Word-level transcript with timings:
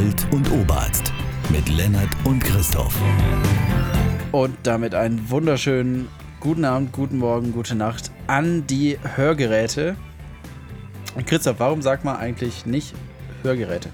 Alt- 0.00 0.26
und 0.32 0.50
Oberarzt 0.50 1.12
mit 1.50 1.68
Lennart 1.68 2.08
und 2.24 2.42
Christoph. 2.42 2.98
Und 4.32 4.56
damit 4.62 4.94
einen 4.94 5.28
wunderschönen 5.28 6.08
guten 6.40 6.64
Abend, 6.64 6.92
guten 6.92 7.18
Morgen, 7.18 7.52
gute 7.52 7.74
Nacht 7.74 8.10
an 8.26 8.66
die 8.66 8.96
Hörgeräte. 9.16 9.96
Und 11.16 11.26
Christoph, 11.26 11.60
warum 11.60 11.82
sagt 11.82 12.06
man 12.06 12.16
eigentlich 12.16 12.64
nicht 12.64 12.94
Hörgeräte? 13.42 13.90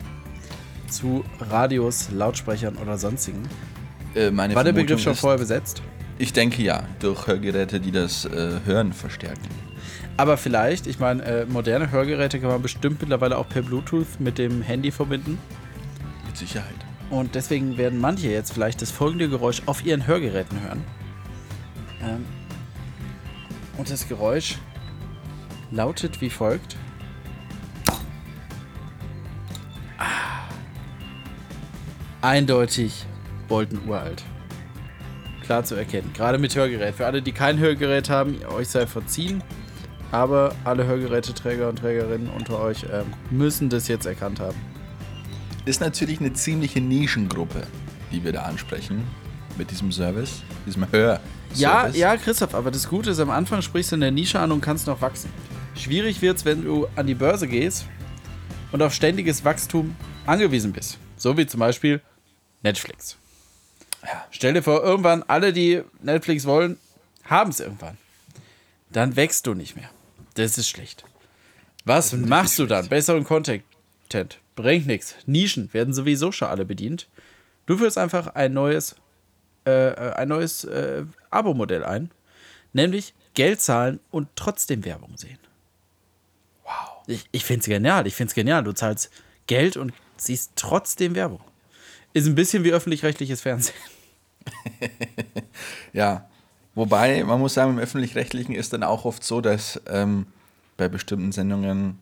Zu 0.89 1.25
Radios, 1.41 2.09
Lautsprechern 2.13 2.77
oder 2.77 2.99
sonstigen? 2.99 3.43
Äh, 4.15 4.31
meine 4.31 4.55
War 4.55 4.63
der 4.63 4.75
Begriff 4.75 5.01
schon 5.01 5.17
vorher 5.17 5.39
besetzt? 5.39 5.83
Ich 6.19 6.33
denke 6.33 6.63
ja, 6.63 6.85
durch 7.01 7.27
Hörgeräte, 7.27 7.81
die 7.81 7.91
das 7.91 8.27
äh, 8.27 8.61
Hören 8.65 8.93
verstärken. 8.93 9.49
Aber 10.17 10.37
vielleicht, 10.37 10.87
ich 10.87 11.01
meine, 11.01 11.25
äh, 11.25 11.47
moderne 11.47 11.91
Hörgeräte 11.91 12.39
kann 12.39 12.51
man 12.51 12.63
bestimmt 12.63 13.01
mittlerweile 13.01 13.37
auch 13.37 13.49
per 13.49 13.63
Bluetooth 13.63 14.21
mit 14.21 14.39
dem 14.39 14.63
Handy 14.63 14.93
verbinden. 14.93 15.39
Mit 16.39 16.49
Sicherheit. 16.49 16.77
Und 17.09 17.35
deswegen 17.35 17.79
werden 17.79 17.99
manche 17.99 18.29
jetzt 18.29 18.53
vielleicht 18.53 18.83
das 18.83 18.91
folgende 18.91 19.31
Geräusch 19.31 19.63
auf 19.65 19.87
ihren 19.87 20.07
Hörgeräten 20.07 20.61
hören. 20.61 20.85
Ähm, 22.03 22.27
und 23.79 23.91
das 23.91 24.07
Geräusch 24.07 24.59
lautet 25.71 26.21
wie 26.21 26.29
folgt. 26.29 26.77
Ah. 29.97 30.45
Eindeutig 32.21 33.07
Bolton 33.49 33.81
uralt. 33.89 34.23
Klar 35.43 35.65
zu 35.65 35.75
erkennen. 35.75 36.11
Gerade 36.13 36.37
mit 36.37 36.55
Hörgerät. 36.55 36.97
Für 36.97 37.07
alle, 37.07 37.23
die 37.23 37.33
kein 37.33 37.59
Hörgerät 37.59 38.11
haben, 38.11 38.37
euch 38.55 38.69
sei 38.69 38.87
verziehen. 38.87 39.43
Aber 40.13 40.55
alle 40.65 40.85
Hörgeräteträger 40.85 41.71
und 41.71 41.79
Trägerinnen 41.79 42.29
unter 42.29 42.61
euch 42.61 42.85
ähm, 42.93 43.07
müssen 43.31 43.71
das 43.71 43.89
jetzt 43.89 44.05
erkannt 44.05 44.39
haben. 44.39 44.76
Ist 45.67 45.81
natürlich 45.81 46.21
eine 46.21 46.33
ziemliche 46.33 46.81
Nischengruppe, 46.81 47.67
die 48.13 48.23
wir 48.23 48.33
da 48.33 48.43
ansprechen. 48.43 49.05
Mit 49.59 49.73
diesem 49.73 49.91
Service, 49.91 50.43
diesem 50.65 50.91
Hör. 50.93 51.21
Ja, 51.55 51.89
ja, 51.89 52.17
Christoph, 52.17 52.55
aber 52.55 52.71
das 52.71 52.89
Gute 52.89 53.11
ist, 53.11 53.19
am 53.19 53.31
Anfang 53.31 53.63
sprichst 53.63 53.91
du 53.91 53.97
in 53.97 54.01
der 54.01 54.13
Nische 54.13 54.39
an 54.39 54.53
und 54.53 54.61
kannst 54.61 54.87
noch 54.87 55.01
wachsen. 55.01 55.29
Schwierig 55.75 56.23
wird's, 56.23 56.45
wenn 56.45 56.63
du 56.63 56.87
an 56.95 57.09
die 57.09 57.17
Börse 57.17 57.49
gehst 57.49 57.87
und 58.71 58.81
auf 58.81 58.95
ständiges 58.95 59.45
Wachstum 59.45 59.97
angewiesen 60.25 60.73
bist. 60.73 60.99
So 61.17 61.37
wie 61.37 61.47
zum 61.47 61.59
Beispiel 61.59 62.01
Netflix. 62.63 63.17
Ja. 64.05 64.25
Stell 64.31 64.53
dir 64.53 64.63
vor, 64.63 64.85
irgendwann 64.85 65.25
alle, 65.25 65.53
die 65.53 65.83
Netflix 66.01 66.45
wollen, 66.45 66.79
haben 67.25 67.51
es 67.51 67.59
irgendwann. 67.59 67.97
Dann 68.91 69.17
wächst 69.17 69.49
du 69.49 69.55
nicht 69.55 69.75
mehr. 69.75 69.91
Das 70.35 70.59
ist 70.59 70.69
schlecht. 70.69 71.05
Was 71.85 72.13
machst 72.13 72.59
du 72.61 72.67
dann? 72.67 72.89
Besseren 72.89 73.25
Content. 73.25 73.65
Bringt 74.57 74.87
nichts. 74.87 75.15
Nischen 75.27 75.73
werden 75.73 75.95
sowieso 75.95 76.33
schon 76.33 76.49
alle 76.49 76.65
bedient. 76.65 77.09
Du 77.67 77.79
führst 77.79 77.99
einfach 77.99 78.29
ein 78.35 78.53
neues, 78.53 78.97
äh, 79.65 79.91
ein 79.93 80.29
neues 80.29 80.65
äh, 80.65 81.05
Abo-Modell 81.31 81.85
ein. 81.85 82.11
Nämlich 82.73 83.15
Geld 83.35 83.61
zahlen 83.61 84.01
und 84.11 84.29
trotzdem 84.35 84.85
Werbung 84.85 85.17
sehen. 85.17 85.39
Wow. 86.65 87.03
Ich, 87.07 87.25
ich 87.33 87.45
finde 87.45 87.61
es 87.61 87.67
genial. 87.67 88.07
Ich 88.07 88.15
finde 88.15 88.31
es 88.31 88.35
genial. 88.35 88.65
Du 88.65 88.73
zahlst 88.73 89.11
Geld 89.47 89.77
und 89.77 89.93
siehst 90.17 90.53
trotzdem 90.57 91.15
Werbung. 91.15 91.41
Ist 92.13 92.27
ein 92.27 92.35
bisschen 92.35 92.65
wie 92.65 92.73
öffentlich-rechtliches 92.73 93.43
Fernsehen. 93.43 93.77
Ja. 95.93 96.29
Wobei, 96.75 97.25
man 97.25 97.41
muss 97.41 97.55
sagen, 97.55 97.71
im 97.73 97.79
Öffentlich-Rechtlichen 97.79 98.55
ist 98.55 98.75
dann 98.75 98.83
auch 98.83 99.07
oft 99.07 99.25
so, 99.25 99.41
dass 99.41 99.81
ähm, 99.87 100.27
bei 100.77 100.89
bestimmten 100.89 101.33
Sendungen, 101.33 101.99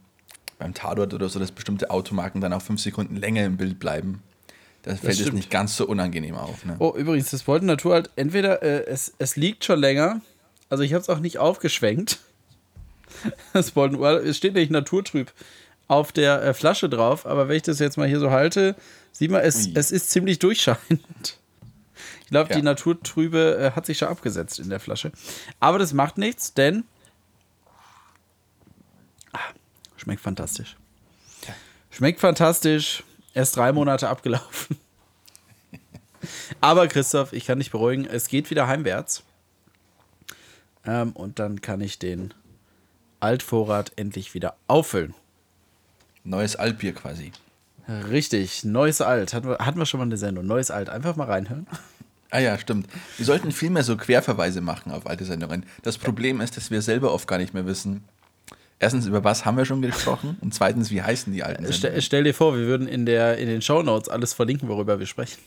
beim 0.58 0.74
Tatort 0.74 1.14
oder 1.14 1.28
so, 1.28 1.38
dass 1.38 1.52
bestimmte 1.52 1.90
Automarken 1.90 2.40
dann 2.40 2.52
auch 2.52 2.62
fünf 2.62 2.80
Sekunden 2.80 3.16
länger 3.16 3.44
im 3.44 3.56
Bild 3.56 3.78
bleiben. 3.78 4.22
Das 4.82 5.00
fällt 5.00 5.16
stimmt. 5.16 5.34
nicht 5.34 5.50
ganz 5.50 5.76
so 5.76 5.86
unangenehm 5.86 6.34
auf. 6.34 6.64
Ne? 6.64 6.76
Oh, 6.78 6.92
übrigens, 6.94 7.30
das 7.30 7.44
Bolton 7.44 7.66
Natur 7.66 7.94
halt 7.94 8.10
entweder, 8.16 8.62
äh, 8.62 8.84
es, 8.86 9.14
es 9.18 9.36
liegt 9.36 9.64
schon 9.64 9.78
länger, 9.80 10.20
also 10.68 10.82
ich 10.82 10.92
habe 10.92 11.00
es 11.00 11.08
auch 11.08 11.20
nicht 11.20 11.38
aufgeschwenkt. 11.38 12.18
Das 13.52 13.70
Bolton 13.70 14.02
es 14.26 14.36
steht 14.36 14.54
nämlich 14.54 14.70
naturtrüb 14.70 15.32
auf 15.86 16.10
der 16.10 16.42
äh, 16.42 16.52
Flasche 16.54 16.88
drauf, 16.88 17.26
aber 17.26 17.48
wenn 17.48 17.56
ich 17.56 17.62
das 17.62 17.78
jetzt 17.78 17.96
mal 17.96 18.08
hier 18.08 18.18
so 18.18 18.30
halte, 18.30 18.74
sieht 19.12 19.30
man, 19.30 19.42
es, 19.42 19.66
Ui. 19.68 19.72
es 19.76 19.92
ist 19.92 20.10
ziemlich 20.10 20.40
durchscheinend. 20.40 21.38
Ich 22.22 22.28
glaube, 22.30 22.50
Ja. 22.50 22.56
die 22.56 22.62
Naturtrübe 22.62 23.56
äh, 23.56 23.76
hat 23.76 23.86
sich 23.86 23.98
schon 23.98 24.08
abgesetzt 24.08 24.58
in 24.58 24.68
der 24.68 24.80
Flasche. 24.80 25.12
Aber 25.60 25.78
das 25.78 25.92
macht 25.92 26.18
nichts, 26.18 26.54
denn 26.54 26.84
ah, 29.32 29.38
schmeckt 29.96 30.20
fantastisch. 30.20 30.76
Schmeckt 31.90 32.20
fantastisch. 32.20 33.04
Erst 33.34 33.56
drei 33.56 33.72
Monate 33.72 34.08
abgelaufen. 34.08 34.76
Aber 36.60 36.88
Christoph, 36.88 37.32
ich 37.32 37.46
kann 37.46 37.58
dich 37.58 37.70
beruhigen, 37.70 38.04
es 38.04 38.28
geht 38.28 38.50
wieder 38.50 38.66
heimwärts. 38.66 39.22
Ähm, 40.86 41.12
und 41.12 41.38
dann 41.38 41.60
kann 41.60 41.80
ich 41.80 41.98
den 41.98 42.34
Altvorrat 43.20 43.92
endlich 43.96 44.34
wieder 44.34 44.56
auffüllen. 44.66 45.14
Neues 46.24 46.56
Altbier 46.56 46.94
quasi. 46.94 47.32
Richtig, 47.88 48.64
neues 48.64 49.00
Alt. 49.00 49.34
Hatten 49.34 49.48
wir, 49.48 49.58
hatten 49.58 49.78
wir 49.78 49.86
schon 49.86 49.98
mal 49.98 50.06
eine 50.06 50.16
Sendung. 50.16 50.46
Neues 50.46 50.70
Alt. 50.70 50.88
Einfach 50.88 51.16
mal 51.16 51.26
reinhören. 51.26 51.66
Ah 52.30 52.38
ja, 52.38 52.58
stimmt. 52.58 52.88
Wir 53.16 53.26
sollten 53.26 53.52
viel 53.52 53.70
mehr 53.70 53.84
so 53.84 53.96
Querverweise 53.96 54.60
machen 54.60 54.90
auf 54.90 55.06
alte 55.06 55.24
Sendungen. 55.24 55.66
Das 55.82 55.98
Problem 55.98 56.40
ist, 56.40 56.56
dass 56.56 56.70
wir 56.70 56.82
selber 56.82 57.12
oft 57.12 57.28
gar 57.28 57.38
nicht 57.38 57.54
mehr 57.54 57.66
wissen. 57.66 58.02
Erstens, 58.80 59.06
über 59.06 59.24
was 59.24 59.44
haben 59.44 59.56
wir 59.56 59.64
schon 59.64 59.82
gesprochen? 59.82 60.36
Und 60.40 60.52
zweitens, 60.52 60.90
wie 60.90 61.00
heißen 61.00 61.32
die 61.32 61.42
alten 61.42 61.64
Stell, 61.64 61.74
Sendungen? 61.74 62.02
stell 62.02 62.24
dir 62.24 62.34
vor, 62.34 62.56
wir 62.56 62.66
würden 62.66 62.88
in, 62.88 63.06
der, 63.06 63.38
in 63.38 63.48
den 63.48 63.62
Shownotes 63.62 64.08
alles 64.08 64.34
verlinken, 64.34 64.68
worüber 64.68 64.98
wir 64.98 65.06
sprechen. 65.06 65.40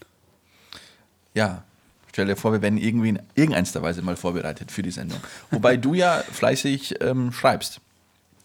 Ja, 1.33 1.63
stell 2.11 2.25
dir 2.25 2.35
vor, 2.35 2.51
wir 2.53 2.61
werden 2.61 2.77
irgendwie 2.77 3.09
in 3.09 3.19
irgendeiner 3.35 3.81
Weise 3.81 4.01
mal 4.01 4.15
vorbereitet 4.15 4.71
für 4.71 4.81
die 4.81 4.91
Sendung. 4.91 5.19
Wobei 5.51 5.77
du 5.77 5.93
ja 5.93 6.23
fleißig 6.31 6.95
ähm, 7.01 7.31
schreibst. 7.31 7.79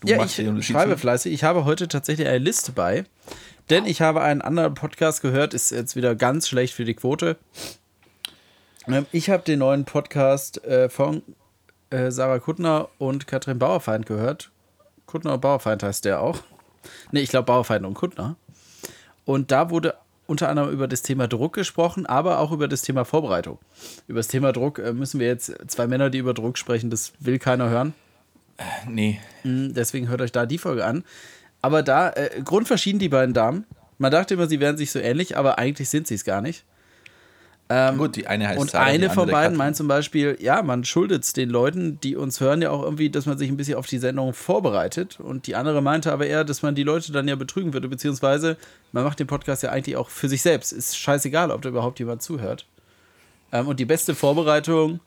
Du 0.00 0.08
Ja, 0.08 0.24
ich 0.24 0.66
schreibe 0.66 0.98
fleißig. 0.98 1.32
Ich 1.32 1.44
habe 1.44 1.64
heute 1.64 1.88
tatsächlich 1.88 2.26
eine 2.26 2.38
Liste 2.38 2.72
bei, 2.72 3.04
denn 3.70 3.86
ich 3.86 4.02
habe 4.02 4.20
einen 4.20 4.42
anderen 4.42 4.74
Podcast 4.74 5.22
gehört, 5.22 5.54
ist 5.54 5.70
jetzt 5.70 5.96
wieder 5.96 6.14
ganz 6.16 6.48
schlecht 6.48 6.74
für 6.74 6.84
die 6.84 6.94
Quote. 6.94 7.38
Ähm, 8.88 9.06
Ich 9.12 9.30
habe 9.30 9.44
den 9.44 9.60
neuen 9.60 9.84
Podcast 9.84 10.62
äh, 10.64 10.88
von 10.90 11.22
äh, 11.90 12.10
Sarah 12.10 12.40
Kuttner 12.40 12.88
und 12.98 13.26
Katrin 13.26 13.58
Bauerfeind 13.58 14.06
gehört. 14.06 14.50
Kuttner 15.12 15.34
und 15.34 15.40
Bauerfeind 15.42 15.82
heißt 15.82 16.06
der 16.06 16.22
auch. 16.22 16.38
Ne, 17.10 17.20
ich 17.20 17.28
glaube 17.28 17.44
Bauerfeind 17.44 17.84
und 17.84 17.92
Kuttner. 17.92 18.36
Und 19.26 19.50
da 19.52 19.68
wurde 19.68 19.94
unter 20.26 20.48
anderem 20.48 20.70
über 20.70 20.88
das 20.88 21.02
Thema 21.02 21.28
Druck 21.28 21.52
gesprochen, 21.52 22.06
aber 22.06 22.38
auch 22.38 22.50
über 22.50 22.66
das 22.66 22.80
Thema 22.80 23.04
Vorbereitung. 23.04 23.58
Über 24.06 24.20
das 24.20 24.28
Thema 24.28 24.52
Druck 24.52 24.78
äh, 24.78 24.94
müssen 24.94 25.20
wir 25.20 25.26
jetzt 25.26 25.52
zwei 25.66 25.86
Männer, 25.86 26.08
die 26.08 26.16
über 26.16 26.32
Druck 26.32 26.56
sprechen, 26.56 26.88
das 26.88 27.12
will 27.20 27.38
keiner 27.38 27.68
hören. 27.68 27.92
Nee, 28.88 29.20
Mm, 29.44 29.72
Deswegen 29.74 30.08
hört 30.08 30.22
euch 30.22 30.32
da 30.32 30.46
die 30.46 30.56
Folge 30.58 30.84
an. 30.86 31.04
Aber 31.60 31.82
da, 31.82 32.10
äh, 32.10 32.40
grundverschieden 32.42 32.98
die 32.98 33.08
beiden 33.10 33.34
Damen. 33.34 33.66
Man 33.98 34.10
dachte 34.12 34.34
immer, 34.34 34.46
sie 34.46 34.60
wären 34.60 34.78
sich 34.78 34.92
so 34.92 34.98
ähnlich, 34.98 35.36
aber 35.36 35.58
eigentlich 35.58 35.90
sind 35.90 36.06
sie 36.06 36.14
es 36.14 36.24
gar 36.24 36.40
nicht. 36.40 36.64
Gut, 37.96 38.16
die 38.16 38.26
eine 38.26 38.48
heißt 38.48 38.60
Und 38.60 38.70
Sarah, 38.70 38.84
eine 38.84 39.08
von 39.08 39.28
beiden 39.28 39.34
Katrin. 39.34 39.56
meint 39.56 39.76
zum 39.76 39.88
Beispiel, 39.88 40.36
ja, 40.40 40.62
man 40.62 40.84
schuldet 40.84 41.24
es 41.24 41.32
den 41.32 41.48
Leuten, 41.48 41.98
die 42.00 42.16
uns 42.16 42.40
hören, 42.40 42.60
ja 42.60 42.70
auch 42.70 42.82
irgendwie, 42.82 43.08
dass 43.08 43.24
man 43.24 43.38
sich 43.38 43.48
ein 43.48 43.56
bisschen 43.56 43.76
auf 43.76 43.86
die 43.86 43.98
Sendung 43.98 44.34
vorbereitet. 44.34 45.18
Und 45.20 45.46
die 45.46 45.56
andere 45.56 45.80
meinte 45.80 46.12
aber 46.12 46.26
eher, 46.26 46.44
dass 46.44 46.62
man 46.62 46.74
die 46.74 46.82
Leute 46.82 47.12
dann 47.12 47.28
ja 47.28 47.36
betrügen 47.36 47.72
würde, 47.72 47.88
beziehungsweise 47.88 48.56
man 48.92 49.04
macht 49.04 49.20
den 49.20 49.26
Podcast 49.26 49.62
ja 49.62 49.70
eigentlich 49.70 49.96
auch 49.96 50.10
für 50.10 50.28
sich 50.28 50.42
selbst. 50.42 50.72
Ist 50.72 50.98
scheißegal, 50.98 51.50
ob 51.50 51.62
da 51.62 51.70
überhaupt 51.70 51.98
jemand 51.98 52.22
zuhört. 52.22 52.66
Ähm, 53.52 53.68
und 53.68 53.80
die 53.80 53.86
beste 53.86 54.14
Vorbereitung 54.14 55.00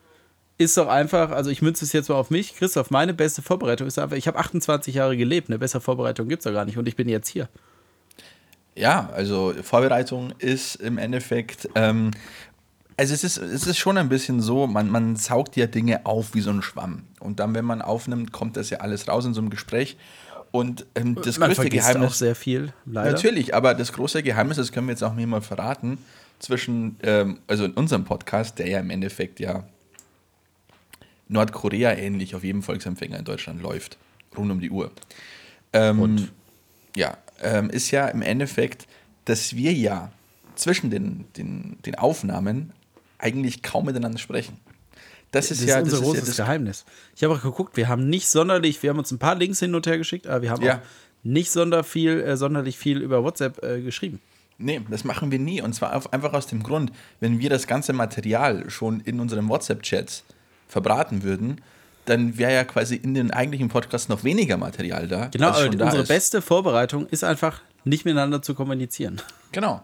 ist 0.57 0.77
doch 0.77 0.87
einfach, 0.87 1.31
also 1.31 1.49
ich 1.49 1.61
münze 1.61 1.83
es 1.83 1.91
jetzt 1.91 2.09
mal 2.09 2.15
auf 2.15 2.29
mich, 2.29 2.55
Christoph, 2.55 2.89
meine 2.89 3.13
beste 3.13 3.41
Vorbereitung 3.41 3.87
ist 3.87 3.99
einfach, 3.99 4.15
ich 4.15 4.27
habe 4.27 4.39
28 4.39 4.95
Jahre 4.95 5.17
gelebt, 5.17 5.49
eine 5.49 5.59
bessere 5.59 5.81
Vorbereitung 5.81 6.29
gibt 6.29 6.39
es 6.39 6.43
doch 6.45 6.53
gar 6.53 6.65
nicht 6.65 6.77
und 6.77 6.87
ich 6.87 6.95
bin 6.95 7.09
jetzt 7.09 7.27
hier. 7.27 7.49
Ja, 8.75 9.09
also 9.13 9.53
Vorbereitung 9.63 10.33
ist 10.37 10.75
im 10.75 10.97
Endeffekt, 10.97 11.69
ähm, 11.75 12.11
also 12.97 13.13
es 13.13 13.23
ist, 13.23 13.37
es 13.37 13.67
ist 13.67 13.77
schon 13.77 13.97
ein 13.97 14.09
bisschen 14.09 14.41
so, 14.41 14.67
man, 14.67 14.89
man 14.89 15.15
saugt 15.15 15.55
ja 15.55 15.65
Dinge 15.65 16.05
auf 16.05 16.33
wie 16.33 16.41
so 16.41 16.49
ein 16.49 16.61
Schwamm. 16.61 17.03
Und 17.19 17.39
dann, 17.39 17.53
wenn 17.55 17.65
man 17.65 17.81
aufnimmt, 17.81 18.31
kommt 18.31 18.57
das 18.57 18.69
ja 18.69 18.79
alles 18.79 19.07
raus 19.07 19.25
in 19.25 19.33
so 19.33 19.41
einem 19.41 19.49
Gespräch. 19.49 19.97
Und 20.51 20.85
ähm, 20.95 21.15
das 21.15 21.37
man 21.37 21.49
größte 21.49 21.69
Geheimnis. 21.69 22.11
auch 22.11 22.13
sehr 22.13 22.35
viel, 22.35 22.73
leider. 22.85 23.11
Natürlich, 23.11 23.53
aber 23.53 23.73
das 23.73 23.91
große 23.91 24.23
Geheimnis, 24.23 24.57
das 24.57 24.71
können 24.71 24.87
wir 24.87 24.93
jetzt 24.93 25.03
auch 25.03 25.13
mir 25.13 25.27
mal 25.27 25.41
verraten, 25.41 25.97
zwischen, 26.39 26.97
ähm, 27.03 27.39
also 27.47 27.65
in 27.65 27.71
unserem 27.71 28.05
Podcast, 28.05 28.59
der 28.59 28.67
ja 28.69 28.79
im 28.79 28.89
Endeffekt 28.89 29.39
ja 29.39 29.63
Nordkorea 31.27 31.93
ähnlich 31.93 32.35
auf 32.35 32.43
jedem 32.43 32.61
Volksempfänger 32.61 33.17
in 33.19 33.25
Deutschland 33.25 33.61
läuft, 33.61 33.97
rund 34.37 34.51
um 34.51 34.59
die 34.59 34.69
Uhr. 34.69 34.91
Ähm, 35.73 35.99
Und? 35.99 36.31
Ja, 36.95 37.17
ähm, 37.41 37.69
ist 37.69 37.91
ja 37.91 38.07
im 38.07 38.21
Endeffekt, 38.21 38.87
dass 39.25 39.55
wir 39.55 39.73
ja 39.73 40.11
zwischen 40.55 40.89
den, 40.89 41.25
den, 41.37 41.77
den 41.85 41.95
Aufnahmen 41.95 42.71
eigentlich 43.17 43.61
kaum 43.63 43.85
miteinander 43.85 44.19
sprechen. 44.19 44.59
Das 45.31 45.51
ist 45.51 45.61
Das 45.61 45.67
ja 45.69 45.77
ist 45.77 45.83
unser 45.85 45.97
das 45.97 46.05
großes 46.05 46.29
ist 46.29 46.37
ja 46.37 46.45
Geheimnis. 46.45 46.85
Ich 47.15 47.23
habe 47.23 47.33
auch 47.33 47.41
geguckt, 47.41 47.75
wir 47.75 47.87
haben 47.89 48.07
nicht 48.09 48.27
sonderlich, 48.27 48.81
wir 48.83 48.89
haben 48.89 48.99
uns 48.99 49.11
ein 49.11 49.19
paar 49.19 49.35
Links 49.35 49.59
hin 49.59 49.75
und 49.75 49.85
her 49.85 49.97
geschickt, 49.97 50.27
aber 50.27 50.41
wir 50.41 50.49
haben 50.51 50.63
Ja. 50.63 50.75
auch 50.77 50.79
nicht 51.23 51.51
sonder 51.51 51.83
viel, 51.83 52.21
äh, 52.21 52.37
sonderlich 52.37 52.77
viel 52.77 52.99
über 53.01 53.23
WhatsApp 53.23 53.63
äh, 53.63 53.81
geschrieben. 53.81 54.19
Nee, 54.57 54.79
das 54.89 55.03
machen 55.03 55.31
wir 55.31 55.39
nie. 55.39 55.61
Und 55.61 55.73
zwar 55.73 55.95
auf, 55.95 56.13
einfach 56.13 56.31
aus 56.33 56.47
dem 56.47 56.63
Grund, 56.63 56.91
wenn 57.19 57.39
wir 57.39 57.49
das 57.49 57.67
ganze 57.67 57.91
Material 57.91 58.69
schon 58.69 59.01
in 59.01 59.19
unseren 59.19 59.49
WhatsApp-Chats 59.49 60.23
verbraten 60.67 61.23
würden, 61.23 61.59
dann 62.05 62.37
wäre 62.37 62.53
ja 62.53 62.63
quasi 62.63 62.95
in 62.95 63.13
den 63.13 63.31
eigentlichen 63.31 63.69
Podcasts 63.69 64.09
noch 64.09 64.23
weniger 64.23 64.57
Material 64.57 65.07
da. 65.07 65.27
Genau, 65.27 65.49
aber 65.49 65.69
da 65.69 65.85
unsere 65.85 66.03
ist. 66.03 66.07
beste 66.07 66.41
Vorbereitung 66.41 67.07
ist 67.07 67.23
einfach, 67.23 67.61
nicht 67.83 68.05
miteinander 68.05 68.41
zu 68.41 68.55
kommunizieren. 68.55 69.21
Genau. 69.51 69.81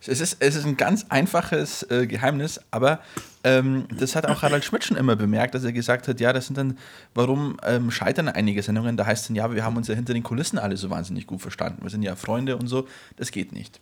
Es 0.00 0.20
ist, 0.20 0.36
es 0.38 0.54
ist 0.54 0.64
ein 0.64 0.76
ganz 0.76 1.06
einfaches 1.08 1.82
äh, 1.90 2.06
Geheimnis, 2.06 2.60
aber 2.70 3.00
ähm, 3.42 3.86
das 3.98 4.14
hat 4.14 4.26
auch 4.26 4.42
Harald 4.42 4.64
Schmidt 4.64 4.84
schon 4.84 4.96
immer 4.96 5.16
bemerkt, 5.16 5.54
dass 5.54 5.64
er 5.64 5.72
gesagt 5.72 6.06
hat, 6.06 6.20
ja, 6.20 6.32
das 6.32 6.46
sind 6.46 6.56
dann, 6.56 6.78
warum 7.14 7.56
ähm, 7.64 7.90
scheitern 7.90 8.28
einige 8.28 8.62
Sendungen? 8.62 8.96
Da 8.96 9.06
heißt 9.06 9.22
es 9.22 9.26
dann, 9.28 9.36
ja, 9.36 9.52
wir 9.52 9.64
haben 9.64 9.76
uns 9.76 9.88
ja 9.88 9.94
hinter 9.94 10.14
den 10.14 10.22
Kulissen 10.22 10.58
alle 10.58 10.76
so 10.76 10.88
wahnsinnig 10.88 11.26
gut 11.26 11.40
verstanden. 11.40 11.82
Wir 11.82 11.90
sind 11.90 12.02
ja 12.02 12.14
Freunde 12.14 12.56
und 12.56 12.68
so. 12.68 12.86
Das 13.16 13.32
geht 13.32 13.52
nicht. 13.52 13.80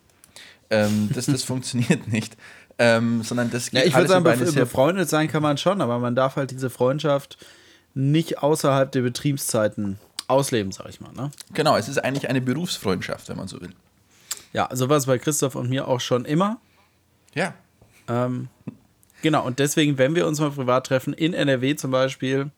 Ähm, 0.69 1.09
das, 1.13 1.27
das 1.27 1.43
funktioniert 1.43 2.07
nicht. 2.07 2.35
Ähm, 2.79 3.23
sondern 3.23 3.49
das 3.49 3.71
geht 3.71 3.79
Ja, 3.81 3.85
ich 3.87 3.95
würde 3.95 4.07
sagen, 4.07 4.25
bef- 4.25 4.53
befreundet 4.53 5.09
sein 5.09 5.27
kann 5.27 5.41
man 5.41 5.57
schon, 5.57 5.81
aber 5.81 5.97
man 5.99 6.15
darf 6.15 6.35
halt 6.35 6.51
diese 6.51 6.69
Freundschaft 6.69 7.37
nicht 7.95 8.43
außerhalb 8.43 8.91
der 8.91 9.01
Betriebszeiten 9.01 9.97
ausleben, 10.27 10.71
sag 10.71 10.89
ich 10.89 11.01
mal. 11.01 11.11
Ne? 11.13 11.31
Genau, 11.53 11.75
es 11.75 11.87
ist 11.89 11.97
eigentlich 11.97 12.29
eine 12.29 12.41
Berufsfreundschaft, 12.41 13.29
wenn 13.29 13.37
man 13.37 13.47
so 13.47 13.59
will. 13.61 13.71
Ja, 14.53 14.69
so 14.73 14.89
war 14.89 14.97
es 14.97 15.07
bei 15.07 15.17
Christoph 15.17 15.55
und 15.55 15.69
mir 15.69 15.87
auch 15.87 15.99
schon 15.99 16.25
immer. 16.25 16.57
Ja. 17.33 17.53
Ähm, 18.07 18.47
genau, 19.23 19.43
und 19.45 19.57
deswegen, 19.59 19.97
wenn 19.97 20.13
wir 20.15 20.27
uns 20.27 20.39
mal 20.39 20.51
privat 20.51 20.85
treffen, 20.87 21.13
in 21.13 21.33
NRW 21.33 21.75
zum 21.75 21.91
Beispiel, 21.91 22.51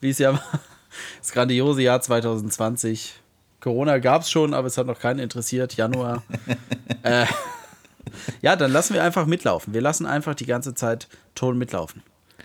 wie 0.00 0.10
es 0.10 0.18
ja 0.18 0.34
war, 0.34 0.42
das 1.18 1.32
grandiose 1.32 1.82
Jahr 1.82 2.00
2020. 2.00 3.14
Corona 3.60 3.98
gab 3.98 4.22
es 4.22 4.30
schon, 4.30 4.54
aber 4.54 4.68
es 4.68 4.78
hat 4.78 4.86
noch 4.86 5.00
keinen 5.00 5.18
interessiert. 5.18 5.74
Januar. 5.76 6.22
äh, 7.02 7.26
ja, 8.42 8.56
dann 8.56 8.72
lassen 8.72 8.94
wir 8.94 9.02
einfach 9.02 9.26
mitlaufen. 9.26 9.74
Wir 9.74 9.80
lassen 9.80 10.06
einfach 10.06 10.34
die 10.34 10.46
ganze 10.46 10.74
Zeit 10.74 11.08
Ton 11.34 11.58
mitlaufen. 11.58 12.02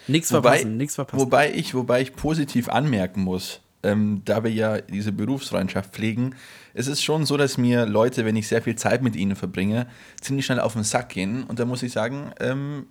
Nichts 0.07 0.29
verpassen, 0.29 0.77
nichts 0.77 0.95
verpassen. 0.95 1.21
wobei, 1.21 1.53
ich, 1.53 1.73
wobei 1.73 2.01
ich 2.01 2.15
positiv 2.15 2.69
anmerken 2.69 3.21
muss, 3.21 3.61
ähm, 3.83 4.21
da 4.25 4.43
wir 4.43 4.51
ja 4.51 4.79
diese 4.81 5.11
Berufsfreundschaft 5.11 5.93
pflegen, 5.93 6.35
es 6.73 6.87
ist 6.87 7.03
schon 7.03 7.25
so, 7.25 7.37
dass 7.37 7.57
mir 7.57 7.85
Leute, 7.85 8.25
wenn 8.25 8.35
ich 8.35 8.47
sehr 8.47 8.61
viel 8.61 8.75
Zeit 8.75 9.01
mit 9.01 9.15
ihnen 9.15 9.35
verbringe, 9.35 9.87
ziemlich 10.19 10.45
schnell 10.45 10.59
auf 10.59 10.73
den 10.73 10.83
Sack 10.83 11.09
gehen. 11.09 11.43
Und 11.43 11.59
da 11.59 11.65
muss 11.65 11.83
ich 11.83 11.91
sagen, 11.91 12.31
ähm, 12.39 12.87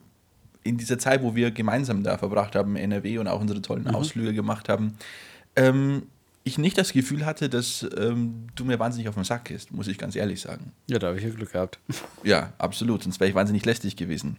in 0.63 0.77
dieser 0.77 0.99
Zeit, 0.99 1.23
wo 1.23 1.35
wir 1.35 1.51
gemeinsam 1.51 2.03
da 2.03 2.19
verbracht 2.19 2.55
haben, 2.55 2.77
NRW 2.77 3.19
und 3.19 3.29
auch 3.29 3.41
unsere 3.41 3.63
tollen 3.63 3.89
Ausflüge 3.89 4.35
gemacht 4.35 4.69
haben, 4.69 4.97
ähm, 5.57 6.05
ich 6.43 6.57
nicht 6.59 6.79
das 6.79 6.93
Gefühl 6.93 7.27
hatte, 7.27 7.49
dass 7.49 7.87
ähm, 7.99 8.47
du 8.55 8.65
mir 8.65 8.79
wahnsinnig 8.79 9.09
auf 9.09 9.15
den 9.15 9.25
Sack 9.25 9.45
gehst, 9.47 9.73
muss 9.73 9.89
ich 9.89 9.99
ganz 9.99 10.17
ehrlich 10.17 10.41
sagen. 10.41 10.73
ja, 10.87 10.99
da 10.99 11.09
habe 11.09 11.19
ich 11.19 11.25
ja 11.25 11.31
Glück 11.31 11.53
gehabt. 11.53 11.79
Ja, 12.23 12.53
absolut, 12.59 13.03
sonst 13.03 13.19
wäre 13.19 13.31
ich 13.31 13.35
wahnsinnig 13.35 13.65
lästig 13.65 13.97
gewesen. 13.97 14.37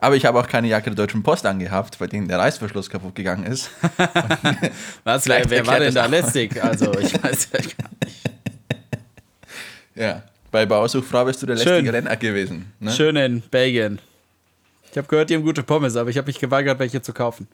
Aber 0.00 0.16
ich 0.16 0.24
habe 0.24 0.38
auch 0.38 0.46
keine 0.46 0.68
Jacke 0.68 0.90
der 0.90 0.94
Deutschen 0.94 1.22
Post 1.22 1.44
angehabt, 1.44 1.98
bei 1.98 2.06
denen 2.06 2.26
der 2.28 2.38
Reißverschluss 2.38 2.88
kaputt 2.88 3.14
gegangen 3.14 3.44
ist. 3.44 3.70
Was, 5.04 5.26
wer, 5.26 5.48
wer 5.50 5.66
war 5.66 5.78
denn 5.78 5.94
da 5.94 6.06
lästig? 6.06 6.62
Also, 6.62 6.92
ich 6.98 7.22
weiß 7.22 7.48
ja 7.52 7.60
gar 7.60 7.90
nicht. 8.04 8.18
Ja, 9.94 10.22
bei 10.52 10.64
Bauersuchfrau 10.64 11.24
bist 11.24 11.42
du 11.42 11.46
der 11.46 11.56
Schön. 11.56 11.72
lästige 11.72 11.92
Renner 11.92 12.16
gewesen. 12.16 12.72
Ne? 12.78 12.92
Schön 12.92 13.16
in 13.16 13.40
Belgien. 13.40 13.98
Ich 14.92 14.96
habe 14.96 15.08
gehört, 15.08 15.28
die 15.28 15.34
haben 15.34 15.42
gute 15.42 15.64
Pommes, 15.64 15.96
aber 15.96 16.08
ich 16.08 16.16
habe 16.16 16.28
mich 16.28 16.38
geweigert, 16.38 16.78
welche 16.78 17.02
zu 17.02 17.12
kaufen. 17.12 17.48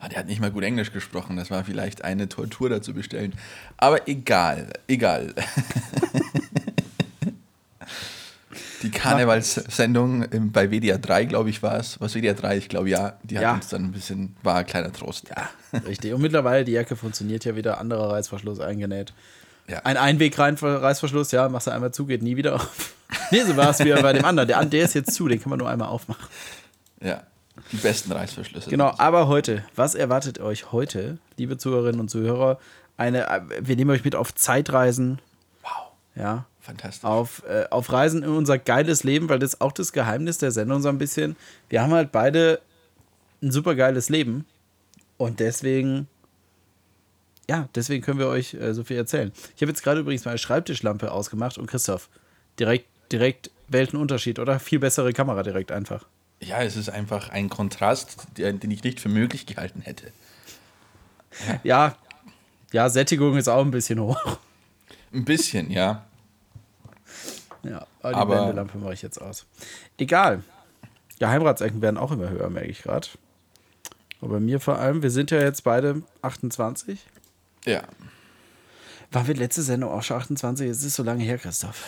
Ah, 0.00 0.08
der 0.08 0.18
hat 0.18 0.26
nicht 0.26 0.40
mal 0.40 0.50
gut 0.50 0.64
Englisch 0.64 0.92
gesprochen, 0.92 1.36
das 1.36 1.50
war 1.50 1.64
vielleicht 1.64 2.04
eine 2.04 2.28
Tortur 2.28 2.68
da 2.68 2.82
zu 2.82 2.92
bestellen. 2.94 3.34
Aber 3.76 4.08
egal, 4.08 4.72
egal. 4.88 5.34
Die 8.82 8.90
Karnevalssendung 8.90 10.26
bei 10.52 10.70
WDR 10.70 10.98
3, 10.98 11.24
glaube 11.24 11.48
ich, 11.48 11.62
war 11.62 11.78
es. 11.78 11.98
Was 12.00 12.14
WDR 12.14 12.34
3? 12.34 12.58
Ich 12.58 12.68
glaube 12.68 12.90
ja. 12.90 13.14
Die 13.22 13.36
hat 13.38 13.42
Ja. 13.42 13.54
uns 13.54 13.68
dann 13.68 13.84
ein 13.84 13.92
bisschen, 13.92 14.36
war 14.42 14.56
ein 14.56 14.66
kleiner 14.66 14.92
Trost. 14.92 15.28
Ja, 15.30 15.48
richtig. 15.86 16.12
Und 16.12 16.20
mittlerweile, 16.20 16.64
die 16.64 16.72
Jacke 16.72 16.94
funktioniert 16.94 17.44
ja 17.46 17.56
wieder, 17.56 17.78
anderer 17.78 18.10
Reißverschluss 18.12 18.60
eingenäht. 18.60 19.14
Ja. 19.68 19.78
Ein 19.84 19.96
Einweg-Reißverschluss, 19.96 21.32
ja, 21.32 21.48
machst 21.48 21.66
du 21.66 21.70
einmal 21.70 21.92
zu, 21.94 22.04
geht 22.04 22.22
nie 22.22 22.36
wieder 22.36 22.56
auf. 22.56 22.92
Nee, 23.30 23.40
so 23.42 23.56
war 23.56 23.70
es 23.70 23.78
wie 23.78 23.90
bei 23.92 24.12
dem 24.12 24.24
anderen. 24.26 24.46
Der, 24.48 24.62
der 24.66 24.84
ist 24.84 24.94
jetzt 24.94 25.14
zu, 25.14 25.28
den 25.28 25.40
kann 25.40 25.48
man 25.50 25.58
nur 25.58 25.70
einmal 25.70 25.88
aufmachen. 25.88 26.26
ja. 27.00 27.22
Die 27.74 27.80
besten 27.80 28.12
Reißverschlüsse. 28.12 28.70
Genau, 28.70 28.94
aber 28.98 29.26
heute, 29.26 29.64
was 29.74 29.96
erwartet 29.96 30.38
euch 30.38 30.70
heute, 30.70 31.18
liebe 31.36 31.58
Zuhörerinnen 31.58 32.00
und 32.00 32.08
Zuhörer? 32.08 32.58
Eine, 32.96 33.26
äh, 33.28 33.40
wir 33.60 33.74
nehmen 33.74 33.90
euch 33.90 34.04
mit 34.04 34.14
auf 34.14 34.32
Zeitreisen, 34.32 35.20
Wow, 35.62 35.90
ja, 36.14 36.46
fantastisch. 36.60 37.02
auf, 37.04 37.42
äh, 37.48 37.64
auf 37.70 37.90
Reisen 37.90 38.22
in 38.22 38.28
unser 38.30 38.58
geiles 38.58 39.02
Leben, 39.02 39.28
weil 39.28 39.40
das 39.40 39.54
ist 39.54 39.60
auch 39.60 39.72
das 39.72 39.92
Geheimnis 39.92 40.38
der 40.38 40.52
Sendung 40.52 40.82
so 40.82 40.88
ein 40.88 40.98
bisschen. 40.98 41.34
Wir 41.68 41.82
haben 41.82 41.92
halt 41.92 42.12
beide 42.12 42.60
ein 43.42 43.50
super 43.50 43.74
geiles 43.74 44.08
Leben 44.08 44.44
und 45.16 45.40
deswegen, 45.40 46.06
ja, 47.50 47.68
deswegen 47.74 48.04
können 48.04 48.20
wir 48.20 48.28
euch 48.28 48.54
äh, 48.54 48.72
so 48.72 48.84
viel 48.84 48.96
erzählen. 48.98 49.32
Ich 49.56 49.62
habe 49.62 49.70
jetzt 49.72 49.82
gerade 49.82 49.98
übrigens 49.98 50.24
meine 50.24 50.38
Schreibtischlampe 50.38 51.10
ausgemacht 51.10 51.58
und 51.58 51.66
Christoph, 51.66 52.08
direkt, 52.60 52.86
direkt 53.10 53.50
Weltenunterschied, 53.66 54.38
oder? 54.38 54.60
Viel 54.60 54.78
bessere 54.78 55.12
Kamera 55.12 55.42
direkt 55.42 55.72
einfach. 55.72 56.06
Ja, 56.44 56.62
es 56.62 56.76
ist 56.76 56.88
einfach 56.90 57.28
ein 57.30 57.48
Kontrast, 57.48 58.16
den 58.36 58.70
ich 58.70 58.82
nicht 58.84 59.00
für 59.00 59.08
möglich 59.08 59.46
gehalten 59.46 59.80
hätte. 59.80 60.12
Ja, 61.62 61.96
ja, 62.72 62.88
Sättigung 62.88 63.36
ist 63.36 63.48
auch 63.48 63.64
ein 63.64 63.70
bisschen 63.70 64.00
hoch. 64.00 64.38
Ein 65.12 65.24
bisschen, 65.24 65.70
ja. 65.70 66.04
Ja, 67.62 67.86
aber 68.02 68.10
die 68.12 68.14
Aber- 68.18 68.40
Wendelampe 68.40 68.78
mache 68.78 68.92
ich 68.94 69.02
jetzt 69.02 69.20
aus. 69.20 69.46
Egal. 69.96 70.42
Geheimratsecken 71.18 71.80
werden 71.80 71.96
auch 71.96 72.12
immer 72.12 72.28
höher, 72.28 72.50
merke 72.50 72.68
ich 72.68 72.82
gerade. 72.82 73.08
Aber 74.20 74.34
bei 74.34 74.40
mir 74.40 74.60
vor 74.60 74.78
allem, 74.78 75.02
wir 75.02 75.10
sind 75.10 75.30
ja 75.30 75.40
jetzt 75.40 75.64
beide 75.64 76.02
28. 76.22 77.06
Ja. 77.64 77.82
Waren 79.12 79.26
wir 79.28 79.34
letzte 79.34 79.62
Sendung 79.62 79.90
auch 79.92 80.02
schon 80.02 80.16
28? 80.16 80.68
Es 80.68 80.82
ist 80.82 80.94
so 80.96 81.02
lange 81.02 81.22
her, 81.22 81.38
Christoph. 81.38 81.84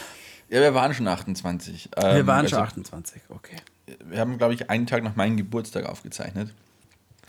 Ja, 0.49 0.61
wir 0.61 0.75
waren 0.75 0.95
schon 0.95 1.09
28. 1.09 1.91
Wir 1.97 2.05
Ähm, 2.05 2.27
waren 2.27 2.45
also, 2.45 2.57
schon 2.57 2.65
28, 2.65 3.23
okay. 3.31 3.57
Wir 4.05 4.19
haben, 4.19 4.39
glaube 4.39 4.55
ich, 4.55 4.69
einen 4.71 4.87
Tag 4.87 5.03
nach 5.03 5.17
meinem 5.17 5.37
Geburtstag 5.37 5.87
aufgezeichnet. 5.87 6.53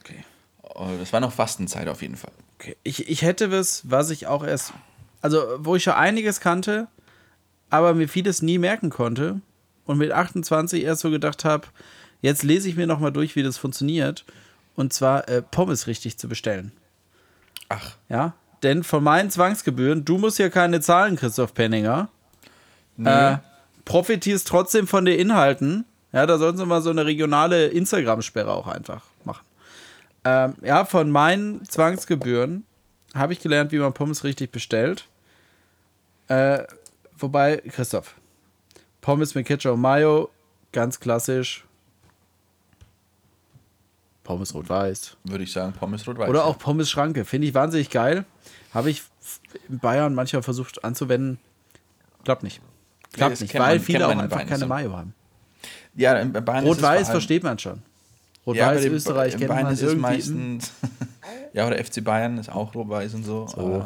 okay. 0.01 0.24
Äh, 0.63 0.98
Das 1.00 1.13
war 1.13 1.19
noch 1.19 1.31
Fastenzeit 1.33 1.88
auf 1.88 2.01
jeden 2.01 2.15
Fall. 2.18 2.31
okay. 2.59 2.75
Ich, 2.83 3.07
ich 3.09 3.21
hätte 3.21 3.51
was, 3.51 3.83
was 3.89 4.09
ich 4.09 4.27
auch 4.27 4.44
erst, 4.44 4.74
also 5.21 5.44
wo 5.59 5.75
ich 5.75 5.83
schon 5.83 5.94
einiges 5.94 6.39
kannte, 6.39 6.88
aber 7.69 7.94
mir 7.94 8.07
vieles 8.09 8.42
nie 8.42 8.57
merken 8.57 8.89
konnte 8.89 9.41
und 9.86 9.98
mit 9.98 10.12
28 10.12 10.84
erst 10.84 11.01
so 11.01 11.12
gedacht 11.12 11.46
habe, 11.46 11.67
jetzt 12.22 12.43
lese 12.43 12.70
ich 12.70 12.75
mir 12.75 12.88
nochmal 12.88 13.12
durch, 13.12 13.36
wie 13.36 13.43
das 13.43 13.58
funktioniert. 13.58 14.25
Und 14.75 14.93
zwar 14.93 15.27
äh, 15.27 15.41
Pommes 15.41 15.88
richtig 15.88 16.17
zu 16.20 16.27
bestellen. 16.29 16.72
Ach, 17.70 17.96
Ja, 18.10 18.34
denn 18.63 18.84
von 18.84 19.03
meinen 19.03 19.29
Zwangsgebühren, 19.29 20.05
du 20.05 20.17
musst 20.17 20.39
ja 20.39 20.50
keine 20.50 20.81
zahlen, 20.81 21.15
Christoph 21.15 21.53
Penninger. 21.53 22.10
nö. 22.96 23.10
Äh, 23.10 23.38
profitierst 23.86 24.48
trotzdem 24.48 24.88
von 24.88 25.05
den 25.05 25.20
Inhalten. 25.20 25.86
Ja, 26.13 26.25
da 26.25 26.37
sollten 26.37 26.57
sie 26.57 26.65
mal 26.65 26.81
so 26.81 26.89
eine 26.89 27.05
regionale 27.05 27.67
Instagram-Sperre 27.67 28.51
auch 28.53 28.67
einfach 28.67 29.03
machen. 29.25 29.45
Ähm, 30.23 30.55
ja, 30.61 30.85
von 30.85 31.11
meinen 31.11 31.63
Zwangsgebühren 31.65 32.65
habe 33.13 33.33
ich 33.33 33.39
gelernt, 33.39 33.71
wie 33.71 33.79
man 33.79 33.93
Pommes 33.93 34.23
richtig 34.23 34.51
bestellt. 34.51 35.05
Äh, 36.27 36.63
wobei, 37.17 37.57
Christoph, 37.57 38.15
Pommes 39.01 39.35
mit 39.35 39.45
Ketchup 39.47 39.73
und 39.73 39.81
Mayo, 39.81 40.29
ganz 40.71 40.99
klassisch. 40.99 41.65
Pommes 44.23 44.53
rot-weiß. 44.53 45.15
Würde 45.23 45.43
ich 45.45 45.53
sagen, 45.53 45.71
Pommes 45.73 46.05
rot-weiß. 46.05 46.29
Oder 46.29 46.43
auch 46.45 46.57
Pommes 46.57 46.89
Schranke. 46.89 47.23
Finde 47.23 47.47
ich 47.47 47.53
wahnsinnig 47.53 47.89
geil. 47.89 48.25
Habe 48.73 48.89
ich 48.89 49.03
in 49.69 49.79
Bayern 49.79 50.13
manchmal 50.13 50.43
versucht 50.43 50.83
anzuwenden. 50.83 51.39
Klappt 52.25 52.43
nicht. 52.43 52.61
Klappt 53.13 53.33
das 53.33 53.41
nicht, 53.41 53.53
weil 53.53 53.77
man- 53.77 53.79
viele 53.79 54.05
auch 54.07 54.17
einfach 54.17 54.45
keine 54.45 54.57
so. 54.59 54.67
Mayo 54.67 54.91
haben. 54.97 55.13
Ja, 55.98 56.18
in 56.20 56.32
Bayern 56.32 56.63
es 56.66 56.70
Rot-Weiß 56.77 57.10
versteht 57.10 57.44
man 57.44 57.60
schon. 57.60 57.82
Ja, 58.46 58.70
Rot-Weiß 58.70 58.86
in- 58.86 58.94
Österreich 58.94 59.36
kennt 59.36 59.50
Bayern 59.50 59.63
man 59.63 59.74
ist 59.74 59.80
es 59.82 59.89
irgendwie. 59.89 60.01
meistens. 60.01 60.72
ja, 61.54 61.68
oder 61.68 61.84
FC 61.84 62.01
Bayern 62.04 62.38
ist 62.38 62.50
auch 62.50 62.74
rot-weiß 62.74 63.13
und 63.16 63.24
so. 63.25 63.48
So. 63.48 63.86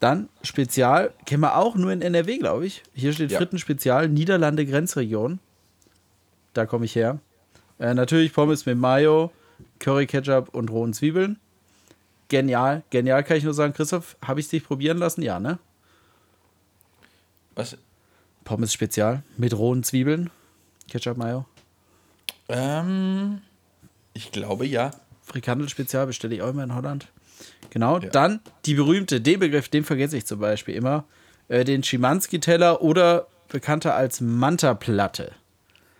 Dann 0.00 0.28
Spezial, 0.42 1.12
kennen 1.26 1.42
wir 1.42 1.56
auch 1.56 1.76
nur 1.76 1.92
in 1.92 2.00
NRW, 2.02 2.38
glaube 2.38 2.66
ich. 2.66 2.82
Hier 2.94 3.12
steht 3.12 3.30
Ja. 3.30 3.38
Fritten 3.38 3.58
Spezial, 3.58 4.08
Niederlande 4.08 4.64
Grenzregion. 4.66 5.38
Da 6.54 6.66
komme 6.66 6.84
ich 6.86 6.94
her. 6.96 7.18
Äh, 7.78 7.94
natürlich 7.94 8.32
Pommes 8.32 8.66
mit 8.66 8.76
Mayo, 8.78 9.30
Curry 9.78 10.06
Ketchup 10.06 10.54
und 10.54 10.70
rohen 10.70 10.92
Zwiebeln. 10.94 11.38
Genial, 12.28 12.82
genial 12.90 13.22
kann 13.24 13.36
ich 13.36 13.44
nur 13.44 13.54
sagen. 13.54 13.72
Christoph, 13.74 14.16
habe 14.24 14.40
ich 14.40 14.48
dich 14.48 14.64
probieren 14.64 14.98
lassen? 14.98 15.22
Ja, 15.22 15.38
ne? 15.38 15.58
Was? 17.54 17.76
Pommes 18.44 18.72
Spezial 18.72 19.22
mit 19.36 19.56
rohen 19.56 19.82
Zwiebeln. 19.82 20.30
Ketchup 20.90 21.16
Mayo. 21.16 21.44
Ähm, 22.48 23.40
ich 24.14 24.32
glaube 24.32 24.66
ja. 24.66 24.90
Frikandel 25.22 25.68
Spezial 25.68 26.06
bestelle 26.06 26.34
ich 26.34 26.42
auch 26.42 26.48
immer 26.50 26.64
in 26.64 26.74
Holland. 26.74 27.06
Genau, 27.70 27.98
Ja. 27.98 28.10
dann 28.10 28.40
die 28.66 28.74
berühmte, 28.74 29.20
den 29.20 29.38
Begriff, 29.38 29.68
den 29.68 29.84
vergesse 29.84 30.16
ich 30.16 30.26
zum 30.26 30.40
Beispiel 30.40 30.74
immer. 30.74 31.04
äh, 31.48 31.64
den 31.64 31.82
Schimanski-Teller 31.82 32.80
oder 32.82 33.26
bekannter 33.48 33.94
als 33.96 34.20
Manta-Platte. 34.20 35.32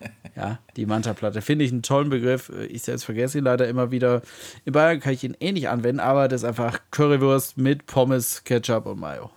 Ja, 0.37 0.59
die 0.77 0.87
Manta-Platte. 0.87 1.43
Finde 1.43 1.65
ich 1.65 1.73
einen 1.73 1.83
tollen 1.83 2.09
Begriff. 2.09 2.51
Ich 2.69 2.83
selbst 2.83 3.05
vergesse 3.05 3.39
ihn 3.39 3.45
leider 3.45 3.67
immer 3.69 3.91
wieder. 3.91 4.23
In 4.65 4.73
Bayern 4.73 5.01
kann 5.01 5.13
ich 5.13 5.25
ihn 5.25 5.37
eh 5.41 5.51
nicht 5.53 5.69
anwenden, 5.69 5.99
aber 6.01 6.29
das 6.29 6.43
ist 6.43 6.49
einfach 6.49 6.79
Currywurst 6.93 7.59
mit 7.59 7.87
Pommes, 7.87 8.45
Ketchup 8.45 8.87
und 8.87 9.01
Mayo. 9.01 9.31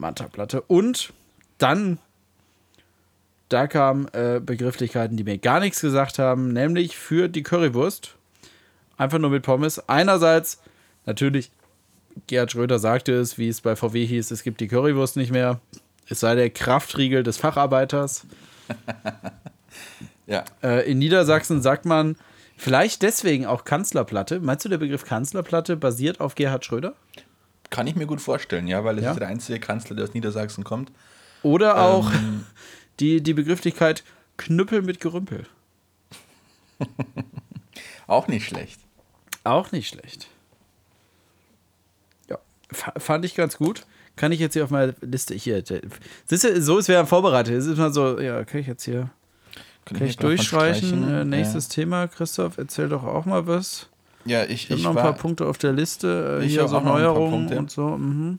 Manta-Platte. 0.00 0.62
Und 0.62 1.12
dann, 1.58 1.98
da 3.48 3.66
kamen 3.66 4.08
äh, 4.08 4.40
Begrifflichkeiten, 4.44 5.16
die 5.16 5.24
mir 5.24 5.38
gar 5.38 5.60
nichts 5.60 5.80
gesagt 5.80 6.18
haben, 6.18 6.52
nämlich 6.52 6.96
für 6.96 7.28
die 7.28 7.42
Currywurst. 7.42 8.16
Einfach 8.96 9.18
nur 9.18 9.30
mit 9.30 9.42
Pommes. 9.42 9.88
Einerseits, 9.88 10.60
natürlich, 11.06 11.50
Gerhard 12.26 12.52
Schröder 12.52 12.78
sagte 12.78 13.12
es, 13.12 13.38
wie 13.38 13.48
es 13.48 13.60
bei 13.60 13.76
VW 13.76 14.04
hieß, 14.04 14.30
es 14.30 14.42
gibt 14.42 14.60
die 14.60 14.68
Currywurst 14.68 15.16
nicht 15.16 15.32
mehr. 15.32 15.60
Es 16.08 16.20
sei 16.20 16.34
der 16.34 16.50
Kraftriegel 16.50 17.22
des 17.22 17.36
Facharbeiters. 17.36 18.26
ja. 20.26 20.44
Äh, 20.62 20.90
in 20.90 20.98
Niedersachsen 20.98 21.62
sagt 21.62 21.86
man 21.86 22.16
vielleicht 22.56 23.02
deswegen 23.02 23.46
auch 23.46 23.64
Kanzlerplatte. 23.64 24.40
Meinst 24.40 24.64
du, 24.64 24.68
der 24.68 24.78
Begriff 24.78 25.04
Kanzlerplatte 25.04 25.76
basiert 25.76 26.20
auf 26.20 26.34
Gerhard 26.34 26.64
Schröder? 26.64 26.94
Kann 27.70 27.86
ich 27.86 27.94
mir 27.96 28.06
gut 28.06 28.20
vorstellen, 28.20 28.66
ja, 28.66 28.84
weil 28.84 28.98
es 28.98 29.04
Ja? 29.04 29.12
ist 29.12 29.20
der 29.20 29.28
einzige 29.28 29.60
Kanzler, 29.60 29.96
der 29.96 30.04
aus 30.04 30.14
Niedersachsen 30.14 30.64
kommt. 30.64 30.90
Oder 31.42 31.80
auch 31.80 32.12
Ähm. 32.12 32.44
die, 32.98 33.22
die 33.22 33.32
Begrifflichkeit 33.34 34.02
Knüppel 34.36 34.82
mit 34.82 35.00
Gerümpel. 35.00 35.46
Auch 38.06 38.26
nicht 38.26 38.46
schlecht. 38.46 38.80
Auch 39.44 39.70
nicht 39.72 39.88
schlecht. 39.88 40.28
Ja, 42.28 42.38
fa- 42.72 42.94
fand 42.98 43.24
ich 43.24 43.34
ganz 43.34 43.56
gut. 43.56 43.84
Kann 44.16 44.32
ich 44.32 44.40
jetzt 44.40 44.54
hier 44.54 44.64
auf 44.64 44.70
meiner 44.70 44.94
Liste 45.00 45.34
hier. 45.34 45.62
Siehst 46.26 46.44
du, 46.44 46.60
so 46.62 46.78
ist 46.78 46.88
wir 46.88 47.06
vorbereitet. 47.06 47.54
Es 47.54 47.66
ist 47.66 47.78
mal 47.78 47.92
so, 47.92 48.18
ja, 48.18 48.44
kann 48.44 48.60
ich 48.60 48.66
jetzt 48.66 48.84
hier 48.84 49.10
Kann 49.84 49.98
kann 49.98 50.06
ich 50.08 50.16
mal 50.18 50.22
durchstreichen. 50.28 50.88
streichen? 51.00 51.14
Äh, 51.14 51.24
nächstes 51.24 51.68
Thema, 51.68 52.08
Christoph, 52.08 52.58
erzähl 52.58 52.88
doch 52.88 53.04
auch 53.04 53.24
mal 53.26 53.46
was. 53.46 53.88
Ja, 54.24 54.44
ich, 54.44 54.50
Ich 54.52 54.64
habe 54.70 54.74
ich 54.78 54.82
noch 54.84 54.90
ein 54.90 54.96
war, 54.96 55.02
paar 55.04 55.14
Punkte 55.14 55.46
auf 55.46 55.58
der 55.58 55.72
Liste. 55.72 56.40
Äh, 56.42 56.44
Ich 56.46 56.52
hier 56.52 56.68
so 56.68 56.76
auch 56.76 56.84
noch 56.84 56.94
ein 56.96 57.02
paar 57.02 57.12
Neuerungen 57.12 57.30
Punkte. 57.46 57.58
und 57.58 57.70
so. 57.70 57.88
Mhm. 57.96 58.38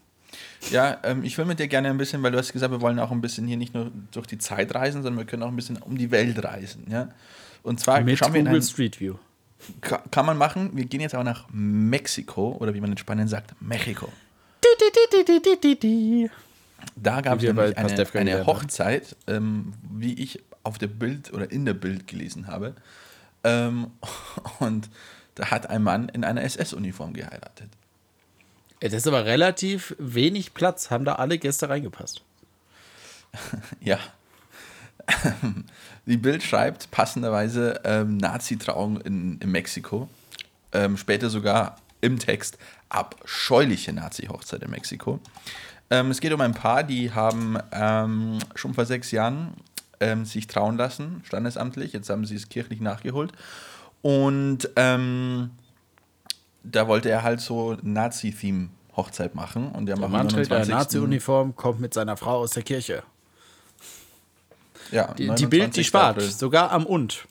Ja, 0.69 0.97
ähm, 1.03 1.23
ich 1.23 1.37
will 1.37 1.45
mit 1.45 1.59
dir 1.59 1.67
gerne 1.67 1.89
ein 1.89 1.97
bisschen, 1.97 2.21
weil 2.23 2.31
du 2.31 2.37
hast 2.37 2.53
gesagt, 2.53 2.71
wir 2.71 2.81
wollen 2.81 2.99
auch 2.99 3.11
ein 3.11 3.19
bisschen 3.21 3.47
hier 3.47 3.57
nicht 3.57 3.73
nur 3.73 3.91
durch 4.11 4.27
die 4.27 4.37
Zeit 4.37 4.73
reisen, 4.75 5.01
sondern 5.01 5.17
wir 5.17 5.25
können 5.25 5.43
auch 5.43 5.47
ein 5.49 5.55
bisschen 5.55 5.77
um 5.77 5.97
die 5.97 6.11
Welt 6.11 6.43
reisen. 6.43 6.85
Ja? 6.89 7.09
Und 7.63 7.79
zwar 7.79 8.01
Mit 8.01 8.17
schauen 8.19 8.33
wir 8.33 8.41
in 8.41 8.45
Google 8.45 8.61
Street 8.61 8.99
View. 8.99 9.15
Ka- 9.81 10.03
kann 10.11 10.25
man 10.25 10.37
machen. 10.37 10.69
Wir 10.73 10.85
gehen 10.85 11.01
jetzt 11.01 11.13
aber 11.15 11.23
nach 11.23 11.45
Mexiko 11.51 12.57
oder 12.59 12.73
wie 12.73 12.81
man 12.81 12.91
in 12.91 12.97
Spanien 12.97 13.27
sagt, 13.27 13.53
Mexiko. 13.61 14.07
Da 16.95 17.21
gab 17.21 17.39
es 17.39 17.49
eine, 17.49 17.61
eine. 18.33 18.45
Hochzeit, 18.45 19.15
ähm, 19.27 19.73
wie 19.91 20.13
ich 20.13 20.41
auf 20.63 20.77
der 20.77 20.87
Bild 20.87 21.33
oder 21.33 21.51
in 21.51 21.65
der 21.65 21.73
Bild 21.73 22.07
gelesen 22.07 22.47
habe. 22.47 22.75
Ähm, 23.43 23.87
und 24.59 24.89
da 25.35 25.51
hat 25.51 25.69
ein 25.69 25.83
Mann 25.83 26.09
in 26.09 26.23
einer 26.23 26.43
SS-Uniform 26.43 27.13
geheiratet. 27.13 27.69
Das 28.81 28.93
ist 28.93 29.07
aber 29.07 29.25
relativ 29.25 29.95
wenig 29.99 30.53
Platz. 30.53 30.89
Haben 30.89 31.05
da 31.05 31.15
alle 31.15 31.37
Gäste 31.37 31.69
reingepasst? 31.69 32.21
Ja. 33.79 33.97
Die 36.05 36.17
Bild 36.17 36.43
schreibt 36.43 36.91
passenderweise 36.91 37.81
ähm, 37.83 38.17
Nazi-Trauung 38.17 39.01
in, 39.01 39.39
in 39.39 39.51
Mexiko. 39.51 40.09
Ähm, 40.73 40.95
später 40.97 41.29
sogar 41.29 41.77
im 42.01 42.19
Text 42.19 42.57
abscheuliche 42.89 43.93
Nazi-Hochzeit 43.93 44.61
in 44.61 44.69
Mexiko. 44.69 45.19
Ähm, 45.89 46.11
es 46.11 46.21
geht 46.21 46.33
um 46.33 46.41
ein 46.41 46.53
Paar, 46.53 46.83
die 46.83 47.11
haben 47.11 47.57
ähm, 47.71 48.39
schon 48.55 48.73
vor 48.73 48.85
sechs 48.85 49.11
Jahren 49.11 49.53
ähm, 49.99 50.25
sich 50.25 50.47
trauen 50.47 50.77
lassen, 50.77 51.21
standesamtlich. 51.25 51.93
Jetzt 51.93 52.09
haben 52.09 52.25
sie 52.25 52.35
es 52.35 52.49
kirchlich 52.49 52.81
nachgeholt. 52.81 53.31
Und 54.01 54.69
ähm, 54.75 55.51
da 56.63 56.87
wollte 56.87 57.09
er 57.09 57.23
halt 57.23 57.39
so 57.41 57.77
Nazi-Theme 57.81 58.69
Hochzeit 58.95 59.35
machen. 59.35 59.71
Und 59.71 59.85
Der 59.85 59.95
am 59.95 60.11
Mann 60.11 60.27
trägt 60.27 60.51
eine 60.51 60.65
29.. 60.65 60.73
Nazi-Uniform, 60.73 61.55
kommt 61.55 61.79
mit 61.79 61.93
seiner 61.93 62.17
Frau 62.17 62.39
aus 62.39 62.51
der 62.51 62.63
Kirche. 62.63 63.03
Ja, 64.91 65.13
Die, 65.13 65.27
die 65.27 65.45
Bild, 65.45 65.75
die 65.75 65.81
29. 65.81 65.87
spart. 65.87 66.17
April. 66.17 66.31
Sogar 66.31 66.71
am 66.71 66.85
Und. 66.85 67.25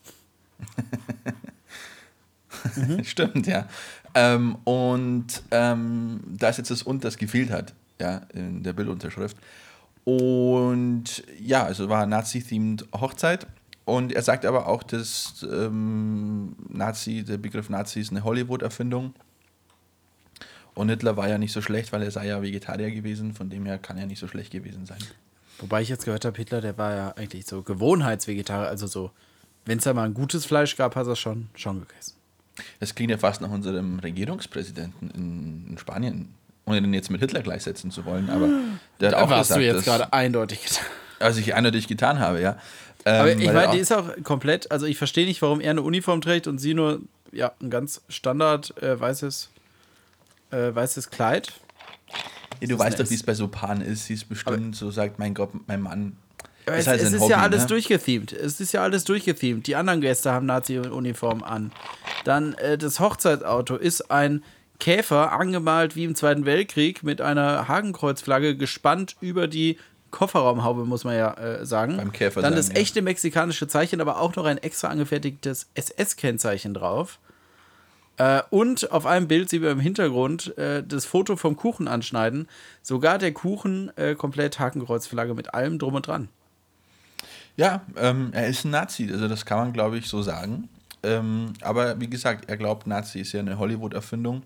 Stimmt, 3.03 3.47
ja. 3.47 3.67
Ähm, 4.15 4.57
und 4.65 5.43
ähm, 5.51 6.21
da 6.27 6.49
ist 6.49 6.59
jetzt 6.59 6.71
das 6.71 6.83
Und, 6.83 7.05
das 7.05 7.17
gefehlt 7.17 7.51
hat, 7.51 7.75
ja, 8.01 8.23
in 8.33 8.63
der 8.63 8.73
Bildunterschrift. 8.73 9.37
Und 10.05 11.23
ja, 11.39 11.65
also 11.65 11.89
war 11.89 12.07
Nazi-themed 12.07 12.87
Hochzeit. 12.93 13.47
Und 13.85 14.13
er 14.13 14.23
sagt 14.23 14.45
aber 14.45 14.69
auch, 14.69 14.83
dass 14.83 15.47
ähm, 15.51 16.55
Nazi, 16.69 17.25
der 17.25 17.39
Begriff 17.39 17.71
Nazi 17.71 18.01
ist 18.01 18.11
eine 18.11 18.25
Hollywood-Erfindung. 18.25 19.15
Und 20.75 20.89
Hitler 20.89 21.17
war 21.17 21.29
ja 21.29 21.39
nicht 21.39 21.53
so 21.53 21.61
schlecht, 21.61 21.93
weil 21.93 22.03
er 22.03 22.11
sei 22.11 22.29
ja 22.29 22.41
Vegetarier 22.43 22.91
gewesen, 22.91 23.35
von 23.35 23.51
dem 23.51 23.67
her 23.67 23.79
kann 23.79 23.99
er 23.99 24.07
nicht 24.07 24.21
so 24.21 24.29
schlecht 24.29 24.53
gewesen 24.53 24.87
sein. 24.87 24.99
Wobei 25.59 25.83
ich 25.83 25.89
jetzt 25.89 26.05
gehört 26.05 26.25
habe, 26.25 26.37
Hitler, 26.37 26.61
der 26.61 26.79
war 26.79 26.95
ja 26.95 27.15
eigentlich 27.17 27.47
so 27.47 27.63
Gewohnheitsvegetarier. 27.63 28.69
Also 28.69 28.87
so, 28.87 29.11
wenn 29.65 29.79
es 29.79 29.85
da 29.85 29.93
mal 29.93 30.05
ein 30.05 30.15
gutes 30.15 30.47
Fleisch 30.47 30.77
gab, 30.77 30.97
hat 30.97 31.07
er 31.07 31.17
schon, 31.17 31.49
schon 31.55 31.81
gegessen. 31.81 32.15
Das 32.79 32.95
klingt 32.95 33.11
ja 33.11 33.19
fast 33.19 33.41
nach 33.41 33.51
unserem 33.51 33.99
Regierungspräsidenten 33.99 35.11
in, 35.11 35.67
in 35.71 35.79
Spanien, 35.79 36.35
ohne 36.65 36.81
den 36.81 36.95
jetzt 36.95 37.11
mit 37.11 37.21
Hitler 37.21 37.43
gleichsetzen 37.43 37.91
zu 37.91 38.05
wollen, 38.05 38.31
aber 38.31 38.49
der 39.01 39.09
hat 39.09 39.15
Da 39.15 39.23
auch 39.23 39.31
warst 39.31 39.51
gesagt, 39.51 39.61
du 39.61 39.67
jetzt 39.67 39.85
gerade 39.85 40.13
eindeutig 40.13 40.63
getan. 40.65 40.87
als 41.19 41.37
ich 41.37 41.55
eindeutig 41.55 41.89
getan 41.89 42.19
habe, 42.19 42.41
ja. 42.41 42.57
Ähm, 43.05 43.21
Aber 43.21 43.33
ich 43.33 43.39
weil 43.39 43.47
er 43.47 43.53
meine, 43.53 43.73
die 43.73 43.79
ist 43.79 43.93
auch 43.93 44.11
komplett, 44.23 44.71
also 44.71 44.87
ich 44.87 44.99
verstehe 44.99 45.27
nicht, 45.27 45.41
warum 45.43 45.61
er 45.61 45.71
eine 45.71 45.83
Uniform 45.83 46.21
trägt 46.21 46.47
und 46.47 46.59
sie 46.59 46.75
nur, 46.75 47.01
ja, 47.33 47.53
ein 47.61 47.71
ganz 47.71 48.03
Standard 48.09 48.77
äh, 48.83 48.99
weißes, 48.99 49.51
äh, 50.51 50.75
weißes 50.75 51.11
Kleid. 51.11 51.53
Ja, 52.61 52.69
du 52.69 52.79
weißt 52.79 53.01
doch, 53.01 53.09
wie 53.09 53.15
es 53.15 53.23
bei 53.23 53.35
so 53.35 53.49
Paaren 53.49 53.81
ist. 53.81 54.07
Sie 54.07 54.15
ist 54.15 54.29
bestimmt 54.29 54.77
so, 54.77 54.91
sagt, 54.91 55.19
mein 55.19 55.35
Gott, 55.35 55.51
mein 55.67 55.81
Mann. 55.81 56.17
Aber 56.67 56.77
ist 56.77 56.83
es, 56.83 56.89
halt 56.89 57.01
es 57.01 57.13
ist 57.13 57.21
Hobby, 57.21 57.31
ja 57.31 57.39
alles 57.39 57.63
ne? 57.63 57.69
durchgethemed. 57.69 58.33
Es 58.33 58.61
ist 58.61 58.73
ja 58.73 58.83
alles 58.83 59.05
durchgethemed. 59.05 59.67
Die 59.67 59.77
anderen 59.77 60.01
Gäste 60.01 60.33
haben 60.33 60.47
Nazi-Uniformen 60.47 61.43
an. 61.43 61.73
Dann 62.25 62.55
äh, 62.55 62.77
das 62.77 63.01
Hochzeitsauto 63.01 63.77
ist 63.77 64.11
ein 64.11 64.45
Käfer, 64.79 65.33
angemalt 65.33 65.97
wie 65.97 66.05
im 66.05 66.15
Zweiten 66.15 66.45
Weltkrieg, 66.45 67.03
mit 67.03 67.21
einer 67.21 67.69
Hakenkreuzflagge 67.69 68.57
gespannt 68.57 69.17
über 69.21 69.47
die 69.47 69.79
Kofferraumhaube, 70.11 70.85
muss 70.85 71.05
man 71.05 71.17
ja 71.17 71.35
äh, 71.35 71.67
sagen. 71.67 71.97
Beim 71.97 72.13
Käfer 72.13 72.43
Dann 72.43 72.55
das 72.55 72.69
ja. 72.69 72.77
echte 72.77 73.03
mexikanische 73.03 73.69
Zeichen, 73.69 74.01
aber 74.01 74.21
auch 74.21 74.35
noch 74.37 74.45
ein 74.45 74.59
extra 74.59 74.89
angefertigtes 74.89 75.69
SS-Kennzeichen 75.75 76.75
drauf. 76.75 77.19
Äh, 78.17 78.43
und 78.51 78.93
auf 78.93 79.07
einem 79.07 79.29
Bild 79.29 79.49
sieht 79.49 79.63
man 79.63 79.73
im 79.73 79.81
Hintergrund 79.81 80.57
äh, 80.59 80.83
das 80.87 81.07
Foto 81.07 81.37
vom 81.37 81.57
Kuchen 81.57 81.89
anschneiden. 81.89 82.49
Sogar 82.83 83.19
der 83.19 83.33
Kuchen 83.33 83.97
äh, 83.97 84.15
komplett 84.15 84.59
Hakenkreuzflagge 84.59 85.35
mit 85.35 85.55
allem 85.55 85.79
drum 85.79 85.95
und 85.95 86.07
dran. 86.07 86.29
Ja, 87.57 87.83
ähm, 87.97 88.31
er 88.33 88.47
ist 88.49 88.65
ein 88.65 88.71
Nazi, 88.71 89.09
also 89.11 89.29
das 89.29 89.45
kann 89.47 89.59
man, 89.59 89.73
glaube 89.73 89.99
ich, 89.99 90.07
so 90.07 90.23
sagen. 90.23 90.69
Ähm, 91.03 91.55
aber 91.63 91.99
wie 92.01 92.11
gesagt, 92.11 92.49
er 92.49 92.57
glaubt, 92.57 92.87
Nazi 92.87 93.21
ist 93.21 93.33
ja 93.33 93.41
eine 93.41 93.59
Hollywood-Erfindung 93.59 94.43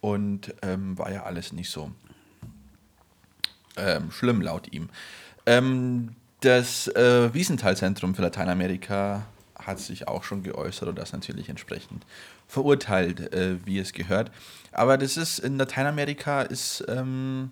und 0.00 0.54
ähm, 0.62 0.96
war 0.96 1.10
ja 1.10 1.24
alles 1.24 1.52
nicht 1.52 1.70
so 1.70 1.90
ähm, 3.76 4.10
schlimm 4.10 4.40
laut 4.40 4.72
ihm. 4.72 4.88
Ähm, 5.46 6.10
das 6.40 6.88
äh, 6.88 7.32
Wiesenthal-Zentrum 7.34 8.14
für 8.14 8.22
Lateinamerika 8.22 9.26
hat 9.58 9.78
sich 9.78 10.08
auch 10.08 10.24
schon 10.24 10.42
geäußert 10.42 10.88
und 10.88 10.98
das 10.98 11.12
natürlich 11.12 11.48
entsprechend 11.48 12.04
verurteilt, 12.48 13.32
äh, 13.34 13.64
wie 13.66 13.78
es 13.78 13.92
gehört. 13.92 14.30
Aber 14.72 14.96
das 14.96 15.16
ist 15.16 15.38
in 15.38 15.58
Lateinamerika 15.58 16.42
ist 16.42 16.84
ähm, 16.88 17.50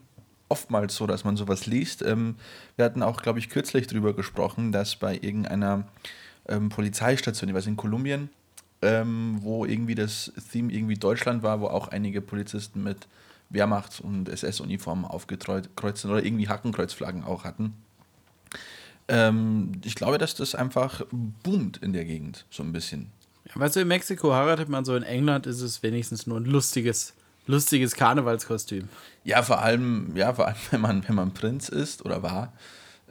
oftmals 0.48 0.96
so, 0.96 1.06
dass 1.06 1.24
man 1.24 1.36
sowas 1.36 1.66
liest. 1.66 2.02
Ähm, 2.02 2.36
wir 2.76 2.84
hatten 2.84 3.02
auch, 3.02 3.22
glaube 3.22 3.38
ich, 3.38 3.50
kürzlich 3.50 3.86
darüber 3.86 4.14
gesprochen, 4.14 4.72
dass 4.72 4.96
bei 4.96 5.14
irgendeiner 5.14 5.86
ähm, 6.48 6.70
Polizeistation, 6.70 7.48
ich 7.50 7.54
weiß 7.54 7.66
in 7.66 7.76
Kolumbien, 7.76 8.30
ähm, 8.80 9.38
wo 9.42 9.64
irgendwie 9.64 9.94
das 9.94 10.32
Theme 10.52 10.72
irgendwie 10.72 10.94
Deutschland 10.94 11.42
war, 11.42 11.60
wo 11.60 11.66
auch 11.66 11.88
einige 11.88 12.20
Polizisten 12.20 12.82
mit 12.82 13.06
Wehrmachts- 13.50 14.00
und 14.00 14.28
SS-Uniformen 14.28 15.04
aufgekreuzt 15.04 16.02
sind 16.02 16.10
oder 16.10 16.24
irgendwie 16.24 16.48
Hakenkreuzflaggen 16.48 17.24
auch 17.24 17.44
hatten. 17.44 17.74
Ähm, 19.08 19.72
ich 19.84 19.94
glaube, 19.94 20.18
dass 20.18 20.34
das 20.34 20.54
einfach 20.54 21.02
boomt 21.10 21.78
in 21.78 21.92
der 21.92 22.04
Gegend, 22.04 22.44
so 22.50 22.62
ein 22.62 22.72
bisschen. 22.72 23.10
Ja, 23.46 23.60
weißt 23.60 23.76
du, 23.76 23.80
in 23.80 23.88
Mexiko 23.88 24.32
heiratet 24.34 24.68
man 24.68 24.84
so, 24.84 24.94
in 24.94 25.02
England 25.02 25.46
ist 25.46 25.62
es 25.62 25.82
wenigstens 25.82 26.26
nur 26.26 26.38
ein 26.38 26.44
lustiges, 26.44 27.14
lustiges 27.46 27.94
Karnevalskostüm. 27.94 28.88
Ja, 29.24 29.42
vor 29.42 29.62
allem, 29.62 30.14
ja, 30.14 30.34
vor 30.34 30.46
allem, 30.46 30.56
wenn 30.70 30.80
man, 30.82 31.08
wenn 31.08 31.14
man 31.14 31.32
Prinz 31.32 31.70
ist 31.70 32.04
oder 32.04 32.22
war, 32.22 32.52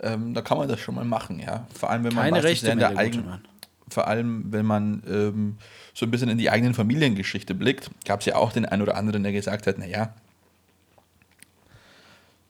ähm, 0.01 0.35
da 0.35 0.41
kann 0.41 0.59
man 0.59 0.67
das 0.67 0.79
schon 0.79 0.93
mal 0.93 1.05
machen, 1.05 1.39
ja. 1.39 1.65
Vor 1.73 1.89
allem, 1.89 2.03
wenn 2.03 2.13
man 2.13 2.25
Keine 2.25 2.37
weiß, 2.37 2.43
Rechte 2.43 2.69
in 2.69 2.77
der 2.77 2.95
eigenen, 2.95 3.41
vor 3.89 4.07
allem, 4.07 4.51
wenn 4.51 4.65
man 4.65 5.01
ähm, 5.07 5.57
so 5.95 6.05
ein 6.05 6.11
bisschen 6.11 6.29
in 6.29 6.37
die 6.37 6.51
eigenen 6.51 6.75
Familiengeschichte 6.75 7.55
blickt, 7.55 7.89
gab 8.05 8.19
es 8.19 8.27
ja 8.27 8.35
auch 8.35 8.51
den 8.51 8.65
einen 8.65 8.83
oder 8.83 8.95
anderen, 8.95 9.23
der 9.23 9.31
gesagt 9.31 9.65
hat, 9.65 9.79
naja, 9.79 10.13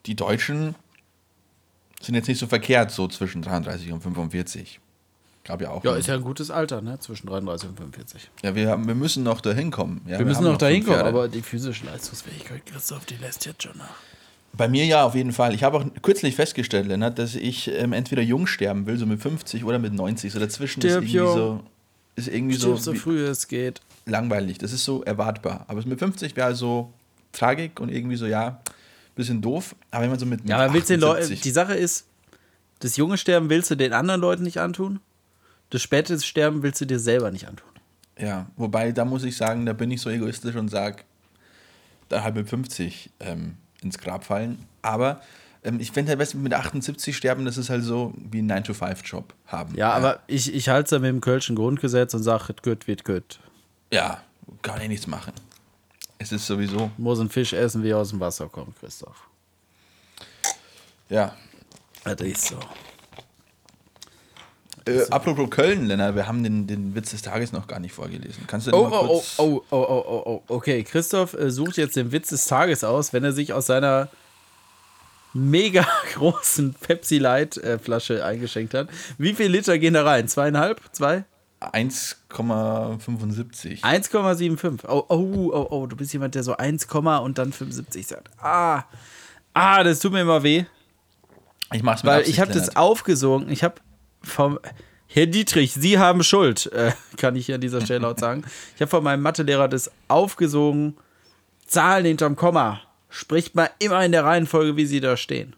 die 0.08 0.16
Deutschen 0.16 0.74
sind 2.00 2.14
jetzt 2.14 2.28
nicht 2.28 2.38
so 2.38 2.46
verkehrt, 2.46 2.90
so 2.90 3.08
zwischen 3.08 3.42
33 3.42 3.92
und 3.92 4.00
45. 4.02 4.80
Gab 5.44 5.60
ja 5.62 5.70
auch. 5.70 5.82
Ja, 5.84 5.92
einen- 5.92 6.00
ist 6.00 6.06
ja 6.06 6.14
ein 6.14 6.22
gutes 6.22 6.50
Alter, 6.50 6.80
ne? 6.82 6.98
Zwischen 7.00 7.26
33 7.26 7.68
und 7.70 7.76
45. 7.76 8.30
ja 8.42 8.54
wir, 8.54 8.68
haben, 8.70 8.86
wir 8.86 8.94
müssen 8.94 9.22
noch 9.22 9.40
dahin 9.40 9.70
kommen. 9.70 10.02
Ja, 10.06 10.18
Wir 10.18 10.26
müssen 10.26 10.38
haben 10.44 10.52
noch 10.52 10.58
dahin 10.58 10.84
kommen, 10.84 11.00
aber 11.00 11.28
die 11.28 11.42
physische 11.42 11.86
Leistungsfähigkeit, 11.86 12.66
Christoph, 12.66 13.04
die 13.06 13.16
lässt 13.16 13.46
jetzt 13.46 13.62
schon 13.62 13.76
nach. 13.78 13.94
Bei 14.52 14.68
mir 14.68 14.84
ja, 14.86 15.04
auf 15.04 15.14
jeden 15.14 15.32
Fall. 15.32 15.54
Ich 15.54 15.62
habe 15.62 15.76
auch 15.78 15.84
kürzlich 16.02 16.34
festgestellt, 16.34 16.86
Lennart, 16.86 17.18
dass 17.18 17.34
ich 17.34 17.68
ähm, 17.68 17.92
entweder 17.92 18.22
jung 18.22 18.46
sterben 18.46 18.86
will, 18.86 18.96
so 18.98 19.06
mit 19.06 19.20
50 19.20 19.64
oder 19.64 19.78
mit 19.78 19.92
90. 19.92 20.32
So 20.32 20.38
dazwischen 20.38 20.80
Stirb 20.80 21.04
ist 21.04 21.12
irgendwie 21.12 21.16
jung. 21.16 21.34
so, 21.36 21.60
ist 22.16 22.28
irgendwie 22.28 22.54
Stirb 22.56 22.78
so, 22.78 22.92
so 22.92 22.98
früh 22.98 23.24
es 23.24 23.46
geht. 23.48 23.80
langweilig. 24.06 24.58
Das 24.58 24.72
ist 24.72 24.84
so 24.84 25.02
erwartbar. 25.04 25.64
Aber 25.68 25.82
mit 25.86 25.98
50 25.98 26.34
wäre 26.36 26.54
so 26.54 26.92
Tragik 27.32 27.78
und 27.78 27.90
irgendwie 27.90 28.16
so, 28.16 28.26
ja, 28.26 28.60
bisschen 29.18 29.42
doof. 29.42 29.76
Aber 29.90 30.02
wenn 30.02 30.10
man 30.10 30.18
so 30.18 30.24
mit, 30.24 30.40
mit 30.40 30.48
Ja, 30.48 30.58
aber 30.58 30.72
willst 30.72 30.88
du 30.88 30.94
den 30.94 31.00
Leuten, 31.00 31.22
78 31.24 31.40
die 31.42 31.50
Sache 31.50 31.74
ist, 31.74 32.06
das 32.80 32.96
junge 32.96 33.18
Sterben 33.18 33.50
willst 33.50 33.70
du 33.70 33.74
den 33.74 33.92
anderen 33.92 34.20
Leuten 34.20 34.44
nicht 34.44 34.58
antun. 34.58 35.00
Das 35.70 35.82
späte 35.82 36.18
Sterben 36.20 36.62
willst 36.62 36.80
du 36.80 36.86
dir 36.86 36.98
selber 36.98 37.30
nicht 37.30 37.46
antun. 37.46 37.68
Ja, 38.18 38.46
wobei, 38.56 38.92
da 38.92 39.04
muss 39.04 39.24
ich 39.24 39.36
sagen, 39.36 39.66
da 39.66 39.74
bin 39.74 39.90
ich 39.90 40.00
so 40.00 40.10
egoistisch 40.10 40.56
und 40.56 40.68
sage, 40.68 41.02
dann 42.08 42.24
halt 42.24 42.34
mit 42.34 42.48
50 42.48 43.10
ähm, 43.20 43.56
ins 43.82 43.98
Grab 43.98 44.24
fallen. 44.24 44.64
Aber 44.82 45.20
ähm, 45.62 45.78
ich 45.80 45.92
finde 45.92 46.16
halt, 46.16 46.34
du, 46.34 46.38
mit 46.38 46.54
78 46.54 47.16
sterben, 47.16 47.44
das 47.44 47.58
ist 47.58 47.70
halt 47.70 47.84
so 47.84 48.14
wie 48.16 48.40
ein 48.40 48.50
9-to-5-Job 48.50 49.34
haben. 49.46 49.74
Ja, 49.76 49.92
aber 49.92 50.20
ich, 50.26 50.52
ich 50.54 50.68
halte 50.68 50.84
es 50.84 50.90
da 50.90 50.98
mit 50.98 51.10
dem 51.10 51.20
Kölschen 51.20 51.54
Grundgesetz 51.54 52.14
und 52.14 52.22
sage, 52.22 52.54
gut 52.62 52.86
wird 52.86 53.04
gut. 53.04 53.38
Ja, 53.92 54.22
kann 54.62 54.80
ich 54.80 54.88
nichts 54.88 55.06
machen. 55.06 55.32
Es 56.18 56.32
ist 56.32 56.46
sowieso, 56.46 56.90
Muss 56.96 57.20
ein 57.20 57.28
Fisch 57.30 57.52
essen, 57.52 57.82
wie 57.84 57.90
er 57.90 57.98
aus 57.98 58.10
dem 58.10 58.20
Wasser 58.20 58.48
kommt, 58.48 58.78
Christoph. 58.78 59.28
ja. 61.08 61.34
Das 62.04 62.20
ist 62.20 62.46
so. 62.46 62.58
Äh, 64.86 65.04
apropos 65.10 65.50
Köln, 65.50 65.86
Lennart, 65.86 66.14
wir 66.14 66.26
haben 66.26 66.42
den, 66.42 66.66
den 66.66 66.94
Witz 66.94 67.10
des 67.10 67.20
Tages 67.20 67.52
noch 67.52 67.66
gar 67.66 67.78
nicht 67.80 67.92
vorgelesen. 67.92 68.44
Kannst 68.46 68.66
du 68.66 68.70
den 68.70 68.80
Oh, 68.80 68.88
mal 68.88 69.00
oh, 69.00 69.04
oh, 69.04 69.06
kurz... 69.08 69.34
oh, 69.38 69.62
oh, 69.70 69.76
oh, 69.76 70.04
oh, 70.08 70.22
oh. 70.48 70.54
Okay, 70.54 70.82
Christoph 70.84 71.34
äh, 71.34 71.50
sucht 71.50 71.76
jetzt 71.76 71.96
den 71.96 72.10
Witz 72.12 72.28
des 72.28 72.46
Tages 72.46 72.84
aus, 72.84 73.12
wenn 73.12 73.24
er 73.24 73.32
sich 73.32 73.52
aus 73.52 73.66
seiner 73.66 74.08
mega 75.34 75.86
großen 76.14 76.74
Pepsi 76.74 77.18
Light 77.18 77.58
äh, 77.58 77.78
Flasche 77.78 78.24
eingeschenkt 78.24 78.72
hat. 78.72 78.88
Wie 79.18 79.34
viel 79.34 79.48
Liter 79.48 79.78
gehen 79.78 79.94
da 79.94 80.04
rein? 80.04 80.28
Zweieinhalb? 80.28 80.80
Zwei? 80.92 81.24
1,75. 81.60 83.82
1,75. 83.82 84.88
Oh, 84.88 85.04
oh, 85.08 85.50
oh, 85.52 85.66
oh, 85.70 85.86
du 85.86 85.96
bist 85.96 86.12
jemand, 86.12 86.34
der 86.34 86.44
so 86.44 86.56
1, 86.56 86.86
und 86.86 87.38
dann 87.38 87.52
75 87.52 88.06
sagt. 88.06 88.30
Ah, 88.38 88.84
ah, 89.54 89.82
das 89.82 90.00
tut 90.00 90.12
mir 90.12 90.20
immer 90.20 90.42
weh. 90.42 90.64
Ich 91.72 91.82
mach's 91.82 92.02
mit 92.02 92.10
Weil 92.10 92.20
Absicht, 92.20 92.36
ich 92.36 92.40
habe 92.40 92.52
das 92.52 92.76
aufgesogen. 92.76 93.50
Ich 93.50 93.64
habe 93.64 93.76
vom 94.22 94.58
Herr 95.06 95.26
Dietrich, 95.26 95.72
Sie 95.72 95.98
haben 95.98 96.22
Schuld, 96.22 96.70
äh, 96.72 96.92
kann 97.16 97.34
ich 97.34 97.46
hier 97.46 97.56
an 97.56 97.60
dieser 97.60 97.80
Stelle 97.80 98.00
laut 98.00 98.20
sagen. 98.20 98.44
Ich 98.74 98.80
habe 98.80 98.90
von 98.90 99.02
meinem 99.02 99.22
Mathelehrer 99.22 99.68
das 99.68 99.90
aufgesogen. 100.06 100.96
Zahlen 101.66 102.04
hinterm 102.04 102.36
Komma. 102.36 102.80
Spricht 103.10 103.54
mal 103.54 103.70
immer 103.78 104.04
in 104.04 104.12
der 104.12 104.24
Reihenfolge, 104.24 104.76
wie 104.76 104.86
sie 104.86 105.00
da 105.00 105.16
stehen. 105.16 105.56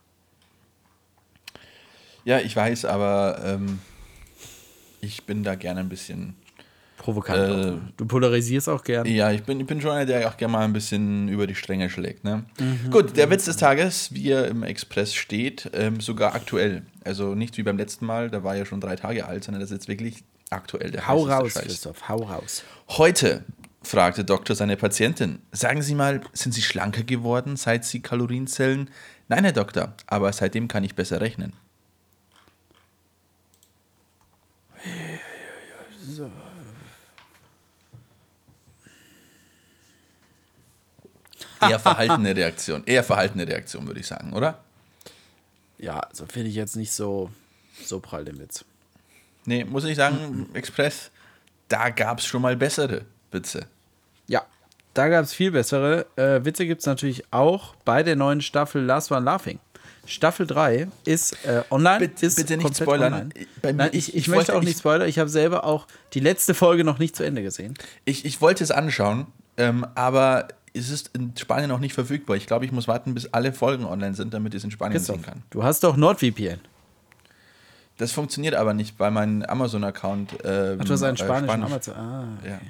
Ja, 2.25 2.39
ich 2.39 2.55
weiß, 2.55 2.85
aber 2.85 3.41
ähm, 3.45 3.81
ich 5.01 5.25
bin 5.25 5.43
da 5.43 5.55
gerne 5.55 5.81
ein 5.81 5.89
bisschen. 5.89 6.35
Provokant. 6.97 7.39
Äh, 7.39 7.79
du 7.97 8.05
polarisierst 8.05 8.69
auch 8.69 8.85
gern. 8.85 9.07
Ja, 9.07 9.31
ich 9.33 9.43
bin, 9.43 9.59
ich 9.59 9.67
bin 9.67 9.81
schon 9.81 9.91
einer, 9.91 10.05
der 10.05 10.29
auch 10.29 10.37
gerne 10.37 10.53
mal 10.53 10.65
ein 10.65 10.75
bisschen 10.75 11.29
über 11.29 11.47
die 11.47 11.55
Stränge 11.55 11.89
schlägt. 11.89 12.25
Ne? 12.25 12.45
Gut, 12.91 13.17
der 13.17 13.31
Witz 13.31 13.47
des 13.47 13.57
Tages, 13.57 14.13
wie 14.13 14.31
er 14.31 14.49
im 14.49 14.63
Express 14.63 15.15
steht, 15.15 15.71
ähm, 15.73 16.01
sogar 16.01 16.35
aktuell. 16.35 16.83
Also 17.03 17.35
nicht 17.35 17.57
wie 17.57 17.63
beim 17.63 17.79
letzten 17.79 18.05
Mal, 18.05 18.29
da 18.29 18.45
war 18.45 18.55
ja 18.55 18.67
schon 18.67 18.83
drei 18.83 18.97
Tage 18.97 19.27
alt, 19.27 19.45
sondern 19.45 19.63
das 19.63 19.71
ist 19.71 19.77
jetzt 19.77 19.89
wirklich 19.89 20.25
aktuell. 20.51 20.91
Der 20.91 21.09
Hau 21.09 21.25
raus, 21.25 21.53
Scheiß. 21.53 21.63
Christoph, 21.63 22.09
hau 22.09 22.17
raus. 22.17 22.65
Heute 22.91 23.45
fragte 23.83 24.23
Doktor 24.23 24.55
seine 24.55 24.77
Patientin: 24.77 25.39
Sagen 25.53 25.81
Sie 25.81 25.95
mal, 25.95 26.21
sind 26.35 26.53
Sie 26.53 26.63
schlanker 26.63 27.03
geworden, 27.03 27.57
seit 27.57 27.87
Sie 27.87 28.01
Kalorien 28.01 28.47
zählen? 28.47 28.91
Nein, 29.29 29.45
Herr 29.45 29.53
Doktor, 29.53 29.95
aber 30.07 30.33
seitdem 30.33 30.69
kann 30.69 30.85
ich 30.85 30.95
besser 30.95 31.21
rechnen. 31.23 31.55
Eher 41.61 41.79
verhaltene 41.79 42.35
Reaktion. 42.35 42.83
Eher 42.87 43.05
verhaltene 43.05 43.47
Reaktion, 43.47 43.87
würde 43.87 44.01
ich 44.01 44.07
sagen, 44.07 44.33
oder? 44.33 44.59
Ja, 45.79 46.01
also 46.01 46.27
finde 46.27 46.49
ich 46.49 46.55
jetzt 46.55 46.77
nicht 46.77 46.93
so, 46.93 47.31
so 47.85 48.01
prall 48.01 48.25
den 48.25 48.39
Witz. 48.39 48.65
Nee, 49.47 49.65
muss 49.65 49.85
ich 49.85 49.97
sagen, 49.97 50.49
Express, 50.55 51.11
da 51.69 51.91
gab 51.91 52.19
es 52.19 52.27
schon 52.27 52.43
mal 52.43 52.57
bessere 52.57 53.07
Witze. 53.31 53.67
Ja, 54.27 54.45
da 54.95 55.09
gab 55.09 55.25
es 55.25 55.33
viel 55.33 55.51
bessere. 55.51 56.07
Äh, 56.17 56.45
Witze 56.45 56.67
gibt 56.67 56.81
es 56.81 56.87
natürlich 56.87 57.25
auch 57.33 57.75
bei 57.85 58.03
der 58.03 58.17
neuen 58.17 58.41
Staffel 58.41 58.83
Last 58.83 59.11
One 59.11 59.25
Laughing. 59.25 59.59
Staffel 60.11 60.47
3 60.47 60.89
ist 61.05 61.33
äh, 61.47 61.63
online. 61.71 62.01
Bitte- 62.01 62.27
ist 62.27 62.37
bitte 62.37 62.57
nicht 62.57 62.77
spoilern. 62.77 63.33
Bei 63.63 63.73
mir- 63.73 63.77
Nein, 63.85 63.91
ich- 63.93 64.09
ich, 64.11 64.17
ich, 64.17 64.29
möchte 64.29 64.55
auch 64.55 64.61
nicht 64.61 64.73
ich- 64.73 64.79
spoilern. 64.79 65.09
Ich 65.09 65.19
habe 65.19 65.31
selber 65.31 65.65
auch 65.65 65.87
die 66.13 66.21
letzte 66.21 66.55
Folge 66.55 66.85
noch 66.85 66.99
nicht 66.99 67.17
zu 67.17 67.23
Ende 67.25 67.43
gesehen. 67.43 67.75
Ich, 68.05 68.25
ich 68.25 68.41
wollte 68.41 68.63
es 68.65 68.71
anschauen, 68.71 69.27
ähm, 69.57 69.87
aber 69.95 70.49
es 70.75 70.91
ist 70.91 71.11
in 71.15 71.33
Spanien 71.37 71.69
noch 71.69 71.81
nicht 71.81 71.95
verfügbar. 71.95 72.37
Ich 72.37 72.47
glaube, 72.47 72.65
ich 72.65 72.73
muss 72.73 72.87
warten, 72.89 73.15
bis 73.15 73.27
alle 73.33 73.53
Folgen 73.53 73.85
online 73.85 74.15
sind, 74.15 74.35
damit 74.35 74.55
ich 74.55 74.59
es 74.59 74.65
in 74.65 74.71
Spanien 74.71 74.97
Christoph, 74.99 75.17
sehen 75.17 75.25
kann. 75.25 75.43
du 75.51 75.63
hast 75.65 75.83
doch 75.85 75.97
NordVPN. 75.97 76.61
Das 77.99 78.13
funktioniert 78.13 78.55
aber 78.55 78.73
nicht 78.73 78.97
bei 78.97 79.11
meinem 79.11 79.43
Amazon-Account. 79.43 80.39
Ähm, 80.45 80.79
Ach, 80.81 80.85
du 80.85 80.93
hast 80.93 81.03
einen 81.03 81.17
äh, 81.17 81.19
spanischen 81.19 81.45
Spanisch. 81.49 81.67
Amazon. 81.67 81.95
Ah, 81.95 82.39
Ja. 82.49 82.61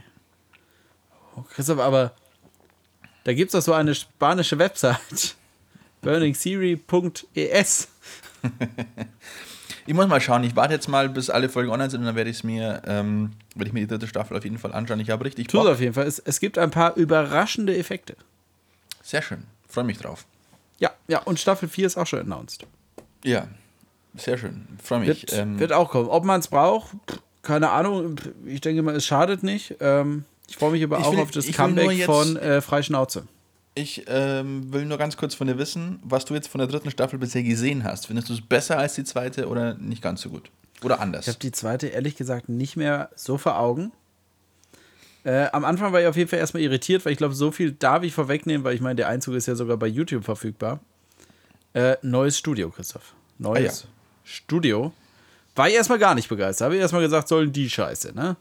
oh, 1.37 1.43
Christoph, 1.55 1.79
aber 1.79 2.13
da 3.25 3.33
gibt 3.35 3.49
es 3.49 3.53
doch 3.53 3.63
so 3.65 3.73
eine 3.75 3.95
spanische 3.95 4.59
Website. 4.59 5.37
burningserie.es. 6.03 7.89
Ich 9.87 9.95
muss 9.95 10.07
mal 10.07 10.21
schauen. 10.21 10.45
Ich 10.45 10.55
warte 10.55 10.75
jetzt 10.75 10.89
mal, 10.89 11.09
bis 11.09 11.31
alle 11.31 11.49
Folgen 11.49 11.71
online 11.71 11.91
sind 11.91 12.01
und 12.01 12.07
dann 12.07 12.15
werde 12.15 12.31
ich 12.31 12.45
mir, 12.45 12.81
ähm, 12.87 13.33
werde 13.57 13.69
ich 13.69 13.73
mir 13.73 13.81
die 13.81 13.87
dritte 13.89 14.07
Staffel 14.07 14.37
auf 14.37 14.45
jeden 14.45 14.59
Fall 14.59 14.73
anschauen. 14.73 15.01
Ich 15.01 15.11
habe 15.11 15.25
richtig 15.25 15.49
Tut 15.49 15.63
Bock. 15.63 15.71
auf 15.71 15.81
jeden 15.81 15.95
Fall. 15.95 16.07
Es, 16.07 16.21
es 16.21 16.39
gibt 16.39 16.59
ein 16.59 16.71
paar 16.71 16.95
überraschende 16.97 17.77
Effekte. 17.77 18.15
Sehr 19.03 19.21
schön. 19.23 19.43
Freue 19.69 19.83
mich 19.85 19.99
drauf. 19.99 20.27
Ja, 20.79 20.91
ja, 21.09 21.21
und 21.23 21.41
Staffel 21.41 21.69
4 21.69 21.87
ist 21.89 21.97
auch 21.97 22.07
schon 22.07 22.21
announced. 22.21 22.67
Ja, 23.25 23.49
sehr 24.15 24.39
schön. 24.39 24.67
Freue 24.81 25.01
mich. 25.01 25.09
Wird, 25.09 25.33
ähm, 25.33 25.59
wird 25.59 25.73
auch 25.73 25.91
kommen. 25.91 26.09
Ob 26.09 26.25
man 26.25 26.39
es 26.39 26.47
braucht, 26.47 26.91
keine 27.43 27.71
Ahnung. 27.71 28.15
Ich 28.47 28.61
denke 28.61 28.83
mal, 28.83 28.95
es 28.95 29.07
schadet 29.07 29.43
nicht. 29.43 29.75
Ähm, 29.81 30.25
ich 30.47 30.57
freue 30.57 30.71
mich 30.73 30.85
aber 30.85 30.99
auch 30.99 31.13
will- 31.13 31.21
auf 31.21 31.33
das 31.33 31.51
Comeback 31.51 32.05
von 32.05 32.37
äh, 32.37 32.61
Freischnauze. 32.61 33.27
Ich 33.75 34.05
ähm, 34.09 34.73
will 34.73 34.85
nur 34.85 34.99
ganz 34.99 35.17
kurz 35.17 35.35
von 35.35 35.47
dir 35.47 35.57
wissen, 35.57 36.01
was 36.03 36.25
du 36.25 36.35
jetzt 36.35 36.49
von 36.49 36.59
der 36.59 36.69
dritten 36.69 36.91
Staffel 36.91 37.19
bisher 37.19 37.43
gesehen 37.43 37.85
hast. 37.85 38.07
Findest 38.07 38.29
du 38.29 38.35
es 38.35 38.41
besser 38.41 38.79
als 38.79 38.95
die 38.95 39.05
zweite 39.05 39.49
oder 39.49 39.75
nicht 39.75 40.03
ganz 40.03 40.21
so 40.23 40.31
gut? 40.31 40.51
Oder 40.83 41.01
anders? 41.01 41.27
Ich 41.27 41.29
habe 41.29 41.39
die 41.39 41.53
zweite 41.53 41.87
ehrlich 41.89 42.17
gesagt 42.17 42.49
nicht 42.49 42.77
mehr 42.77 43.11
so 43.15 43.39
vor 43.39 43.59
Augen. 43.59 43.93
Äh, 45.23 45.49
am 45.53 45.65
Anfang 45.65 45.93
war 45.93 46.01
ich 46.01 46.07
auf 46.07 46.17
jeden 46.17 46.29
Fall 46.31 46.39
erstmal 46.39 46.63
irritiert, 46.63 47.05
weil 47.05 47.13
ich 47.13 47.19
glaube, 47.19 47.35
so 47.35 47.53
viel 47.53 47.73
darf 47.73 48.03
ich 48.03 48.13
vorwegnehmen, 48.15 48.65
weil 48.65 48.75
ich 48.75 48.81
meine, 48.81 48.97
der 48.97 49.09
Einzug 49.09 49.35
ist 49.35 49.47
ja 49.47 49.55
sogar 49.55 49.77
bei 49.77 49.87
YouTube 49.87 50.25
verfügbar. 50.25 50.81
Äh, 51.75 51.97
neues 52.03 52.39
Studio, 52.39 52.71
Christoph. 52.71 53.15
Neues 53.39 53.85
Ah, 53.85 53.89
Studio. 54.25 54.93
War 55.55 55.69
ich 55.69 55.75
erstmal 55.75 55.99
gar 55.99 56.15
nicht 56.15 56.29
begeistert. 56.29 56.65
Habe 56.67 56.77
ich 56.77 56.81
erstmal 56.81 57.03
gesagt, 57.03 57.29
sollen 57.29 57.53
die 57.53 57.69
Scheiße, 57.69 58.15
ne? 58.15 58.37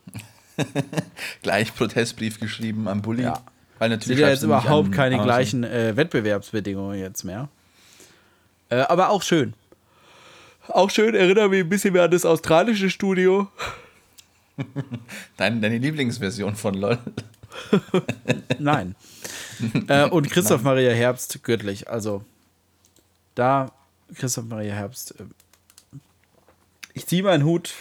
Gleich 1.41 1.75
Protestbrief 1.75 2.39
geschrieben 2.39 2.87
am 2.87 3.01
Bulli. 3.01 3.23
Ja. 3.23 3.43
Weil 3.79 3.89
sind 3.89 3.99
natürlich 3.99 4.19
ja 4.19 4.27
schreibst 4.27 4.43
jetzt 4.43 4.47
überhaupt 4.47 4.91
keine 4.91 5.15
Amazon. 5.15 5.25
gleichen 5.25 5.63
äh, 5.63 5.95
Wettbewerbsbedingungen 5.95 6.99
jetzt 6.99 7.23
mehr. 7.23 7.49
Äh, 8.69 8.81
aber 8.81 9.09
auch 9.09 9.23
schön. 9.23 9.53
Auch 10.67 10.91
schön, 10.91 11.15
erinnert 11.15 11.49
mich 11.49 11.61
ein 11.61 11.69
bisschen 11.69 11.93
mehr 11.93 12.03
an 12.03 12.11
das 12.11 12.25
australische 12.25 12.89
Studio. 12.89 13.47
Deine, 15.37 15.61
deine 15.61 15.77
Lieblingsversion 15.77 16.55
von 16.55 16.73
LOL. 16.73 16.97
Nein. 18.59 18.95
äh, 19.87 20.07
und 20.09 20.29
Christoph 20.29 20.63
Maria 20.63 20.91
Herbst 20.91 21.41
göttlich. 21.43 21.89
Also 21.89 22.25
da 23.35 23.71
Christoph 24.15 24.45
Maria 24.45 24.73
Herbst. 24.73 25.15
Äh, 25.19 25.23
ich 26.93 27.07
ziehe 27.07 27.23
meinen 27.23 27.45
Hut. 27.45 27.73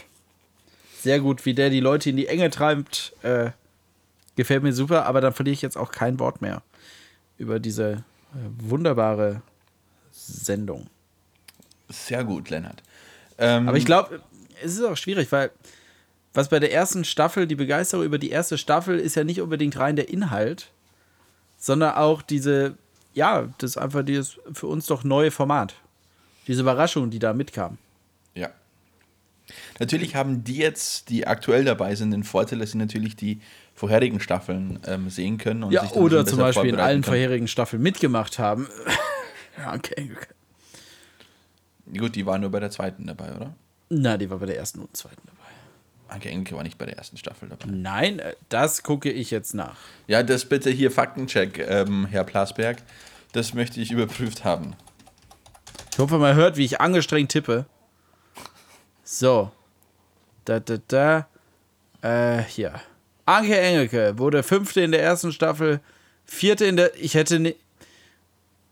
Sehr 1.01 1.19
gut, 1.19 1.47
wie 1.47 1.55
der 1.55 1.71
die 1.71 1.81
Leute 1.81 2.11
in 2.11 2.17
die 2.17 2.29
Enge 2.29 2.51
treibt. 2.51 3.13
Äh, 3.23 3.51
gefällt 4.39 4.63
mir 4.63 4.73
super, 4.73 5.05
aber 5.05 5.21
dann 5.21 5.35
verliere 5.35 5.53
ich 5.53 5.63
jetzt 5.63 5.77
auch 5.77 5.91
kein 5.91 6.21
Wort 6.21 6.41
mehr 6.41 6.63
über 7.39 7.59
diese 7.59 7.91
äh, 7.93 8.37
wunderbare 8.59 9.43
Sendung. 10.13 10.87
Sehr 11.89 12.23
gut, 12.23 12.49
Lennart. 12.49 12.83
Ähm, 13.37 13.69
Aber 13.69 13.77
ich 13.77 13.85
glaube, 13.85 14.23
es 14.63 14.75
ist 14.75 14.85
auch 14.85 14.97
schwierig, 14.97 15.33
weil 15.33 15.51
was 16.35 16.49
bei 16.49 16.61
der 16.61 16.73
ersten 16.73 17.05
Staffel, 17.05 17.49
die 17.49 17.57
Begeisterung 17.57 18.05
über 18.05 18.19
die 18.19 18.31
erste 18.31 18.59
Staffel 18.59 19.01
ist 19.01 19.17
ja 19.17 19.25
nicht 19.25 19.41
unbedingt 19.41 19.77
rein 19.77 19.97
der 19.97 20.09
Inhalt, 20.09 20.71
sondern 21.57 21.97
auch 21.97 22.23
diese, 22.23 22.77
ja, 23.15 23.49
das 23.59 23.71
ist 23.73 23.77
einfach 23.79 24.05
dieses 24.05 24.39
für 24.53 24.69
uns 24.69 24.87
doch 24.87 25.03
neue 25.03 25.33
Format. 25.33 25.75
Diese 26.47 26.61
Überraschung, 26.63 27.11
die 27.11 27.19
da 27.19 27.33
mitkam. 27.33 27.77
Ja. 28.35 28.51
Natürlich 29.81 30.15
haben 30.15 30.45
die 30.45 30.59
jetzt, 30.59 31.09
die 31.09 31.27
aktuell 31.27 31.65
dabei 31.65 31.97
sind, 31.97 32.13
den 32.13 32.23
Vorteil, 32.23 32.61
dass 32.61 32.71
sie 32.71 32.79
natürlich 32.79 33.17
die 33.17 33.41
vorherigen 33.79 34.21
Staffeln 34.21 34.81
ähm, 34.87 35.09
sehen 35.09 35.39
können. 35.39 35.63
Und 35.63 35.73
Ja, 35.73 35.83
sich 35.83 35.93
dann 35.93 36.03
oder 36.03 36.27
zum 36.27 36.39
Beispiel 36.39 36.71
in 36.71 36.81
allen 36.81 37.03
können. 37.03 37.05
vorherigen 37.05 37.49
Staffeln 37.49 37.83
mitgemacht 37.83 38.39
haben. 38.39 38.69
ja, 39.59 39.75
okay. 39.75 40.11
Gut, 41.97 42.17
die 42.17 42.27
waren 42.27 42.41
nur 42.41 42.51
bei 42.51 42.61
der 42.61 42.71
zweiten 42.71 43.07
dabei, 43.07 43.35
oder? 43.35 43.55
Na, 43.89 44.17
die 44.17 44.29
war 44.29 44.39
bei 44.39 44.47
der 44.47 44.59
ersten 44.59 44.81
und 44.81 44.95
zweiten 44.97 45.23
dabei. 45.25 45.39
Anke 46.15 46.29
Engelke 46.31 46.57
war 46.57 46.63
nicht 46.63 46.79
bei 46.79 46.87
der 46.87 46.97
ersten 46.97 47.17
Staffel 47.17 47.49
dabei. 47.49 47.67
Nein, 47.71 48.19
äh, 48.19 48.35
das 48.49 48.83
gucke 48.83 49.11
ich 49.11 49.31
jetzt 49.31 49.55
nach. 49.55 49.77
Ja, 50.07 50.23
das 50.23 50.45
bitte 50.47 50.71
hier 50.71 50.91
Faktencheck, 50.91 51.59
ähm, 51.59 52.07
Herr 52.07 52.25
Plasberg. 52.25 52.79
Das 53.33 53.55
möchte 53.55 53.81
ich 53.81 53.91
überprüft 53.91 54.45
haben. 54.45 54.75
Ich 55.93 55.99
hoffe, 55.99 56.19
man 56.19 56.35
hört, 56.35 56.57
wie 56.57 56.65
ich 56.65 56.81
angestrengt 56.81 57.31
tippe. 57.31 57.67
So. 59.05 59.51
Da, 60.45 60.61
da, 60.61 60.79
da. 60.89 61.29
Äh, 62.01 62.43
hier. 62.45 62.73
Anke 63.29 63.61
Engelke 63.61 64.19
wurde 64.19 64.43
fünfte 64.43 64.81
in 64.81 64.91
der 64.91 65.03
ersten 65.03 65.33
Staffel, 65.33 65.81
vierte 66.25 66.65
in 66.65 66.77
der. 66.77 66.97
Ich 66.97 67.13
hätte. 67.13 67.39
Ne 67.39 67.57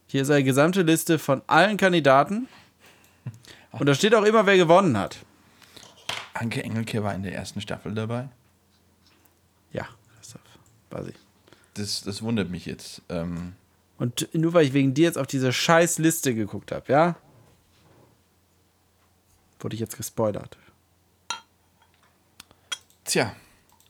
hier 0.07 0.23
ist 0.23 0.31
eine 0.31 0.45
gesamte 0.45 0.81
Liste 0.83 1.19
von 1.19 1.43
allen 1.47 1.77
Kandidaten. 1.77 2.49
Und 3.73 3.87
da 3.87 3.95
steht 3.95 4.15
auch 4.15 4.23
immer, 4.23 4.47
wer 4.47 4.57
gewonnen 4.57 4.97
hat. 4.97 5.19
Anke 6.33 6.63
Engelke 6.63 7.03
war 7.03 7.15
in 7.15 7.23
der 7.23 7.35
ersten 7.35 7.61
Staffel 7.61 7.93
dabei. 7.93 8.29
Ja, 9.73 9.89
Christoph. 10.17 10.41
Weiß 10.91 11.09
ich. 11.09 11.17
Das, 11.75 12.03
das 12.03 12.23
wundert 12.23 12.49
mich 12.49 12.65
jetzt. 12.65 13.03
Ähm, 13.11 13.55
Und 13.99 14.33
nur 14.33 14.55
weil 14.55 14.65
ich 14.65 14.73
wegen 14.73 14.95
dir 14.95 15.05
jetzt 15.05 15.19
auf 15.19 15.27
diese 15.27 15.53
scheiß 15.53 15.99
Liste 15.99 16.35
geguckt 16.35 16.73
habe, 16.73 16.91
ja? 16.91 17.17
Wurde 19.61 19.75
ich 19.75 19.81
jetzt 19.81 19.99
gespoilert. 19.99 20.57
tja, 23.05 23.35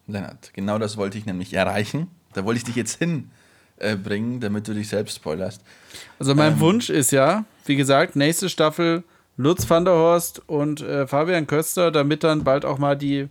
Lennart, 0.06 0.52
genau 0.54 0.78
das 0.78 0.96
wollte 0.96 1.18
ich 1.18 1.26
nämlich 1.26 1.52
erreichen. 1.54 2.08
Da 2.32 2.44
wollte 2.44 2.58
ich 2.58 2.64
dich 2.64 2.76
jetzt 2.76 2.98
hinbringen, 2.98 4.36
äh, 4.36 4.40
damit 4.40 4.68
du 4.68 4.74
dich 4.74 4.88
selbst 4.88 5.16
spoilerst. 5.16 5.62
Also 6.18 6.34
mein 6.34 6.54
Ähm. 6.54 6.60
Wunsch 6.60 6.90
ist 6.90 7.10
ja, 7.10 7.44
wie 7.64 7.76
gesagt, 7.76 8.16
nächste 8.16 8.48
Staffel 8.48 9.02
Lutz 9.36 9.68
van 9.68 9.84
der 9.84 9.94
Horst 9.94 10.42
und 10.48 10.80
äh, 10.80 11.06
Fabian 11.06 11.46
Köster, 11.46 11.90
damit 11.90 12.24
dann 12.24 12.44
bald 12.44 12.64
auch 12.64 12.78
mal 12.78 12.96
die 12.96 13.28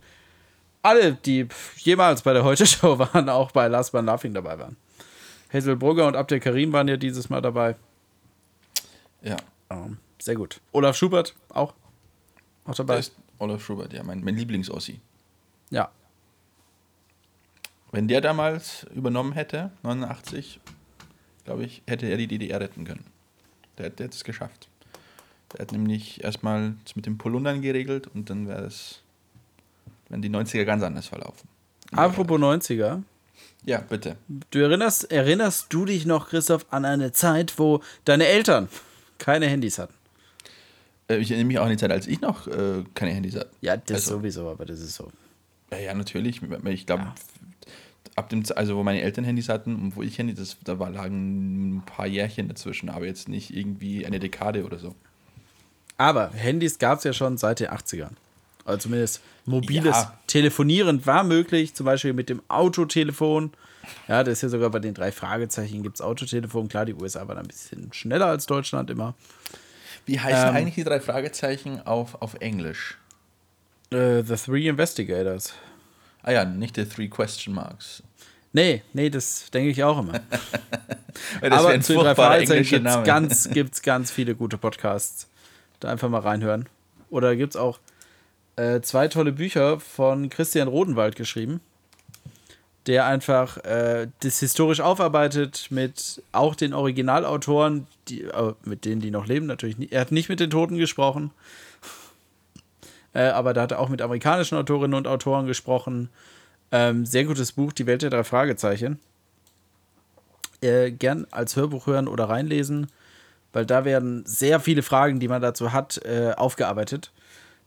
alle, 0.82 1.14
die 1.14 1.48
jemals 1.78 2.22
bei 2.22 2.32
der 2.32 2.44
Heute-Show 2.44 2.98
waren, 3.12 3.28
auch 3.28 3.50
bei 3.50 3.66
Last 3.66 3.92
Man 3.92 4.06
Laughing 4.06 4.34
dabei 4.34 4.56
waren. 4.58 4.76
Hazel 5.52 5.74
Brugger 5.76 6.06
und 6.06 6.14
Abdel 6.14 6.38
Karim 6.38 6.72
waren 6.72 6.86
ja 6.86 6.96
dieses 6.96 7.28
Mal 7.28 7.40
dabei. 7.40 7.74
Ja, 9.22 9.36
Ähm, 9.70 9.98
sehr 10.20 10.36
gut. 10.36 10.60
Olaf 10.72 10.96
Schubert 10.96 11.34
auch. 11.48 11.74
Auch 12.64 12.74
da 12.74 12.84
dabei. 12.84 12.98
ist 13.00 13.16
Olaf 13.38 13.64
Schubert, 13.64 13.92
ja, 13.92 14.02
mein, 14.04 14.22
mein 14.22 14.36
Lieblingsossi. 14.36 15.00
Ja. 15.70 15.90
Wenn 17.96 18.08
der 18.08 18.20
damals 18.20 18.84
übernommen 18.94 19.32
hätte, 19.32 19.70
89, 19.82 20.60
glaube 21.46 21.64
ich, 21.64 21.80
hätte 21.86 22.04
er 22.06 22.18
die 22.18 22.26
DDR 22.26 22.60
retten 22.60 22.84
können. 22.84 23.04
Der, 23.78 23.88
der 23.88 24.08
hat 24.08 24.14
es 24.14 24.22
geschafft. 24.22 24.68
Der 25.54 25.60
hat 25.62 25.72
nämlich 25.72 26.22
erstmal 26.22 26.74
mit 26.94 27.06
den 27.06 27.16
Polundern 27.16 27.62
geregelt 27.62 28.06
und 28.08 28.28
dann 28.28 28.48
wäre 28.48 28.64
es, 28.66 29.00
wenn 30.10 30.20
die 30.20 30.28
90er 30.28 30.64
ganz 30.66 30.82
anders 30.82 31.06
verlaufen. 31.06 31.48
Apropos 31.92 32.38
90er. 32.38 33.02
Ja, 33.64 33.78
bitte. 33.80 34.16
Du 34.50 34.58
erinnerst, 34.58 35.10
erinnerst 35.10 35.72
du 35.72 35.86
dich 35.86 36.04
noch, 36.04 36.28
Christoph, 36.28 36.66
an 36.68 36.84
eine 36.84 37.12
Zeit, 37.12 37.58
wo 37.58 37.80
deine 38.04 38.26
Eltern 38.26 38.68
keine 39.16 39.46
Handys 39.46 39.78
hatten? 39.78 39.94
Äh, 41.08 41.16
Ich 41.16 41.30
erinnere 41.30 41.46
mich 41.46 41.58
auch 41.60 41.64
an 41.64 41.70
die 41.70 41.76
Zeit, 41.78 41.92
als 41.92 42.06
ich 42.06 42.20
noch 42.20 42.46
äh, 42.46 42.84
keine 42.92 43.12
Handys 43.12 43.36
hatte. 43.36 43.48
Ja, 43.62 43.78
das 43.78 43.90
Also- 44.04 44.18
sowieso, 44.18 44.50
aber 44.50 44.66
das 44.66 44.80
ist 44.80 44.96
so. 44.96 45.10
Ja, 45.72 45.78
ja, 45.78 45.94
natürlich. 45.94 46.42
Ich 46.42 46.86
glaube, 46.86 47.02
Ja. 47.04 47.14
Ab 48.14 48.28
dem, 48.28 48.44
also 48.54 48.76
wo 48.76 48.82
meine 48.82 49.00
Eltern 49.00 49.24
Handys 49.24 49.48
hatten 49.48 49.74
und 49.76 49.96
wo 49.96 50.02
ich 50.02 50.18
Handy, 50.18 50.34
das, 50.34 50.56
da 50.64 50.78
war, 50.78 50.90
lagen 50.90 51.76
ein 51.78 51.82
paar 51.84 52.06
Jährchen 52.06 52.48
dazwischen, 52.48 52.88
aber 52.88 53.06
jetzt 53.06 53.28
nicht 53.28 53.54
irgendwie 53.56 54.06
eine 54.06 54.18
Dekade 54.20 54.64
oder 54.64 54.78
so. 54.78 54.94
Aber 55.98 56.30
Handys 56.32 56.78
gab 56.78 56.98
es 56.98 57.04
ja 57.04 57.12
schon 57.12 57.38
seit 57.38 57.60
den 57.60 57.68
80ern. 57.68 58.10
Also 58.64 58.78
zumindest 58.78 59.22
mobiles 59.44 59.96
Ja. 59.96 60.18
Telefonieren 60.26 61.06
war 61.06 61.24
möglich, 61.24 61.74
zum 61.74 61.86
Beispiel 61.86 62.12
mit 62.12 62.28
dem 62.28 62.42
Autotelefon. 62.48 63.52
Ja, 64.08 64.24
das 64.24 64.34
ist 64.34 64.42
ja 64.42 64.48
sogar 64.48 64.70
bei 64.70 64.80
den 64.80 64.94
drei 64.94 65.12
Fragezeichen 65.12 65.82
gibt 65.82 65.96
es 65.96 66.00
Autotelefon. 66.00 66.68
Klar, 66.68 66.84
die 66.84 66.94
USA 66.94 67.26
waren 67.28 67.38
ein 67.38 67.46
bisschen 67.46 67.92
schneller 67.92 68.26
als 68.26 68.46
Deutschland 68.46 68.90
immer. 68.90 69.14
Wie 70.04 70.18
heißen 70.18 70.48
Ähm. 70.48 70.54
eigentlich 70.56 70.74
die 70.74 70.84
drei 70.84 71.00
Fragezeichen 71.00 71.80
auf, 71.86 72.20
auf 72.20 72.34
Englisch? 72.40 72.98
Äh, 73.90 74.22
The 74.24 74.34
Three 74.34 74.66
Investigators. 74.66 75.54
Ah 76.26 76.32
ja, 76.32 76.44
nicht 76.44 76.76
die 76.76 76.84
Three 76.84 77.06
Question 77.06 77.54
Marks. 77.54 78.02
Nee, 78.52 78.82
nee, 78.92 79.10
das 79.10 79.48
denke 79.52 79.70
ich 79.70 79.84
auch 79.84 80.00
immer. 80.00 80.14
Aber 81.40 81.80
zu 81.80 81.94
drei 81.94 82.16
Fragezeichen 82.16 82.68
gibt 82.68 82.86
es 82.88 83.04
ganz, 83.04 83.48
gibt's 83.52 83.80
ganz 83.80 84.10
viele 84.10 84.34
gute 84.34 84.58
Podcasts. 84.58 85.28
Da 85.78 85.88
einfach 85.88 86.08
mal 86.08 86.20
reinhören. 86.20 86.68
Oder 87.10 87.36
gibt 87.36 87.54
es 87.54 87.60
auch 87.60 87.78
äh, 88.56 88.80
zwei 88.80 89.06
tolle 89.06 89.30
Bücher 89.30 89.78
von 89.78 90.28
Christian 90.28 90.66
Rodenwald 90.66 91.14
geschrieben, 91.14 91.60
der 92.88 93.06
einfach 93.06 93.58
äh, 93.58 94.08
das 94.18 94.40
historisch 94.40 94.80
aufarbeitet 94.80 95.68
mit 95.70 96.24
auch 96.32 96.56
den 96.56 96.74
Originalautoren, 96.74 97.86
die, 98.08 98.22
äh, 98.22 98.54
mit 98.64 98.84
denen, 98.84 99.00
die 99.00 99.12
noch 99.12 99.28
leben, 99.28 99.46
natürlich. 99.46 99.92
Er 99.92 100.00
hat 100.00 100.10
nicht 100.10 100.28
mit 100.28 100.40
den 100.40 100.50
Toten 100.50 100.76
gesprochen, 100.76 101.30
äh, 103.16 103.28
aber 103.28 103.54
da 103.54 103.62
hat 103.62 103.72
er 103.72 103.80
auch 103.80 103.88
mit 103.88 104.02
amerikanischen 104.02 104.58
Autorinnen 104.58 104.94
und 104.94 105.06
Autoren 105.06 105.46
gesprochen. 105.46 106.10
Ähm, 106.70 107.06
sehr 107.06 107.24
gutes 107.24 107.52
Buch, 107.52 107.72
Die 107.72 107.86
Welt 107.86 108.02
der 108.02 108.10
drei 108.10 108.24
Fragezeichen 108.24 109.00
äh, 110.60 110.90
gern 110.90 111.26
als 111.30 111.56
Hörbuch 111.56 111.86
hören 111.86 112.08
oder 112.08 112.28
reinlesen, 112.28 112.88
weil 113.52 113.64
da 113.64 113.84
werden 113.84 114.24
sehr 114.26 114.60
viele 114.60 114.82
Fragen, 114.82 115.20
die 115.20 115.28
man 115.28 115.42
dazu 115.42 115.72
hat, 115.72 115.98
äh, 116.04 116.32
aufgearbeitet. 116.36 117.12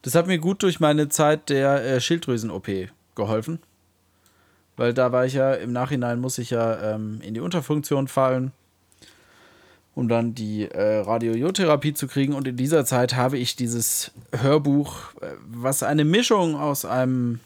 Das 0.02 0.16
hat 0.16 0.28
mir 0.28 0.38
gut 0.38 0.64
durch 0.64 0.80
meine 0.80 1.10
Zeit 1.10 1.50
der 1.50 1.84
äh, 1.84 2.00
Schilddrüsen-OP 2.00 2.68
geholfen, 3.16 3.60
weil 4.78 4.94
da 4.94 5.12
war 5.12 5.26
ich 5.26 5.34
ja 5.34 5.54
im 5.54 5.72
Nachhinein, 5.72 6.20
muss 6.20 6.38
ich 6.38 6.52
ja 6.52 6.94
ähm, 6.94 7.22
in 7.22 7.34
die 7.34 7.42
Unterfunktion 7.42 8.08
fallen, 8.08 8.52
um 10.00 10.08
dann 10.08 10.34
die 10.34 10.64
äh, 10.64 11.00
Radiotherapie 11.02 11.94
zu 11.94 12.08
kriegen. 12.08 12.34
Und 12.34 12.48
in 12.48 12.56
dieser 12.56 12.86
Zeit 12.86 13.16
habe 13.16 13.38
ich 13.38 13.58
dieses 13.58 14.12
Hörbuch, 14.32 14.96
äh, 15.22 15.34
was 15.46 15.84
eine 15.84 16.06
Mischung 16.06 16.56
aus 16.56 16.86
einem 16.86 17.42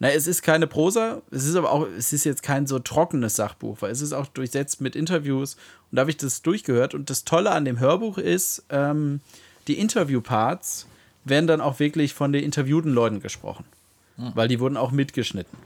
na, 0.00 0.10
es 0.10 0.28
ist 0.28 0.42
keine 0.42 0.68
Prosa, 0.68 1.22
es 1.32 1.44
ist 1.44 1.56
aber 1.56 1.72
auch, 1.72 1.84
es 1.98 2.12
ist 2.12 2.22
jetzt 2.22 2.44
kein 2.44 2.68
so 2.68 2.78
trockenes 2.78 3.34
Sachbuch, 3.34 3.78
weil 3.80 3.90
es 3.90 4.00
ist 4.00 4.12
auch 4.12 4.26
durchsetzt 4.26 4.80
mit 4.80 4.94
Interviews 4.94 5.56
und 5.90 5.96
da 5.96 6.00
habe 6.00 6.10
ich 6.10 6.16
das 6.16 6.42
durchgehört 6.42 6.94
und 6.94 7.10
das 7.10 7.24
Tolle 7.24 7.50
an 7.50 7.64
dem 7.64 7.80
Hörbuch 7.80 8.16
ist, 8.16 8.64
ähm, 8.70 9.20
die 9.66 9.76
Interviewparts 9.76 10.86
werden 11.24 11.48
dann 11.48 11.60
auch 11.60 11.80
wirklich 11.80 12.14
von 12.14 12.32
den 12.32 12.44
interviewten 12.44 12.92
Leuten 12.92 13.20
gesprochen, 13.20 13.64
weil 14.16 14.46
die 14.46 14.60
wurden 14.60 14.76
auch 14.76 14.92
mitgeschnitten. 14.92 15.58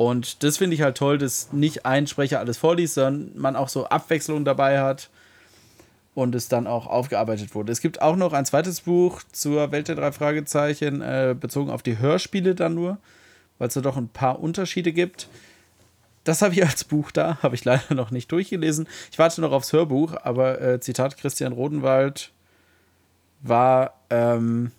Und 0.00 0.44
das 0.44 0.56
finde 0.56 0.74
ich 0.74 0.80
halt 0.80 0.96
toll, 0.96 1.18
dass 1.18 1.52
nicht 1.52 1.84
ein 1.84 2.06
Sprecher 2.06 2.38
alles 2.38 2.56
vorliest, 2.56 2.94
sondern 2.94 3.38
man 3.38 3.54
auch 3.54 3.68
so 3.68 3.84
Abwechslung 3.84 4.46
dabei 4.46 4.80
hat 4.80 5.10
und 6.14 6.34
es 6.34 6.48
dann 6.48 6.66
auch 6.66 6.86
aufgearbeitet 6.86 7.54
wurde. 7.54 7.70
Es 7.70 7.82
gibt 7.82 8.00
auch 8.00 8.16
noch 8.16 8.32
ein 8.32 8.46
zweites 8.46 8.80
Buch 8.80 9.20
zur 9.30 9.72
Welt 9.72 9.88
der 9.88 9.96
drei 9.96 10.10
Fragezeichen, 10.10 11.02
äh, 11.02 11.36
bezogen 11.38 11.70
auf 11.70 11.82
die 11.82 11.98
Hörspiele 11.98 12.54
dann 12.54 12.76
nur, 12.76 12.96
weil 13.58 13.68
es 13.68 13.74
da 13.74 13.82
doch 13.82 13.98
ein 13.98 14.08
paar 14.08 14.40
Unterschiede 14.40 14.94
gibt. 14.94 15.28
Das 16.24 16.40
habe 16.40 16.54
ich 16.54 16.64
als 16.64 16.84
Buch 16.84 17.10
da, 17.10 17.36
habe 17.42 17.54
ich 17.54 17.66
leider 17.66 17.94
noch 17.94 18.10
nicht 18.10 18.32
durchgelesen. 18.32 18.88
Ich 19.12 19.18
warte 19.18 19.42
noch 19.42 19.52
aufs 19.52 19.74
Hörbuch, 19.74 20.14
aber 20.22 20.62
äh, 20.62 20.80
Zitat 20.80 21.18
Christian 21.18 21.52
Rodenwald 21.52 22.32
war, 23.42 24.00
ähm, 24.08 24.72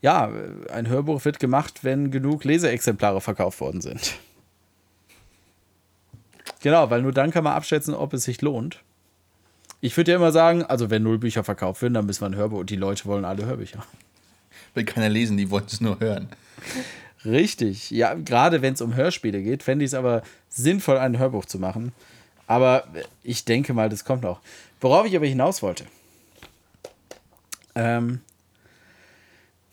ja, 0.00 0.30
ein 0.72 0.88
Hörbuch 0.88 1.24
wird 1.24 1.40
gemacht, 1.40 1.80
wenn 1.82 2.12
genug 2.12 2.44
Leseexemplare 2.44 3.20
verkauft 3.20 3.60
worden 3.60 3.80
sind. 3.80 4.14
Genau, 6.64 6.88
weil 6.88 7.02
nur 7.02 7.12
dann 7.12 7.30
kann 7.30 7.44
man 7.44 7.52
abschätzen, 7.52 7.92
ob 7.92 8.14
es 8.14 8.24
sich 8.24 8.40
lohnt. 8.40 8.82
Ich 9.82 9.94
würde 9.98 10.12
ja 10.12 10.16
immer 10.16 10.32
sagen, 10.32 10.62
also 10.62 10.88
wenn 10.88 11.02
null 11.02 11.18
Bücher 11.18 11.44
verkauft 11.44 11.82
werden, 11.82 11.92
dann 11.92 12.06
müssen 12.06 12.22
wir 12.22 12.26
ein 12.30 12.36
Hörbuch 12.36 12.60
und 12.60 12.70
die 12.70 12.76
Leute 12.76 13.04
wollen 13.04 13.26
alle 13.26 13.44
Hörbücher. 13.44 13.84
Will 14.74 14.86
keiner 14.86 15.10
lesen, 15.10 15.36
die 15.36 15.50
wollen 15.50 15.66
es 15.66 15.82
nur 15.82 16.00
hören. 16.00 16.30
Richtig. 17.22 17.90
Ja, 17.90 18.14
gerade 18.14 18.62
wenn 18.62 18.72
es 18.72 18.80
um 18.80 18.94
Hörspiele 18.94 19.42
geht, 19.42 19.62
fände 19.62 19.84
ich 19.84 19.90
es 19.90 19.94
aber 19.94 20.22
sinnvoll, 20.48 20.96
ein 20.96 21.18
Hörbuch 21.18 21.44
zu 21.44 21.58
machen. 21.58 21.92
Aber 22.46 22.88
ich 23.22 23.44
denke 23.44 23.74
mal, 23.74 23.90
das 23.90 24.06
kommt 24.06 24.22
noch. 24.22 24.40
Worauf 24.80 25.04
ich 25.04 25.14
aber 25.14 25.26
hinaus 25.26 25.60
wollte. 25.60 25.84
Ähm, 27.74 28.22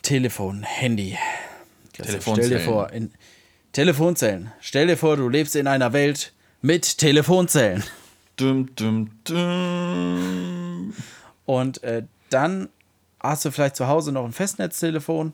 Telefon, 0.01 0.63
Handy. 0.63 1.17
Christoph, 1.93 2.23
Stell 2.23 2.35
dir 2.35 2.57
Telefonzellen. 2.57 2.65
vor, 2.65 2.91
in 2.91 3.11
Telefonzellen. 3.71 4.51
Stell 4.59 4.87
dir 4.87 4.97
vor, 4.97 5.15
du 5.15 5.29
lebst 5.29 5.55
in 5.55 5.67
einer 5.67 5.93
Welt 5.93 6.33
mit 6.61 6.97
Telefonzellen. 6.97 7.83
Dum, 8.37 8.73
dum, 8.75 9.09
dum. 9.23 10.93
Und 11.45 11.83
äh, 11.83 12.03
dann 12.29 12.69
hast 13.19 13.45
du 13.45 13.51
vielleicht 13.51 13.75
zu 13.75 13.87
Hause 13.87 14.11
noch 14.11 14.25
ein 14.25 14.31
Festnetztelefon. 14.31 15.33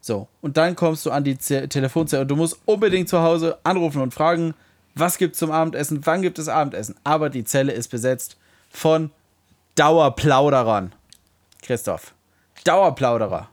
So, 0.00 0.28
und 0.42 0.56
dann 0.56 0.76
kommst 0.76 1.06
du 1.06 1.10
an 1.10 1.24
die 1.24 1.38
Z 1.38 1.70
Telefonzelle 1.70 2.22
und 2.22 2.28
du 2.28 2.36
musst 2.36 2.58
unbedingt 2.66 3.08
zu 3.08 3.20
Hause 3.20 3.58
anrufen 3.64 4.02
und 4.02 4.12
fragen, 4.12 4.54
was 4.94 5.16
gibt 5.16 5.32
es 5.34 5.38
zum 5.38 5.50
Abendessen, 5.50 6.04
wann 6.04 6.22
gibt 6.22 6.38
es 6.38 6.48
Abendessen. 6.48 6.96
Aber 7.04 7.30
die 7.30 7.44
Zelle 7.44 7.72
ist 7.72 7.88
besetzt 7.88 8.36
von 8.70 9.10
Dauerplauderern. 9.76 10.92
Christoph, 11.62 12.14
Dauerplauderer. 12.64 13.48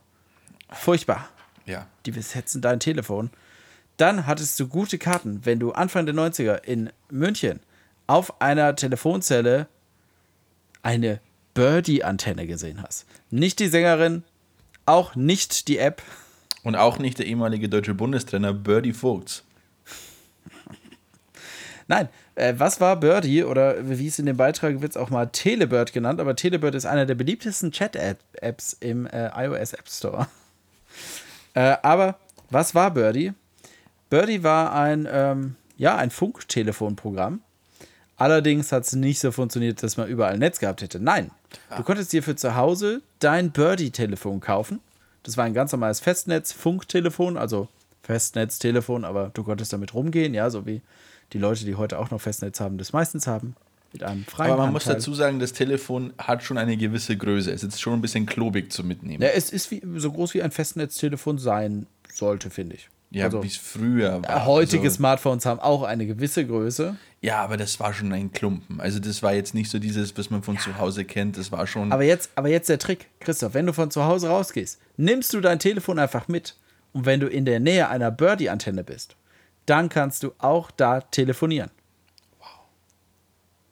Furchtbar. 0.71 1.29
Ja. 1.65 1.87
Die 2.05 2.11
besetzen 2.11 2.61
dein 2.61 2.79
Telefon. 2.79 3.29
Dann 3.97 4.25
hattest 4.25 4.59
du 4.59 4.67
gute 4.67 4.97
Karten, 4.97 5.41
wenn 5.45 5.59
du 5.59 5.71
Anfang 5.71 6.05
der 6.05 6.15
90er 6.15 6.63
in 6.63 6.89
München 7.09 7.59
auf 8.07 8.41
einer 8.41 8.75
Telefonzelle 8.75 9.67
eine 10.81 11.19
Birdie-Antenne 11.53 12.47
gesehen 12.47 12.81
hast. 12.81 13.05
Nicht 13.29 13.59
die 13.59 13.67
Sängerin, 13.67 14.23
auch 14.85 15.15
nicht 15.15 15.67
die 15.67 15.77
App. 15.77 16.01
Und 16.63 16.75
auch 16.75 16.99
nicht 16.99 17.17
der 17.17 17.25
ehemalige 17.25 17.69
deutsche 17.69 17.95
Bundestrainer 17.95 18.53
Birdie 18.53 18.93
Vogts. 18.93 19.43
Nein, 21.87 22.07
äh, 22.35 22.53
was 22.57 22.79
war 22.79 22.95
Birdie 22.99 23.43
oder 23.43 23.89
wie 23.89 24.07
es 24.07 24.19
in 24.19 24.25
dem 24.25 24.37
Beitrag 24.37 24.81
wird 24.81 24.91
es 24.91 24.97
auch 24.97 25.09
mal 25.09 25.25
Telebird 25.25 25.91
genannt, 25.91 26.19
aber 26.19 26.35
Telebird 26.35 26.75
ist 26.75 26.85
einer 26.85 27.05
der 27.05 27.15
beliebtesten 27.15 27.71
Chat-Apps 27.71 28.77
im 28.79 29.07
äh, 29.07 29.29
iOS 29.35 29.73
App 29.73 29.89
Store. 29.89 30.27
äh, 31.53 31.77
aber 31.81 32.17
was 32.49 32.75
war 32.75 32.91
Birdie? 32.91 33.33
Birdie 34.11 34.43
war 34.43 34.73
ein, 34.73 35.07
ähm, 35.09 35.55
ja, 35.77 35.95
ein 35.95 36.11
Funktelefonprogramm. 36.11 37.41
Allerdings 38.17 38.71
hat 38.71 38.83
es 38.83 38.93
nicht 38.93 39.19
so 39.19 39.31
funktioniert, 39.31 39.81
dass 39.81 39.95
man 39.95 40.09
überall 40.09 40.33
ein 40.33 40.39
Netz 40.39 40.59
gehabt 40.59 40.81
hätte. 40.81 40.99
Nein, 40.99 41.31
du 41.75 41.81
konntest 41.81 42.11
dir 42.13 42.21
für 42.21 42.35
zu 42.35 42.55
Hause 42.55 43.01
dein 43.19 43.51
Birdie-Telefon 43.51 44.41
kaufen. 44.41 44.81
Das 45.23 45.37
war 45.37 45.45
ein 45.45 45.53
ganz 45.53 45.71
normales 45.71 46.01
Festnetz-Funktelefon, 46.01 47.37
also 47.37 47.69
Festnetztelefon, 48.03 49.05
aber 49.05 49.31
du 49.33 49.43
konntest 49.43 49.71
damit 49.71 49.93
rumgehen, 49.93 50.33
ja, 50.33 50.49
so 50.49 50.65
wie 50.65 50.81
die 51.31 51.39
Leute, 51.39 51.63
die 51.63 51.75
heute 51.75 51.97
auch 51.97 52.11
noch 52.11 52.19
Festnetz 52.19 52.59
haben, 52.59 52.77
das 52.77 52.91
meistens 52.91 53.27
haben. 53.27 53.55
Mit 53.93 54.03
einem 54.03 54.25
freien 54.25 54.51
Aber 54.51 54.63
man 54.63 54.73
muss 54.73 54.83
Anteil. 54.83 54.95
dazu 54.95 55.13
sagen, 55.13 55.39
das 55.39 55.53
Telefon 55.53 56.13
hat 56.17 56.43
schon 56.43 56.57
eine 56.57 56.75
gewisse 56.75 57.15
Größe. 57.15 57.49
Es 57.51 57.63
ist 57.63 57.79
schon 57.79 57.93
ein 57.93 58.01
bisschen 58.01 58.25
klobig 58.25 58.73
zu 58.73 58.83
mitnehmen. 58.83 59.23
Ja, 59.23 59.29
es 59.29 59.51
ist 59.51 59.71
wie, 59.71 59.81
so 59.95 60.11
groß 60.11 60.33
wie 60.33 60.43
ein 60.43 60.51
Festnetztelefon 60.51 61.37
sein 61.37 61.87
sollte, 62.13 62.49
finde 62.49 62.75
ich. 62.75 62.89
Ja, 63.11 63.25
also, 63.25 63.43
wie 63.43 63.47
es 63.47 63.57
früher 63.57 64.23
war. 64.23 64.45
heutige 64.45 64.83
Also, 64.85 64.95
Smartphones 64.95 65.45
haben 65.45 65.59
auch 65.59 65.83
eine 65.83 66.07
gewisse 66.07 66.47
Größe. 66.47 66.95
ja, 67.19 67.43
aber 67.43 67.57
das 67.57 67.79
war 67.79 67.93
schon 67.93 68.11
ein 68.13 68.31
Klumpen. 68.31 68.79
Also 68.79 68.99
das 68.99 69.21
war 69.21 69.33
jetzt 69.33 69.53
nicht 69.53 69.69
so 69.69 69.79
dieses, 69.79 70.17
was 70.17 70.29
man 70.29 70.43
von 70.43 70.57
zu 70.57 70.77
Hause 70.77 71.03
kennt. 71.03 71.37
Das 71.37 71.51
war 71.51 71.67
schon. 71.67 71.91
Aber 71.91 72.03
jetzt, 72.03 72.31
aber 72.35 72.47
jetzt 72.47 72.69
der 72.69 72.79
Trick, 72.79 73.07
Christoph, 73.19 73.53
wenn 73.53 73.65
du 73.65 73.73
von 73.73 73.91
zu 73.91 74.05
Hause 74.05 74.29
rausgehst, 74.29 74.79
nimmst 74.95 75.33
du 75.33 75.41
dein 75.41 75.59
Telefon 75.59 75.99
einfach 75.99 76.29
mit. 76.29 76.55
Und 76.93 77.05
wenn 77.05 77.19
du 77.19 77.27
in 77.27 77.45
der 77.45 77.59
Nähe 77.59 77.89
einer 77.89 78.11
Birdie-Antenne 78.11 78.83
bist, 78.83 79.15
dann 79.65 79.89
kannst 79.89 80.23
du 80.23 80.31
auch 80.39 80.71
da 80.71 81.01
telefonieren. 81.01 81.69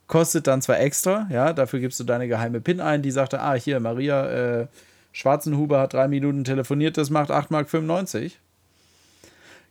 Kostet 0.08 0.48
dann 0.48 0.62
zwar 0.62 0.80
extra, 0.80 1.28
ja, 1.30 1.54
dafür 1.54 1.80
gibst 1.80 2.00
du 2.00 2.04
deine 2.04 2.28
geheime 2.28 2.62
PIN 2.62 2.82
ein, 2.82 3.04
die 3.04 3.12
sagte, 3.12 3.40
ah, 3.42 3.54
hier, 3.54 3.80
Maria 3.80 4.62
äh, 4.62 4.68
Schwarzenhuber 5.12 5.80
hat 5.82 5.94
drei 5.94 6.08
Minuten 6.08 6.44
telefoniert, 6.44 6.98
das 6.98 7.10
macht 7.10 7.30
8,95 7.30 8.22
Mark. 8.22 8.32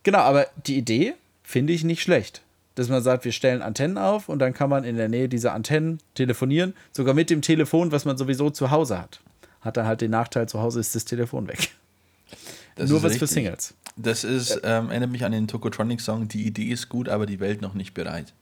Genau, 0.08 0.20
aber 0.20 0.46
die 0.66 0.78
Idee 0.78 1.16
finde 1.42 1.74
ich 1.74 1.84
nicht 1.84 2.00
schlecht. 2.00 2.40
Dass 2.76 2.88
man 2.88 3.02
sagt, 3.02 3.26
wir 3.26 3.32
stellen 3.32 3.60
Antennen 3.60 3.98
auf 3.98 4.30
und 4.30 4.38
dann 4.38 4.54
kann 4.54 4.70
man 4.70 4.82
in 4.84 4.96
der 4.96 5.10
Nähe 5.10 5.28
dieser 5.28 5.52
Antennen 5.52 5.98
telefonieren, 6.14 6.72
sogar 6.92 7.12
mit 7.12 7.28
dem 7.28 7.42
Telefon, 7.42 7.92
was 7.92 8.06
man 8.06 8.16
sowieso 8.16 8.48
zu 8.48 8.70
Hause 8.70 8.98
hat. 8.98 9.20
Hat 9.60 9.76
dann 9.76 9.86
halt 9.86 10.00
den 10.00 10.10
Nachteil, 10.10 10.48
zu 10.48 10.62
Hause 10.62 10.80
ist 10.80 10.94
das 10.94 11.04
Telefon 11.04 11.46
weg. 11.46 11.72
das 12.76 12.88
Nur 12.88 13.02
was 13.02 13.16
für 13.16 13.24
richtig. 13.24 13.34
Singles. 13.34 13.74
Das 13.96 14.24
ist, 14.24 14.58
ähm, 14.64 14.88
erinnert 14.88 15.10
mich 15.10 15.26
an 15.26 15.32
den 15.32 15.46
Tokotronic-Song. 15.46 16.26
Die 16.28 16.46
Idee 16.46 16.68
ist 16.68 16.88
gut, 16.88 17.10
aber 17.10 17.26
die 17.26 17.38
Welt 17.38 17.60
noch 17.60 17.74
nicht 17.74 17.92
bereit. 17.92 18.32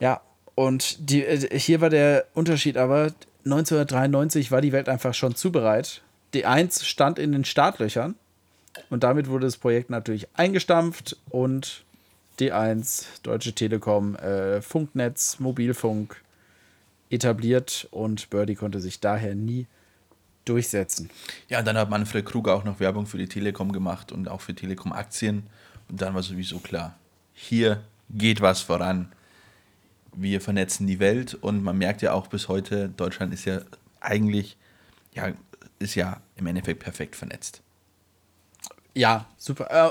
Ja, 0.00 0.22
und 0.54 1.10
die, 1.10 1.22
äh, 1.22 1.58
hier 1.58 1.82
war 1.82 1.90
der 1.90 2.24
Unterschied 2.32 2.78
aber, 2.78 3.12
1993 3.44 4.50
war 4.50 4.62
die 4.62 4.72
Welt 4.72 4.88
einfach 4.88 5.12
schon 5.12 5.34
zu 5.34 5.52
bereit. 5.52 6.00
D1 6.32 6.82
stand 6.82 7.18
in 7.18 7.32
den 7.32 7.44
Startlöchern 7.44 8.14
und 8.90 9.04
damit 9.04 9.28
wurde 9.28 9.46
das 9.46 9.56
Projekt 9.56 9.90
natürlich 9.90 10.28
eingestampft 10.34 11.16
und 11.30 11.84
D1, 12.38 13.06
Deutsche 13.22 13.52
Telekom, 13.52 14.16
äh, 14.16 14.60
Funknetz, 14.60 15.38
Mobilfunk 15.38 16.22
etabliert 17.10 17.86
und 17.90 18.30
Birdie 18.30 18.56
konnte 18.56 18.80
sich 18.80 19.00
daher 19.00 19.34
nie 19.34 19.66
durchsetzen. 20.44 21.10
Ja, 21.48 21.62
dann 21.62 21.76
hat 21.76 21.90
Manfred 21.90 22.26
Krug 22.26 22.48
auch 22.48 22.64
noch 22.64 22.80
Werbung 22.80 23.06
für 23.06 23.18
die 23.18 23.28
Telekom 23.28 23.72
gemacht 23.72 24.12
und 24.12 24.28
auch 24.28 24.40
für 24.40 24.54
Telekom-Aktien. 24.54 25.44
Und 25.88 26.02
dann 26.02 26.14
war 26.14 26.22
sowieso 26.22 26.58
klar, 26.58 26.98
hier 27.32 27.82
geht 28.10 28.40
was 28.40 28.60
voran. 28.60 29.12
Wir 30.14 30.40
vernetzen 30.40 30.86
die 30.86 30.98
Welt 30.98 31.34
und 31.34 31.62
man 31.62 31.78
merkt 31.78 32.02
ja 32.02 32.12
auch 32.12 32.26
bis 32.26 32.48
heute, 32.48 32.88
Deutschland 32.88 33.32
ist 33.32 33.44
ja 33.44 33.60
eigentlich, 34.00 34.56
ja, 35.14 35.32
ist 35.78 35.94
ja 35.94 36.20
im 36.36 36.46
Endeffekt 36.46 36.80
perfekt 36.80 37.16
vernetzt. 37.16 37.62
Ja, 38.94 39.26
super. 39.36 39.70
Äh, 39.70 39.90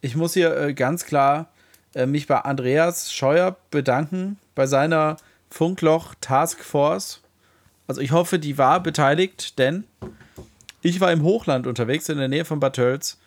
ich 0.00 0.16
muss 0.16 0.34
hier 0.34 0.56
äh, 0.56 0.74
ganz 0.74 1.04
klar 1.04 1.48
äh, 1.94 2.06
mich 2.06 2.26
bei 2.26 2.40
Andreas 2.40 3.12
Scheuer 3.12 3.56
bedanken, 3.70 4.38
bei 4.54 4.66
seiner 4.66 5.16
Funkloch 5.50 6.14
Task 6.20 6.64
Force. 6.64 7.20
Also 7.86 8.00
ich 8.00 8.12
hoffe, 8.12 8.38
die 8.38 8.58
war 8.58 8.82
beteiligt, 8.82 9.58
denn 9.58 9.84
ich 10.80 11.00
war 11.00 11.12
im 11.12 11.22
Hochland 11.22 11.66
unterwegs, 11.66 12.08
in 12.08 12.18
der 12.18 12.28
Nähe 12.28 12.44
von 12.44 12.58
Bad 12.58 12.76
Tölz 12.76 13.18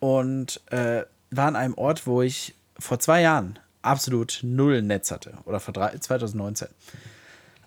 und 0.00 0.60
äh, 0.72 1.04
war 1.30 1.46
an 1.46 1.56
einem 1.56 1.74
Ort, 1.74 2.06
wo 2.06 2.22
ich 2.22 2.54
vor 2.78 2.98
zwei 2.98 3.20
Jahren 3.20 3.58
absolut 3.82 4.40
null 4.42 4.82
Netz 4.82 5.10
hatte. 5.10 5.34
Oder 5.44 5.60
vor 5.60 5.74
drei, 5.74 5.96
2019. 5.96 6.68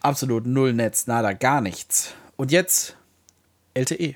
Absolut 0.02 0.46
null 0.46 0.74
Netz, 0.74 1.08
nada, 1.08 1.34
gar 1.34 1.62
nichts. 1.62 2.14
Und 2.36 2.52
jetzt 2.52 2.98
LTE. 3.74 4.16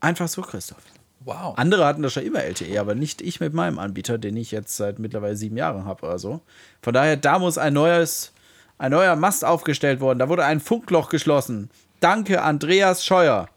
Einfach 0.00 0.28
so, 0.28 0.42
Christoph. 0.42 0.82
Wow. 1.22 1.54
Andere 1.58 1.84
hatten 1.84 2.02
das 2.02 2.14
schon 2.14 2.24
immer 2.24 2.42
LTE, 2.42 2.78
aber 2.80 2.94
nicht 2.94 3.20
ich 3.20 3.40
mit 3.40 3.52
meinem 3.52 3.78
Anbieter, 3.78 4.16
den 4.16 4.36
ich 4.36 4.50
jetzt 4.50 4.76
seit 4.76 4.98
mittlerweile 4.98 5.36
sieben 5.36 5.56
Jahren 5.56 5.84
habe 5.84 6.06
oder 6.06 6.18
so. 6.18 6.40
Von 6.82 6.94
daher, 6.94 7.16
da 7.16 7.38
muss 7.38 7.58
ein 7.58 7.74
neues, 7.74 8.32
ein 8.78 8.90
neuer 8.90 9.16
Mast 9.16 9.44
aufgestellt 9.44 10.00
worden. 10.00 10.18
Da 10.18 10.30
wurde 10.30 10.44
ein 10.44 10.60
Funkloch 10.60 11.10
geschlossen. 11.10 11.68
Danke, 12.00 12.42
Andreas 12.42 13.04
Scheuer. 13.04 13.48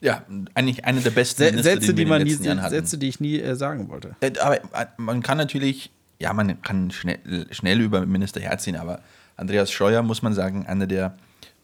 Ja, 0.00 0.24
eigentlich 0.54 0.84
eine 0.84 1.00
der 1.00 1.10
besten 1.10 1.62
Sätze, 1.62 1.94
die 1.94 2.02
in 2.02 2.08
man 2.08 2.22
nie. 2.22 2.32
Sätze, 2.34 2.98
die 2.98 3.08
ich 3.08 3.20
nie 3.20 3.40
äh, 3.40 3.54
sagen 3.54 3.88
wollte. 3.88 4.16
Äh, 4.20 4.32
Aber 4.40 4.56
äh, 4.56 4.86
man 4.98 5.22
kann 5.22 5.38
natürlich, 5.38 5.90
ja, 6.18 6.32
man 6.32 6.60
kann 6.62 6.90
schnell, 6.90 7.18
schnell 7.50 7.80
über 7.80 8.04
Minister 8.04 8.40
herziehen, 8.40 8.76
aber 8.76 9.00
Andreas 9.36 9.70
Scheuer, 9.70 10.02
muss 10.02 10.22
man 10.22 10.34
sagen, 10.34 10.66
einer 10.66 10.86
der, 10.86 11.16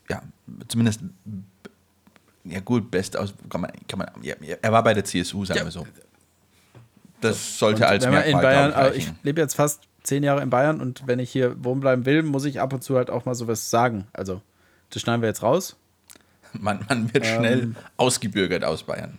ja, 0.09 0.22
zumindest, 0.68 1.01
ja 2.45 2.61
gut, 2.61 2.91
best 2.91 3.17
aus, 3.17 3.35
kann 3.49 3.61
man, 3.61 3.71
kann 3.89 3.99
man, 3.99 4.09
ja, 4.23 4.35
er 4.61 4.73
war 4.73 4.83
bei 4.83 4.95
der 4.95 5.05
CSU, 5.05 5.45
sagen 5.45 5.61
Ja. 5.61 5.65
wir 5.67 5.71
so. 5.71 5.87
Das 7.21 7.59
sollte 7.59 7.83
Und 7.85 7.89
als 7.89 8.05
wenn 8.05 8.13
man 8.13 8.23
in 8.25 8.33
Merkmal, 8.33 8.43
Bayern, 8.43 8.71
glaub 8.73 8.83
also 8.85 8.99
ich, 8.99 9.13
lebe 9.23 9.41
jetzt 9.41 9.55
fast 9.55 9.83
zehn 10.03 10.25
Jahre 10.25 10.43
in 10.43 10.51
Bayern 10.51 10.81
und 10.81 11.07
wenn 11.07 11.21
ich 11.21 11.31
hier 11.31 11.63
wohnen 11.63 11.81
bleiben 11.81 12.05
will, 12.05 12.23
muss 12.25 12.45
ich 12.45 12.61
ab 12.61 12.73
und 12.73 12.83
zu 12.83 12.97
halt 12.97 13.11
auch 13.11 13.25
mal 13.25 13.35
sowas 13.37 13.71
sagen. 13.71 14.07
Also, 14.13 14.43
das 14.91 15.03
schneiden 15.03 15.23
wir 15.23 15.29
jetzt 15.29 15.43
raus. 15.43 15.77
Man, 16.53 16.85
man 16.89 17.15
wird 17.15 17.25
Ähm. 17.25 17.37
schnell 17.37 17.75
ausgebürgert 17.97 18.65
aus 18.65 18.83
Bayern. 18.83 19.17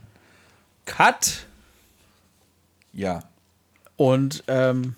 Cut! 0.86 1.46
Ja. 2.92 3.24
Und 3.96 4.44
ähm, 4.48 4.96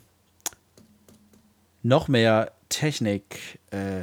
noch 1.84 2.08
mehr 2.08 2.52
Technik, 2.70 3.60
äh, 3.72 4.02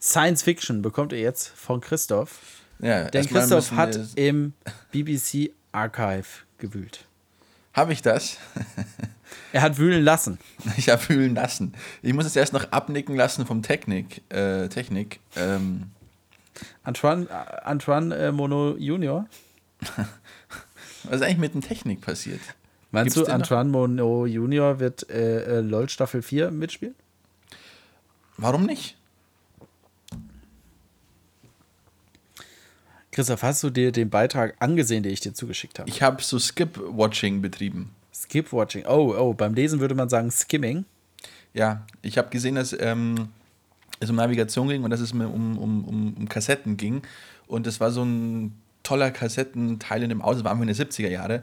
Science 0.00 0.42
Fiction 0.42 0.80
bekommt 0.82 1.12
ihr 1.12 1.20
jetzt 1.20 1.48
von 1.48 1.80
Christoph. 1.80 2.61
Ja 2.82 3.04
Denn 3.10 3.26
Christoph 3.26 3.72
hat 3.72 3.98
im 4.16 4.52
BBC 4.92 5.50
Archive 5.72 6.26
gewühlt. 6.58 7.06
Habe 7.72 7.92
ich 7.94 8.02
das? 8.02 8.36
Er 9.52 9.62
hat 9.62 9.78
wühlen 9.78 10.02
lassen. 10.02 10.38
Ich 10.76 10.88
habe 10.88 11.00
fühlen 11.02 11.34
lassen. 11.34 11.74
Ich 12.02 12.12
muss 12.12 12.26
es 12.26 12.36
erst 12.36 12.52
noch 12.52 12.70
abnicken 12.70 13.16
lassen 13.16 13.46
vom 13.46 13.62
Technik. 13.62 14.22
Äh, 14.30 14.68
Technik. 14.68 15.20
Ähm, 15.36 15.90
Antoine, 16.84 17.26
äh, 17.28 17.60
Antoine 17.64 18.14
äh, 18.14 18.32
Mono 18.32 18.76
Junior. 18.76 19.26
was 21.04 21.16
ist 21.16 21.22
eigentlich 21.22 21.38
mit 21.38 21.54
dem 21.54 21.60
Technik 21.60 22.00
passiert? 22.00 22.40
Meinst 22.90 23.14
Gibt's 23.14 23.26
du, 23.26 23.32
den 23.32 23.40
noch? 23.40 23.50
Antoine 23.50 23.70
Mono 23.70 24.26
Junior 24.26 24.78
wird 24.78 25.08
äh, 25.10 25.58
äh, 25.58 25.60
LOL 25.60 25.88
Staffel 25.88 26.22
4 26.22 26.50
mitspielen? 26.50 26.94
Warum 28.36 28.64
nicht? 28.64 28.96
Christoph, 33.12 33.42
hast 33.42 33.62
du 33.62 33.70
dir 33.70 33.92
den 33.92 34.10
Beitrag 34.10 34.54
angesehen, 34.58 35.02
den 35.02 35.12
ich 35.12 35.20
dir 35.20 35.34
zugeschickt 35.34 35.78
habe? 35.78 35.88
Ich 35.88 36.02
habe 36.02 36.22
so 36.22 36.38
Skip-Watching 36.38 37.42
betrieben. 37.42 37.94
Skip 38.12 38.52
Watching. 38.52 38.84
Oh, 38.86 39.14
oh, 39.16 39.34
beim 39.34 39.54
Lesen 39.54 39.80
würde 39.80 39.94
man 39.94 40.08
sagen 40.08 40.30
Skimming. 40.30 40.84
Ja, 41.54 41.86
ich 42.00 42.16
habe 42.16 42.30
gesehen, 42.30 42.54
dass 42.54 42.74
ähm, 42.78 43.28
es 44.00 44.08
um 44.08 44.16
Navigation 44.16 44.68
ging 44.68 44.82
und 44.82 44.90
dass 44.90 45.00
es 45.00 45.12
mir 45.12 45.28
um, 45.28 45.58
um, 45.58 45.84
um, 45.84 46.14
um 46.14 46.28
Kassetten 46.28 46.76
ging. 46.76 47.02
Und 47.46 47.66
das 47.66 47.80
war 47.80 47.90
so 47.90 48.02
ein 48.02 48.54
toller 48.82 49.10
Kassettenteil 49.10 50.02
in 50.02 50.08
dem 50.08 50.22
Auto, 50.22 50.36
das 50.36 50.44
war 50.44 50.52
Anfang 50.52 50.66
der 50.66 50.76
70er 50.76 51.08
Jahre. 51.08 51.42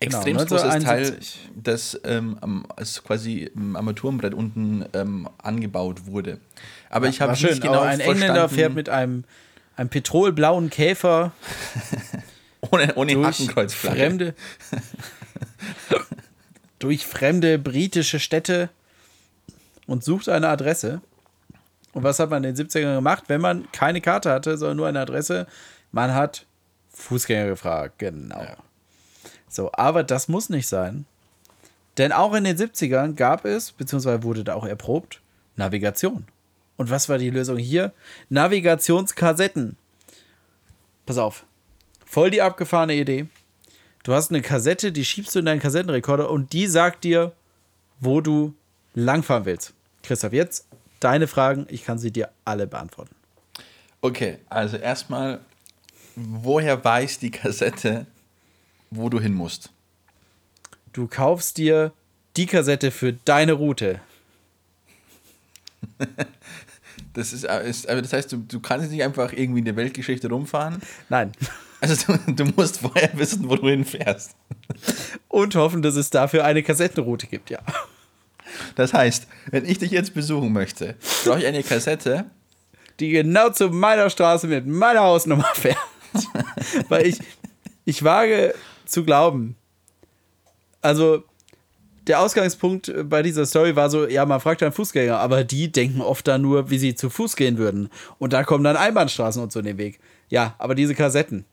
Extrem 0.00 0.36
Genau, 0.36 0.44
großes 0.44 0.84
Teil, 0.84 1.06
1971. 1.06 1.50
das 1.62 2.00
ähm, 2.04 2.66
quasi 3.04 3.50
im 3.54 3.74
Armaturenbrett 3.76 4.34
unten 4.34 4.84
ähm, 4.92 5.28
angebaut 5.38 6.06
wurde. 6.06 6.40
Aber 6.90 7.08
ich 7.08 7.20
habe 7.20 7.34
schön, 7.36 7.50
nicht 7.50 7.62
genau 7.62 7.78
aber 7.78 7.86
ein 7.86 8.00
Engländer 8.00 8.48
verstanden, 8.48 8.54
fährt 8.54 8.74
mit 8.74 8.88
einem, 8.88 9.24
einem 9.76 9.88
petrolblauen 9.88 10.70
Käfer 10.70 11.32
ohne, 12.70 12.94
ohne 12.94 13.14
durch 13.14 13.26
Hakenkreuzflagge. 13.26 13.98
fremde, 13.98 14.34
durch 16.78 17.06
fremde 17.06 17.58
britische 17.58 18.20
Städte 18.20 18.70
und 19.86 20.04
sucht 20.04 20.28
eine 20.28 20.48
Adresse. 20.48 21.00
Und 21.92 22.02
was 22.02 22.18
hat 22.18 22.30
man 22.30 22.42
in 22.42 22.54
den 22.54 22.66
70ern 22.66 22.96
gemacht, 22.96 23.24
wenn 23.28 23.40
man 23.40 23.70
keine 23.70 24.00
Karte 24.00 24.30
hatte, 24.30 24.58
sondern 24.58 24.76
nur 24.76 24.88
eine 24.88 25.00
Adresse? 25.00 25.46
Man 25.92 26.14
hat 26.14 26.46
Fußgänger 26.92 27.46
gefragt, 27.46 27.98
genau. 27.98 28.44
So, 29.48 29.70
aber 29.72 30.02
das 30.02 30.26
muss 30.26 30.48
nicht 30.48 30.66
sein. 30.66 31.06
Denn 31.96 32.10
auch 32.10 32.34
in 32.34 32.42
den 32.42 32.56
70ern 32.56 33.14
gab 33.14 33.44
es, 33.44 33.70
beziehungsweise 33.70 34.24
wurde 34.24 34.42
da 34.42 34.54
auch 34.54 34.66
erprobt, 34.66 35.20
Navigation. 35.54 36.26
Und 36.76 36.90
was 36.90 37.08
war 37.08 37.18
die 37.18 37.30
Lösung 37.30 37.56
hier? 37.56 37.92
Navigationskassetten. 38.28 39.76
Pass 41.06 41.18
auf. 41.18 41.44
Voll 42.04 42.30
die 42.30 42.42
abgefahrene 42.42 42.94
Idee. 42.94 43.26
Du 44.02 44.12
hast 44.12 44.30
eine 44.30 44.42
Kassette, 44.42 44.92
die 44.92 45.04
schiebst 45.04 45.34
du 45.34 45.38
in 45.38 45.46
deinen 45.46 45.60
Kassettenrekorder 45.60 46.30
und 46.30 46.52
die 46.52 46.66
sagt 46.66 47.04
dir, 47.04 47.32
wo 48.00 48.20
du 48.20 48.54
langfahren 48.94 49.44
willst. 49.44 49.72
Christoph, 50.02 50.32
jetzt 50.32 50.66
deine 51.00 51.26
Fragen. 51.26 51.66
Ich 51.70 51.84
kann 51.84 51.98
sie 51.98 52.10
dir 52.10 52.30
alle 52.44 52.66
beantworten. 52.66 53.14
Okay, 54.00 54.38
also 54.50 54.76
erstmal, 54.76 55.40
woher 56.14 56.84
weiß 56.84 57.18
die 57.18 57.30
Kassette, 57.30 58.06
wo 58.90 59.08
du 59.08 59.18
hin 59.20 59.34
musst? 59.34 59.70
Du 60.92 61.06
kaufst 61.06 61.56
dir 61.56 61.92
die 62.36 62.46
Kassette 62.46 62.90
für 62.90 63.12
deine 63.12 63.54
Route. 63.54 64.00
Das 67.12 67.32
ist, 67.32 67.44
äh, 67.44 67.68
ist 67.68 67.88
aber 67.88 68.02
das 68.02 68.12
heißt, 68.12 68.32
du, 68.32 68.38
du 68.38 68.60
kannst 68.60 68.90
nicht 68.90 69.02
einfach 69.02 69.32
irgendwie 69.32 69.60
in 69.60 69.64
der 69.64 69.76
Weltgeschichte 69.76 70.28
rumfahren. 70.28 70.80
Nein. 71.08 71.32
Also 71.80 72.12
du, 72.26 72.32
du 72.32 72.44
musst 72.56 72.80
vorher 72.80 73.10
wissen, 73.14 73.48
wo 73.48 73.56
du 73.56 73.68
hinfährst. 73.68 74.34
Und 75.28 75.54
hoffen, 75.54 75.82
dass 75.82 75.96
es 75.96 76.10
dafür 76.10 76.44
eine 76.44 76.62
Kassettenroute 76.62 77.26
gibt, 77.26 77.50
ja. 77.50 77.60
Das 78.74 78.94
heißt, 78.94 79.26
wenn 79.50 79.64
ich 79.64 79.78
dich 79.78 79.90
jetzt 79.90 80.14
besuchen 80.14 80.52
möchte, 80.52 80.96
brauche 81.24 81.40
ich 81.40 81.46
eine 81.46 81.62
Kassette. 81.62 82.26
Die 83.00 83.10
genau 83.10 83.50
zu 83.50 83.68
meiner 83.68 84.08
Straße 84.08 84.46
mit 84.46 84.66
meiner 84.66 85.00
Hausnummer 85.00 85.50
fährt. 85.54 85.76
Weil 86.88 87.06
ich, 87.06 87.18
ich 87.84 88.02
wage 88.04 88.54
zu 88.86 89.04
glauben, 89.04 89.56
also 90.80 91.24
der 92.06 92.20
Ausgangspunkt 92.20 92.92
bei 93.08 93.22
dieser 93.22 93.46
Story 93.46 93.76
war 93.76 93.90
so, 93.90 94.06
ja, 94.06 94.26
man 94.26 94.40
fragt 94.40 94.62
einen 94.62 94.72
Fußgänger, 94.72 95.18
aber 95.18 95.44
die 95.44 95.72
denken 95.72 96.00
oft 96.00 96.26
dann 96.28 96.42
nur, 96.42 96.70
wie 96.70 96.78
sie 96.78 96.94
zu 96.94 97.10
Fuß 97.10 97.36
gehen 97.36 97.58
würden. 97.58 97.88
Und 98.18 98.32
da 98.32 98.44
kommen 98.44 98.64
dann 98.64 98.76
Einbahnstraßen 98.76 99.42
und 99.42 99.52
so 99.52 99.60
in 99.60 99.66
den 99.66 99.78
Weg. 99.78 100.00
Ja, 100.28 100.54
aber 100.58 100.74
diese 100.74 100.94
Kassetten, 100.94 101.44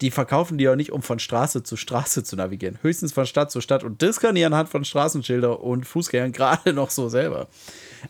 die 0.00 0.10
verkaufen 0.10 0.58
die 0.58 0.68
auch 0.68 0.76
nicht, 0.76 0.90
um 0.90 1.02
von 1.02 1.18
Straße 1.18 1.62
zu 1.62 1.76
Straße 1.76 2.24
zu 2.24 2.36
navigieren. 2.36 2.78
Höchstens 2.82 3.12
von 3.12 3.26
Stadt 3.26 3.50
zu 3.50 3.60
Stadt 3.60 3.84
und 3.84 4.02
das 4.02 4.18
kann 4.18 4.36
anhand 4.36 4.68
von 4.68 4.84
Straßenschilder 4.84 5.60
und 5.60 5.86
Fußgängern 5.86 6.32
gerade 6.32 6.72
noch 6.72 6.90
so 6.90 7.08
selber. 7.08 7.48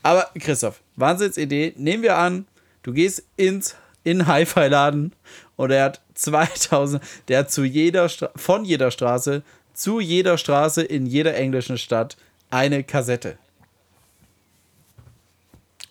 Aber 0.02 0.30
Christoph, 0.38 0.80
Wahnsinnsidee. 0.96 1.74
Nehmen 1.76 2.02
wir 2.02 2.16
an, 2.16 2.46
du 2.82 2.92
gehst 2.92 3.24
ins 3.36 3.76
in 4.04 4.26
Hi-Fi-Laden 4.26 5.12
und 5.56 5.70
er 5.70 5.84
hat 5.84 6.00
2000, 6.14 7.02
der 7.28 7.40
hat 7.40 7.50
zu 7.50 7.64
jeder 7.64 8.08
Stra 8.08 8.30
von 8.34 8.64
jeder 8.64 8.90
Straße 8.90 9.42
zu 9.74 10.00
jeder 10.00 10.38
Straße 10.38 10.82
in 10.82 11.06
jeder 11.06 11.34
englischen 11.34 11.78
Stadt 11.78 12.16
eine 12.50 12.84
Kassette. 12.84 13.38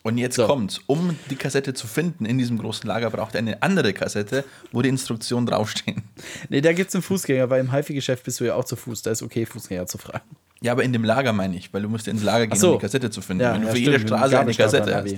Und 0.04 0.18
jetzt 0.18 0.36
So. 0.36 0.48
kommt's. 0.48 0.82
Um 0.88 1.16
die 1.30 1.36
Kassette 1.36 1.74
zu 1.76 1.86
finden 1.86 2.26
in 2.26 2.38
diesem 2.40 2.58
großen 2.58 2.88
Lager, 2.88 3.12
braucht 3.12 3.36
er 3.36 3.40
eine 3.40 3.62
andere 3.62 3.94
Kassette, 3.94 4.44
wo 4.72 4.82
die 4.82 4.90
Instruktionen 4.90 5.46
draufstehen. 5.46 6.02
Nee, 6.50 6.62
da 6.62 6.74
gibt 6.74 6.90
es 6.90 6.96
einen 6.96 7.04
Fußgänger, 7.04 7.50
weil 7.52 7.60
im 7.62 7.72
HiFi-Geschäft 7.72 8.24
bist 8.24 8.40
du 8.40 8.46
ja 8.46 8.56
auch 8.56 8.66
zu 8.66 8.76
Fuß. 8.76 9.04
Da 9.04 9.12
ist 9.12 9.22
okay, 9.22 9.46
Fußgänger 9.46 9.86
zu 9.86 10.00
fragen. 10.00 10.26
Ja, 10.62 10.72
aber 10.72 10.84
in 10.84 10.94
dem 10.94 11.04
Lager 11.04 11.34
meine 11.34 11.56
ich, 11.56 11.72
weil 11.74 11.84
du 11.84 11.90
musst 11.90 12.08
ins 12.08 12.24
Lager 12.24 12.48
gehen, 12.48 12.60
so. 12.60 12.74
um 12.74 12.80
die 12.80 12.82
Kassette 12.82 13.12
zu 13.12 13.22
finden. 13.22 13.44
Ja, 13.44 13.54
Wenn 13.54 13.62
du 13.62 13.68
ja, 13.68 13.74
für 13.74 13.80
stimmt, 13.80 13.98
jede 13.98 14.08
Straße 14.08 14.40
eine 14.40 14.54
Kassette 14.54 14.96
hast. 14.96 15.16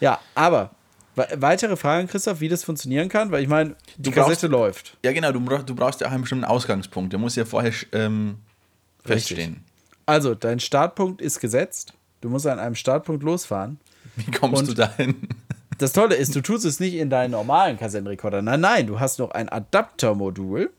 Ja, 0.00 0.20
aber 0.34 0.70
weitere 1.36 1.76
Fragen, 1.76 2.08
Christoph, 2.08 2.40
wie 2.40 2.48
das 2.48 2.64
funktionieren 2.64 3.08
kann, 3.08 3.30
weil 3.30 3.42
ich 3.42 3.48
meine, 3.48 3.74
die 3.96 4.02
Du 4.02 4.10
brauchst- 4.12 4.28
Kassette 4.28 4.46
läuft. 4.48 4.96
Ja, 5.04 5.12
genau, 5.12 5.32
du, 5.32 5.40
brauch, 5.40 5.62
du 5.62 5.74
brauchst 5.74 6.00
ja 6.00 6.06
auch 6.08 6.12
einen 6.12 6.22
bestimmten 6.22 6.44
Ausgangspunkt. 6.44 7.12
Der 7.12 7.20
muss 7.20 7.36
ja 7.36 7.44
vorher 7.44 7.72
ähm, 7.92 8.36
feststehen. 9.04 9.64
Also, 10.06 10.34
dein 10.34 10.60
Startpunkt 10.60 11.20
ist 11.20 11.40
gesetzt. 11.40 11.92
Du 12.20 12.28
musst 12.30 12.46
an 12.46 12.58
einem 12.58 12.74
Startpunkt 12.74 13.22
losfahren. 13.22 13.78
Wie 14.16 14.30
kommst 14.30 14.60
Und- 14.62 14.68
du 14.70 14.74
dahin? 14.74 15.16
Das 15.78 15.92
Tolle 15.92 16.16
ist, 16.16 16.34
du 16.34 16.40
tust 16.40 16.64
es 16.64 16.80
nicht 16.80 16.94
in 16.94 17.08
deinen 17.08 17.30
normalen 17.30 17.76
Kassettenrekorder. 17.78 18.42
Nein, 18.42 18.60
nein, 18.60 18.88
du 18.88 18.98
hast 18.98 19.20
noch 19.20 19.30
ein 19.30 19.48
Adaptermodul. 19.48 20.72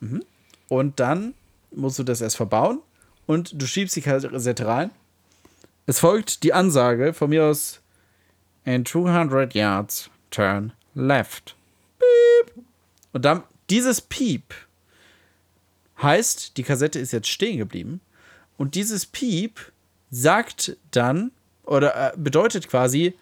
Mhm. 0.00 0.22
Und 0.68 1.00
dann 1.00 1.32
musst 1.70 1.98
du 1.98 2.02
das 2.02 2.20
erst 2.20 2.36
verbauen 2.36 2.80
und 3.24 3.60
du 3.60 3.66
schiebst 3.66 3.96
die 3.96 4.02
Kassette 4.02 4.66
rein. 4.66 4.90
Es 5.86 6.00
folgt 6.00 6.42
die 6.42 6.52
Ansage 6.52 7.14
von 7.14 7.30
mir 7.30 7.44
aus: 7.44 7.80
In 8.66 8.84
200 8.84 9.54
yards, 9.54 10.10
turn 10.30 10.72
left. 10.94 11.54
Piep. 12.00 12.64
Und 13.12 13.24
dann 13.24 13.44
dieses 13.70 14.00
Piep 14.00 14.54
heißt, 16.02 16.56
die 16.56 16.64
Kassette 16.64 16.98
ist 16.98 17.12
jetzt 17.12 17.28
stehen 17.28 17.58
geblieben. 17.58 18.00
Und 18.58 18.74
dieses 18.74 19.06
Piep 19.06 19.72
sagt 20.10 20.76
dann, 20.90 21.30
oder 21.64 22.12
äh, 22.12 22.16
bedeutet 22.16 22.68
quasi, 22.68 23.14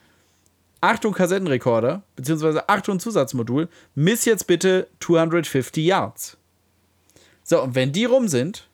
Achtung 0.80 1.12
Kassettenrekorder, 1.12 2.02
beziehungsweise 2.16 2.68
Achtung 2.68 2.98
Zusatzmodul, 2.98 3.68
miss 3.94 4.24
jetzt 4.24 4.46
bitte 4.46 4.88
250 5.00 5.85
Yards. 5.85 6.38
So, 7.42 7.62
und 7.62 7.74
wenn 7.74 7.92
die 7.92 8.07
rum 8.07 8.28
sind, 8.28 8.66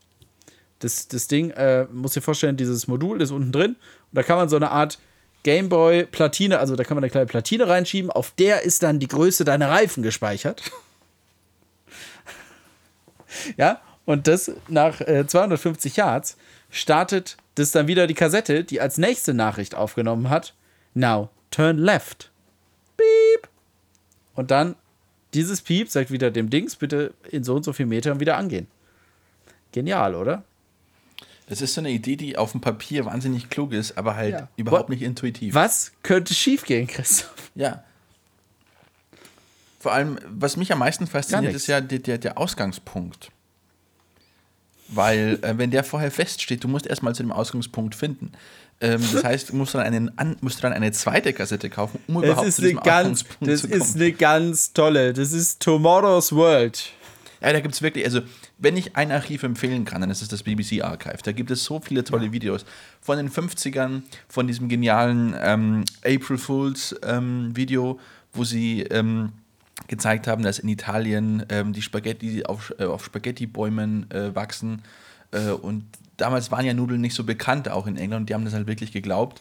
das, 0.78 1.09
das 1.09 1.26
Ding, 1.26 1.50
äh, 1.50 1.87
muss 1.92 2.14
dir 2.14 2.22
vorstellen, 2.22 2.56
dieses 2.56 2.87
Modul 2.87 3.20
ist 3.20 3.33
unten 3.33 3.50
drin 3.50 3.72
und 3.72 4.12
da 4.12 4.22
kann 4.22 4.38
man 4.38 4.48
so 4.48 4.56
eine 4.56 4.70
Art 4.70 4.98
Gameboy-Platine, 5.42 6.59
also 6.59 6.76
da 6.76 6.85
kann 6.85 6.96
man 6.96 7.05
eine 7.05 7.11
kleine 7.11 7.26
Platine 7.26 7.68
reinschieben, 7.68 8.11
auf 8.11 8.33
der 8.33 8.62
ist 8.62 8.83
dann 8.83 8.98
die 8.98 9.09
Größe 9.09 9.44
deiner 9.44 9.70
Reifen 9.70 10.03
gespeichert. 10.03 10.62
ja, 13.57 13.81
und 14.05 14.26
das 14.26 14.53
nach 14.68 15.00
äh, 15.00 15.26
250 15.26 15.96
Yards 15.96 16.37
startet 16.70 17.37
das 17.55 17.72
dann 17.72 17.87
wieder 17.87 18.07
die 18.07 18.14
Kassette, 18.14 18.64
die 18.64 18.81
als 18.81 18.98
nächste 18.98 19.35
Nachricht 19.35 19.74
aufgenommen 19.74 20.31
hat. 20.31 20.55
Now, 20.94 21.31
turn 21.50 21.79
left. 21.79 22.31
Piep. 22.96 23.48
Und 24.35 24.50
dann 24.50 24.76
dieses 25.35 25.62
Piep 25.62 25.90
sagt 25.90 26.11
wieder 26.11 26.31
dem 26.31 26.50
Dings, 26.50 26.76
bitte 26.76 27.14
in 27.31 27.44
so 27.44 27.55
und 27.55 27.64
so 27.64 27.72
viel 27.72 27.87
Metern 27.87 28.20
wieder 28.20 28.37
angehen. 28.37 28.66
Genial, 29.72 30.14
oder? 30.14 30.42
Das 31.50 31.60
ist 31.60 31.74
so 31.74 31.80
eine 31.82 31.90
Idee, 31.90 32.16
die 32.16 32.38
auf 32.38 32.52
dem 32.52 32.60
Papier 32.62 33.04
wahnsinnig 33.04 33.50
klug 33.50 33.72
ist, 33.72 33.98
aber 33.98 34.16
halt 34.16 34.32
Ja. 34.32 34.48
überhaupt 34.56 34.88
Wa- 34.88 34.92
nicht 34.94 35.02
intuitiv. 35.02 35.52
Was 35.54 35.92
könnte 36.02 36.32
schiefgehen, 36.32 36.86
Christoph? 36.86 37.50
Ja. 37.54 37.84
Vor 39.78 39.92
allem, 39.92 40.18
was 40.28 40.56
mich 40.56 40.72
am 40.72 40.78
meisten 40.78 41.06
fasziniert, 41.06 41.54
ist 41.54 41.66
ja 41.66 41.80
der, 41.80 41.98
der, 42.00 42.18
der 42.18 42.38
Ausgangspunkt. 42.38 43.30
Weil, 44.88 45.38
äh, 45.42 45.56
wenn 45.56 45.70
der 45.70 45.85
vorher 45.85 46.10
feststeht, 46.10 46.64
du 46.64 46.68
musst 46.68 46.87
erstmal 46.87 47.14
zu 47.14 47.22
dem 47.22 47.33
Ausgangspunkt 47.33 47.94
finden. 47.94 48.33
Ähm, 48.81 49.00
das 49.12 49.25
heißt, 49.25 49.50
du 49.50 49.56
musst 49.56 49.75
dann, 49.75 49.83
einen, 49.83 50.18
an, 50.18 50.37
musst 50.40 50.62
dann 50.64 50.72
eine 50.72 50.90
zweite 50.92 51.33
Kassette 51.33 51.70
kaufen, 51.70 52.00
um 52.08 52.14
Das 52.16 52.25
überhaupt 52.25 52.48
ist 52.48 52.56
zu 52.56 52.62
eine 52.62 52.70
diesem 52.72 52.83
ganz, 52.83 53.06
Ausgangspunkt 53.22 53.52
das 53.52 53.60
zu 53.62 53.68
kommen. 53.68 53.81
ist 53.83 53.94
eine 53.96 54.12
ganz 54.12 54.72
tolle. 54.72 55.12
Das 55.12 55.33
ist 55.33 55.60
Tomorrow's 55.62 56.33
World. 56.33 56.90
Ja, 57.40 57.52
da 57.52 57.60
gibt 57.60 57.75
es 57.75 57.81
wirklich, 57.83 58.04
also 58.04 58.20
wenn 58.61 58.77
ich 58.77 58.94
ein 58.94 59.11
Archiv 59.11 59.42
empfehlen 59.42 59.85
kann, 59.85 60.02
dann 60.02 60.11
ist 60.11 60.23
es 60.23 60.29
das 60.29 60.42
BBC 60.42 60.83
Archive. 60.83 61.19
Da 61.25 61.33
gibt 61.33 61.50
es 61.50 61.65
so 61.65 61.81
viele 61.81 62.04
tolle 62.04 62.31
Videos 62.31 62.65
von 63.00 63.17
den 63.17 63.31
50ern, 63.31 64.02
von 64.29 64.46
diesem 64.46 64.69
genialen 64.69 65.35
ähm, 65.40 65.85
April 66.04 66.38
Fools 66.38 66.94
ähm, 67.02 67.56
Video, 67.56 67.98
wo 68.33 68.44
sie 68.44 68.83
ähm, 68.83 69.33
gezeigt 69.88 70.27
haben, 70.27 70.42
dass 70.42 70.58
in 70.58 70.69
Italien 70.69 71.44
ähm, 71.48 71.73
die 71.73 71.81
Spaghetti 71.81 72.44
auf, 72.44 72.73
äh, 72.79 72.85
auf 72.85 73.04
Spaghetti-Bäumen 73.06 74.11
äh, 74.11 74.35
wachsen. 74.35 74.83
Äh, 75.33 75.50
und 75.50 75.85
damals 76.19 76.50
waren 76.50 76.67
ja 76.67 76.75
Nudeln 76.75 77.00
nicht 77.00 77.15
so 77.15 77.25
bekannt, 77.25 77.69
auch 77.71 77.87
in 77.87 77.96
England, 77.96 78.29
die 78.29 78.35
haben 78.35 78.44
das 78.44 78.52
halt 78.52 78.67
wirklich 78.67 78.92
geglaubt. 78.92 79.40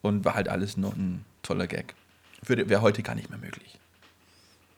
Und 0.00 0.24
war 0.24 0.34
halt 0.34 0.48
alles 0.48 0.76
nur 0.76 0.92
ein 0.92 1.24
toller 1.42 1.66
Gag. 1.66 1.94
Wäre 2.42 2.82
heute 2.82 3.02
gar 3.02 3.16
nicht 3.16 3.30
mehr 3.30 3.38
möglich. 3.38 3.78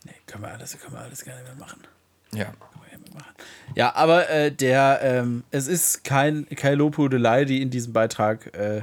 Nee, 0.05 0.15
können 0.27 0.45
wir 0.45 0.51
alles, 0.51 0.79
können 0.79 0.95
wir 0.95 1.01
alles 1.01 1.25
gerne 1.25 1.43
mehr 1.43 1.57
machen. 1.57 1.81
Ja. 2.33 2.55
Machen. 3.13 3.33
Ja, 3.75 3.95
aber 3.95 4.29
äh, 4.29 4.53
der, 4.53 5.01
ähm, 5.03 5.45
es 5.51 5.67
ist 5.67 6.05
kein, 6.05 6.47
keine 6.49 6.77
Lobhudelei, 6.77 7.45
die 7.45 7.63
in 7.63 7.71
diesem 7.71 7.93
Beitrag 7.93 8.55
äh, 8.55 8.83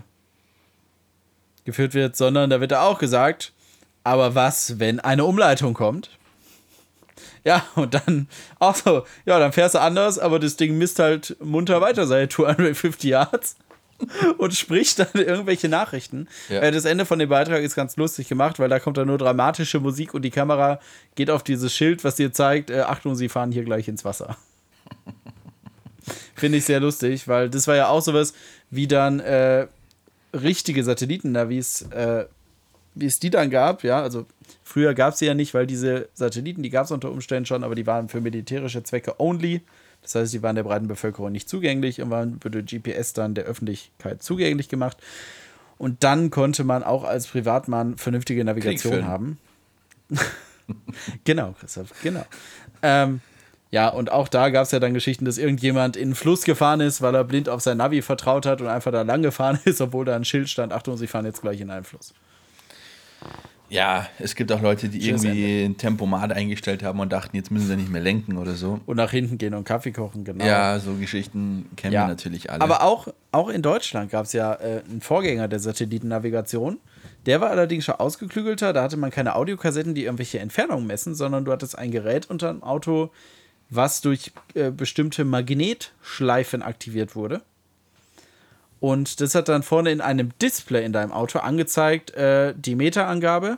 geführt 1.66 1.94
wird, 1.94 2.16
sondern 2.16 2.50
da 2.50 2.62
wird 2.62 2.72
da 2.72 2.84
auch 2.84 3.00
gesagt, 3.00 3.54
aber 4.04 4.36
was, 4.36 4.80
wenn 4.80 5.00
eine 5.00 5.26
Umleitung 5.26 5.74
kommt? 5.74 6.12
Ja, 7.44 7.66
und 7.76 7.94
dann 7.94 8.28
auch 8.60 8.76
so, 8.76 9.06
ja, 9.26 9.40
dann 9.40 9.54
fährst 9.54 9.76
du 9.76 9.80
anders, 9.80 10.20
aber 10.20 10.40
das 10.40 10.58
Ding 10.58 10.78
misst 10.78 11.00
halt 11.00 11.36
munter 11.40 11.82
weiter 11.82 12.08
seine 12.08 12.30
250 12.30 13.10
Yards 13.10 13.58
und 14.38 14.54
spricht 14.54 15.00
dann 15.00 15.08
irgendwelche 15.14 15.70
Nachrichten. 15.70 16.28
Ja. 16.50 16.62
Äh, 16.62 16.72
Das 16.72 16.86
Ende 16.86 17.06
von 17.06 17.20
dem 17.20 17.30
Beitrag 17.30 17.62
ist 17.62 17.76
ganz 17.76 17.98
lustig 17.98 18.28
gemacht, 18.28 18.60
weil 18.60 18.70
da 18.70 18.80
kommt 18.80 18.98
dann 18.98 19.08
nur 19.08 19.18
dramatische 19.18 19.80
Musik 19.80 20.14
und 20.14 20.22
die 20.22 20.30
Kamera 20.30 20.80
geht 21.16 21.30
auf 21.30 21.44
dieses 21.44 21.74
Schild, 21.74 22.04
was 22.04 22.16
dir 22.16 22.32
zeigt, 22.32 22.70
äh, 22.70 22.82
Achtung, 22.82 23.16
sie 23.16 23.30
fahren 23.30 23.52
hier 23.52 23.64
gleich 23.64 23.88
ins 23.88 24.06
Wasser. 24.06 24.38
Finde 26.36 26.60
ich 26.60 26.66
sehr 26.66 26.80
lustig, 26.80 27.28
weil 27.28 27.50
das 27.50 27.68
war 27.68 27.76
ja 27.76 27.88
auch 27.88 28.02
sowas, 28.02 28.34
wie 28.70 28.88
dann 28.88 29.20
äh, 29.20 29.68
richtige 30.34 30.84
Satellitennavis, 30.84 31.84
äh, 31.92 32.26
wie 32.96 33.06
es 33.06 33.20
die 33.20 33.30
dann 33.30 33.50
gab, 33.50 33.84
ja, 33.84 34.02
also 34.02 34.26
früher 34.64 34.94
gab 34.94 35.14
es 35.14 35.20
sie 35.20 35.26
ja 35.26 35.34
nicht, 35.34 35.54
weil 35.54 35.68
diese 35.68 36.10
Satelliten, 36.14 36.64
die 36.64 36.70
gab 36.70 36.86
es 36.86 36.92
unter 36.92 37.12
Umständen 37.12 37.46
schon, 37.46 37.64
aber 37.64 37.76
die 37.76 37.88
waren 37.88 38.10
für 38.10 38.22
militärische 38.22 38.84
Zwecke 38.84 39.20
only. 39.20 39.62
Das 40.08 40.16
heißt, 40.16 40.34
die 40.34 40.44
waren 40.44 40.56
der 40.56 40.64
breiten 40.64 40.88
Bevölkerung 40.88 41.32
nicht 41.32 41.50
zugänglich 41.50 42.02
und 42.02 42.10
waren 42.10 42.44
wurde 42.44 42.64
GPS 42.64 43.14
dann 43.14 43.34
der 43.36 43.46
Öffentlichkeit 43.46 44.24
zugänglich 44.24 44.70
gemacht. 44.70 44.98
Und 45.78 46.04
dann 46.04 46.30
konnte 46.32 46.64
man 46.64 46.84
auch 46.84 47.04
als 47.04 47.28
Privatmann 47.28 47.98
vernünftige 47.98 48.44
Navigation 48.44 49.06
haben. 49.06 49.38
genau, 51.24 51.54
Christoph, 51.60 51.94
genau. 52.02 52.26
Ähm, 52.82 53.22
ja, 53.70 53.90
und 53.90 54.12
auch 54.12 54.28
da 54.28 54.50
gab 54.50 54.64
es 54.64 54.72
ja 54.72 54.80
dann 54.80 54.94
Geschichten, 54.94 55.26
dass 55.26 55.38
irgendjemand 55.38 55.98
in 55.98 56.10
den 56.10 56.16
Fluss 56.16 56.44
gefahren 56.44 56.80
ist, 56.80 57.02
weil 57.02 57.14
er 57.14 57.24
blind 57.26 57.50
auf 57.50 57.62
sein 57.62 57.78
Navi 57.78 58.02
vertraut 58.02 58.46
hat 58.46 58.62
und 58.62 58.68
einfach 58.68 58.92
da 58.92 59.02
lang 59.02 59.22
gefahren 59.22 59.60
ist, 59.66 59.82
obwohl 59.82 60.06
da 60.06 60.16
ein 60.16 60.26
Schild 60.26 60.50
stand, 60.50 60.72
Achtung, 60.72 60.98
sie 60.98 61.08
fahren 61.08 61.26
jetzt 61.26 61.42
gleich 61.42 61.60
in 61.60 61.70
einen 61.70 61.84
Fluss. 61.84 62.14
Ja, 63.70 64.08
es 64.20 64.36
gibt 64.36 64.52
auch 64.52 64.62
Leute, 64.62 64.88
die 64.88 65.02
Schönes 65.02 65.24
irgendwie 65.24 65.64
ein 65.66 65.78
Tempomat 65.78 66.32
eingestellt 66.32 66.84
haben 66.84 67.00
und 67.00 67.12
dachten, 67.12 67.36
jetzt 67.36 67.52
müssen 67.52 67.68
sie 67.68 67.76
nicht 67.76 67.90
mehr 67.90 68.02
lenken 68.02 68.38
oder 68.38 68.54
so. 68.54 68.80
Und 68.86 68.96
nach 68.96 69.12
hinten 69.12 69.38
gehen 69.38 69.54
und 69.54 69.66
Kaffee 69.66 69.92
kochen, 69.92 70.24
genau. 70.24 70.46
Ja, 70.46 70.80
so 70.80 70.94
Geschichten 70.94 71.70
kennen 71.76 71.94
wir 71.94 72.08
natürlich 72.08 72.50
alle. 72.50 72.62
Aber 72.62 72.84
auch, 72.84 73.08
auch 73.32 73.50
in 73.50 73.62
Deutschland 73.62 74.10
gab 74.12 74.26
es 74.26 74.34
ja 74.34 74.54
äh, 74.54 74.82
einen 74.90 75.02
Vorgänger 75.02 75.48
der 75.48 75.60
Satellitennavigation. 75.60 76.80
Der 77.26 77.42
war 77.42 77.50
allerdings 77.50 77.84
schon 77.84 77.96
ausgeklügelter. 77.96 78.72
Da 78.72 78.84
hatte 78.84 78.96
man 78.96 79.12
keine 79.12 79.36
Audiokassetten, 79.36 79.94
die 79.94 80.06
irgendwelche 80.06 80.40
Entfernungen 80.40 80.88
messen, 80.88 81.14
sondern 81.14 81.44
du 81.44 81.52
hattest 81.52 81.78
ein 81.78 81.92
Gerät 81.92 82.30
unter 82.30 82.54
dem 82.54 82.64
Auto, 82.64 83.12
was 83.70 84.00
durch 84.00 84.32
äh, 84.54 84.72
bestimmte 84.72 85.26
Magnetschleifen 85.26 86.62
aktiviert 86.62 87.18
wurde. 87.18 87.42
Und 88.80 89.22
das 89.22 89.34
hat 89.36 89.50
dann 89.50 89.64
vorne 89.64 89.92
in 89.92 90.02
einem 90.02 90.32
Display 90.40 90.86
in 90.86 90.94
deinem 90.94 91.12
Auto 91.12 91.40
angezeigt, 91.40 92.12
äh, 92.12 92.54
die 92.56 92.76
Meterangabe 92.76 93.58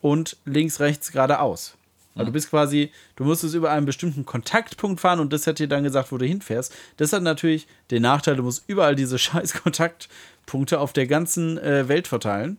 und 0.00 0.36
links, 0.44 0.80
rechts, 0.80 1.12
geradeaus. 1.12 1.76
Also 2.16 2.26
du 2.26 2.32
bist 2.32 2.48
quasi, 2.48 2.90
du 3.16 3.24
musstest 3.24 3.54
über 3.54 3.70
einen 3.70 3.84
bestimmten 3.84 4.24
Kontaktpunkt 4.24 5.00
fahren 5.00 5.20
und 5.20 5.34
das 5.34 5.46
hat 5.46 5.58
dir 5.58 5.68
dann 5.68 5.84
gesagt, 5.84 6.10
wo 6.12 6.16
du 6.16 6.24
hinfährst. 6.24 6.74
Das 6.96 7.12
hat 7.12 7.22
natürlich 7.22 7.66
den 7.90 8.02
Nachteil, 8.02 8.36
du 8.36 8.42
musst 8.42 8.64
überall 8.68 8.96
diese 8.96 9.18
scheiß 9.18 9.62
Kontaktpunkte 9.62 10.80
auf 10.80 10.94
der 10.94 11.06
ganzen 11.06 11.58
äh, 11.58 11.88
Welt 11.88 12.08
verteilen. 12.08 12.58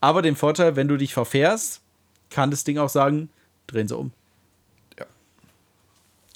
Aber 0.00 0.22
den 0.22 0.36
Vorteil, 0.36 0.76
wenn 0.76 0.88
du 0.88 0.96
dich 0.96 1.14
verfährst, 1.14 1.80
kann 2.30 2.50
das 2.50 2.64
Ding 2.64 2.78
auch 2.78 2.88
sagen, 2.88 3.28
drehen 3.66 3.88
sie 3.88 3.96
um. 3.96 4.12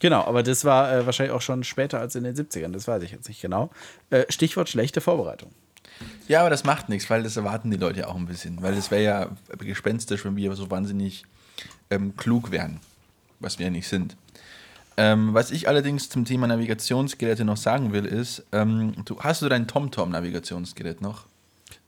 Genau, 0.07 0.23
aber 0.23 0.45
das 0.45 0.65
war 0.65 0.93
äh, 0.93 1.05
wahrscheinlich 1.05 1.35
auch 1.35 1.41
schon 1.41 1.65
später 1.65 1.99
als 1.99 2.15
in 2.15 2.23
den 2.23 2.37
70ern, 2.37 2.71
das 2.71 2.87
weiß 2.87 3.03
ich 3.03 3.11
jetzt 3.11 3.27
nicht 3.27 3.43
genau. 3.43 3.71
Äh, 4.11 4.23
Stichwort 4.29 4.69
schlechte 4.69 5.01
Vorbereitung. 5.01 5.51
Ja, 6.29 6.43
aber 6.43 6.51
das 6.51 6.63
macht 6.63 6.89
nichts, 6.89 7.11
weil 7.11 7.25
das 7.25 7.37
erwarten 7.37 7.73
die 7.73 7.77
Leute 7.77 7.99
ja 7.99 8.07
auch 8.07 8.15
ein 8.15 8.27
bisschen. 8.27 8.63
Weil 8.63 8.75
es 8.75 8.93
wäre 8.93 9.03
ja 9.03 9.31
gespenstisch, 9.59 10.25
wenn 10.25 10.37
wir 10.37 10.55
so 10.55 10.71
wahnsinnig 10.71 11.25
ähm, 11.91 12.17
klug 12.17 12.53
wären, 12.53 12.79
was 13.41 13.59
wir 13.59 13.67
ja 13.67 13.71
nicht 13.73 13.89
sind. 13.89 14.17
Ähm, 14.97 15.35
was 15.35 15.51
ich 15.51 15.67
allerdings 15.67 16.09
zum 16.09 16.25
Thema 16.25 16.47
Navigationsgeräte 16.47 17.45
noch 17.45 17.57
sagen 17.57 17.93
will, 17.93 18.05
ist, 18.05 18.47
ähm, 18.53 18.95
du, 19.07 19.19
hast 19.19 19.43
du 19.43 19.49
dein 19.49 19.67
TomTom-Navigationsgerät 19.67 21.01
noch? 21.01 21.27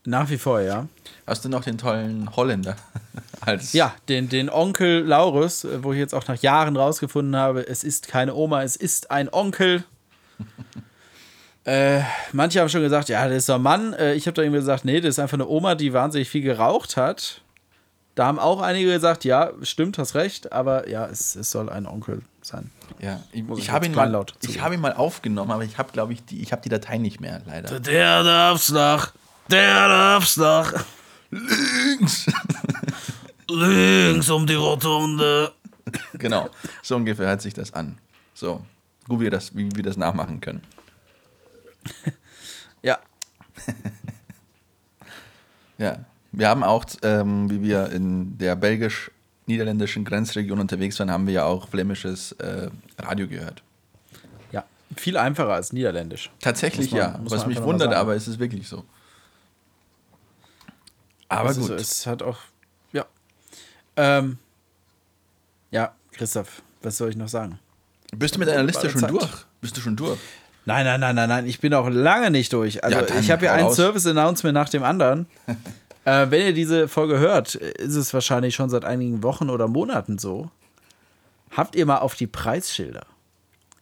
Nach 0.04 0.30
wie 0.30 0.38
vor, 0.38 0.60
ja. 0.60 0.86
Hast 1.26 1.44
du 1.44 1.48
noch 1.48 1.62
den 1.64 1.76
tollen 1.78 2.34
Holländer 2.34 2.76
als 3.40 3.72
Ja, 3.74 3.94
den, 4.08 4.28
den 4.28 4.48
Onkel 4.48 5.00
Laurus, 5.04 5.64
äh, 5.64 5.82
wo 5.84 5.92
ich 5.92 5.98
jetzt 5.98 6.14
auch 6.14 6.26
nach 6.28 6.40
Jahren 6.40 6.76
rausgefunden 6.76 7.36
habe, 7.36 7.66
es 7.66 7.84
ist 7.84 8.08
keine 8.08 8.34
Oma, 8.34 8.62
es 8.62 8.76
ist 8.76 9.10
ein 9.10 9.28
Onkel. 9.32 9.84
äh, 11.64 12.00
manche 12.32 12.60
haben 12.60 12.68
schon 12.68 12.80
gesagt, 12.82 13.08
ja, 13.08 13.26
das 13.28 13.36
ist 13.38 13.50
ein 13.50 13.60
Mann. 13.62 13.92
Äh, 13.92 14.14
ich 14.14 14.26
habe 14.26 14.34
da 14.34 14.42
irgendwie 14.42 14.60
gesagt, 14.60 14.84
nee, 14.84 15.00
das 15.00 15.10
ist 15.10 15.18
einfach 15.18 15.34
eine 15.34 15.46
Oma, 15.48 15.74
die 15.74 15.92
wahnsinnig 15.92 16.28
viel 16.28 16.42
geraucht 16.42 16.96
hat. 16.96 17.42
Da 18.14 18.26
haben 18.26 18.38
auch 18.40 18.60
einige 18.60 18.90
gesagt, 18.92 19.24
ja, 19.24 19.52
stimmt, 19.62 19.96
hast 19.98 20.14
recht, 20.16 20.52
aber 20.52 20.88
ja, 20.88 21.06
es, 21.06 21.36
es 21.36 21.50
soll 21.52 21.68
ein 21.70 21.86
Onkel 21.86 22.22
sein. 22.42 22.70
Ja, 23.00 23.22
ich, 23.30 23.44
ich 23.48 23.58
ich 23.58 23.70
habe 23.70 23.86
ihn, 23.86 23.94
mal- 23.94 24.26
ich 24.40 24.60
hab 24.60 24.72
ihn 24.72 24.80
mal 24.80 24.94
aufgenommen, 24.94 25.52
aber 25.52 25.62
ich 25.62 25.78
habe, 25.78 25.92
glaube 25.92 26.14
ich, 26.14 26.24
die, 26.24 26.42
ich 26.42 26.50
habe 26.50 26.62
die 26.62 26.68
Datei 26.68 26.98
nicht 26.98 27.20
mehr, 27.20 27.42
leider. 27.46 27.78
Der 27.78 28.24
darf's 28.24 28.70
noch, 28.70 29.12
der 29.50 29.88
darf's 29.88 30.36
noch. 30.36 30.72
Links! 31.30 32.26
Links 33.50 34.28
um 34.30 34.46
die 34.46 34.54
Rotunde. 34.54 35.52
genau, 36.14 36.50
so 36.82 36.96
ungefähr 36.96 37.26
hört 37.28 37.40
sich 37.42 37.54
das 37.54 37.72
an. 37.72 37.98
So, 38.34 38.64
gut, 39.08 39.20
wie 39.20 39.24
wir 39.24 39.30
das, 39.30 39.54
wie 39.56 39.68
wir 39.74 39.82
das 39.82 39.96
nachmachen 39.96 40.40
können. 40.40 40.62
Ja, 42.82 42.98
Ja, 45.78 45.98
wir 46.32 46.48
haben 46.48 46.62
auch, 46.64 46.84
ähm, 47.02 47.50
wie 47.50 47.62
wir 47.62 47.90
in 47.90 48.36
der 48.38 48.56
belgisch-niederländischen 48.56 50.04
Grenzregion 50.04 50.58
unterwegs 50.60 50.98
waren, 50.98 51.10
haben 51.10 51.26
wir 51.26 51.34
ja 51.34 51.44
auch 51.44 51.68
flämisches 51.68 52.32
äh, 52.32 52.68
Radio 52.98 53.28
gehört. 53.28 53.62
ja, 54.52 54.64
viel 54.96 55.16
einfacher 55.16 55.52
als 55.54 55.72
Niederländisch. 55.72 56.30
Tatsächlich 56.40 56.90
man- 56.90 57.00
ja, 57.00 57.20
was 57.22 57.46
mich 57.46 57.62
wundert, 57.62 57.94
aber 57.94 58.14
es 58.16 58.26
ist 58.28 58.38
wirklich 58.38 58.68
so. 58.68 58.84
Aber 61.28 61.50
ist 61.50 61.58
gut. 61.58 61.68
So, 61.68 61.74
es 61.74 62.06
hat 62.06 62.22
auch, 62.22 62.38
ja. 62.92 63.04
Ähm, 63.96 64.38
ja, 65.70 65.92
Christoph, 66.12 66.62
was 66.82 66.96
soll 66.96 67.10
ich 67.10 67.16
noch 67.16 67.28
sagen? 67.28 67.58
Bist 68.16 68.34
du 68.36 68.38
mit 68.38 68.48
deiner 68.48 68.62
Liste 68.62 68.88
schon 68.88 69.00
Zeit. 69.02 69.10
durch? 69.10 69.30
Bist 69.60 69.76
du 69.76 69.80
schon 69.80 69.96
durch? 69.96 70.18
Nein, 70.64 70.84
nein, 70.84 71.00
nein, 71.00 71.14
nein, 71.14 71.28
nein, 71.28 71.46
ich 71.46 71.60
bin 71.60 71.72
auch 71.74 71.88
lange 71.88 72.30
nicht 72.30 72.52
durch. 72.52 72.82
Also 72.84 72.98
Ja, 72.98 73.04
dann 73.04 73.20
ich 73.20 73.30
habe 73.30 73.44
ja 73.46 73.52
ein. 73.54 73.72
Service-Announcement 73.72 74.54
nach 74.54 74.68
dem 74.68 74.82
anderen. 74.82 75.26
äh, 76.04 76.26
wenn 76.30 76.42
ihr 76.46 76.52
diese 76.52 76.88
Folge 76.88 77.18
hört, 77.18 77.54
ist 77.54 77.94
es 77.96 78.12
wahrscheinlich 78.12 78.54
schon 78.54 78.70
seit 78.70 78.84
einigen 78.84 79.22
Wochen 79.22 79.50
oder 79.50 79.68
Monaten 79.68 80.18
so. 80.18 80.50
Habt 81.50 81.74
ihr 81.74 81.86
mal 81.86 81.98
auf 81.98 82.14
die 82.14 82.26
Preisschilder 82.26 83.06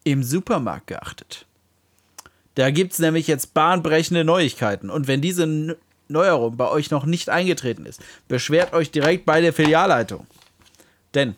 im 0.05 0.23
Supermarkt 0.23 0.87
geachtet? 0.87 1.47
Da 2.55 2.71
gibt 2.71 2.93
es 2.93 2.99
nämlich 3.01 3.27
jetzt 3.27 3.53
bahnbrechende 3.53 4.25
Neuigkeiten. 4.25 4.89
Und 4.89 5.09
wenn 5.09 5.21
diese 5.21 5.77
Neuerung 6.09 6.57
bei 6.57 6.69
euch 6.69 6.91
noch 6.91 7.05
nicht 7.05 7.29
eingetreten 7.29 7.87
ist, 7.87 8.01
beschwert 8.29 8.73
euch 8.73 8.91
direkt 8.91 9.27
bei 9.27 9.41
der 9.41 9.53
Filialleitung. 9.53 10.27
Denn 11.15 11.35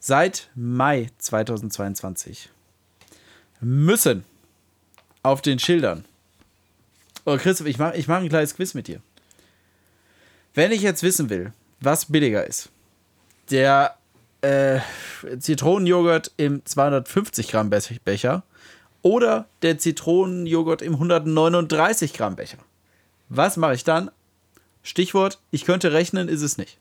seit 0.00 0.50
Mai 0.54 1.10
2022 1.18 2.48
müssen 3.60 4.24
auf 5.22 5.42
den 5.42 5.58
Schildern. 5.58 6.04
Oh, 7.24 7.36
Christoph, 7.36 7.68
ich 7.68 7.78
mache 7.78 7.96
ich 7.96 8.08
mach 8.08 8.20
ein 8.20 8.28
kleines 8.28 8.56
Quiz 8.56 8.74
mit 8.74 8.88
dir. 8.88 9.00
Wenn 10.54 10.72
ich 10.72 10.82
jetzt 10.82 11.02
wissen 11.02 11.30
will, 11.30 11.52
was 11.80 12.06
billiger 12.06 12.44
ist, 12.46 12.70
der 13.50 13.96
äh, 14.40 14.80
Zitronenjoghurt 15.38 16.32
im 16.36 16.64
250 16.64 17.48
Gramm 17.48 17.70
Be- 17.70 17.80
Becher 18.04 18.42
oder 19.02 19.46
der 19.62 19.78
Zitronenjoghurt 19.78 20.82
im 20.82 20.94
139 20.94 22.12
Gramm 22.12 22.34
Becher, 22.36 22.58
was 23.36 23.56
mache 23.56 23.74
ich 23.74 23.84
dann? 23.84 24.10
Stichwort, 24.82 25.38
ich 25.50 25.64
könnte 25.64 25.92
rechnen, 25.92 26.28
ist 26.28 26.42
es 26.42 26.58
nicht. 26.58 26.78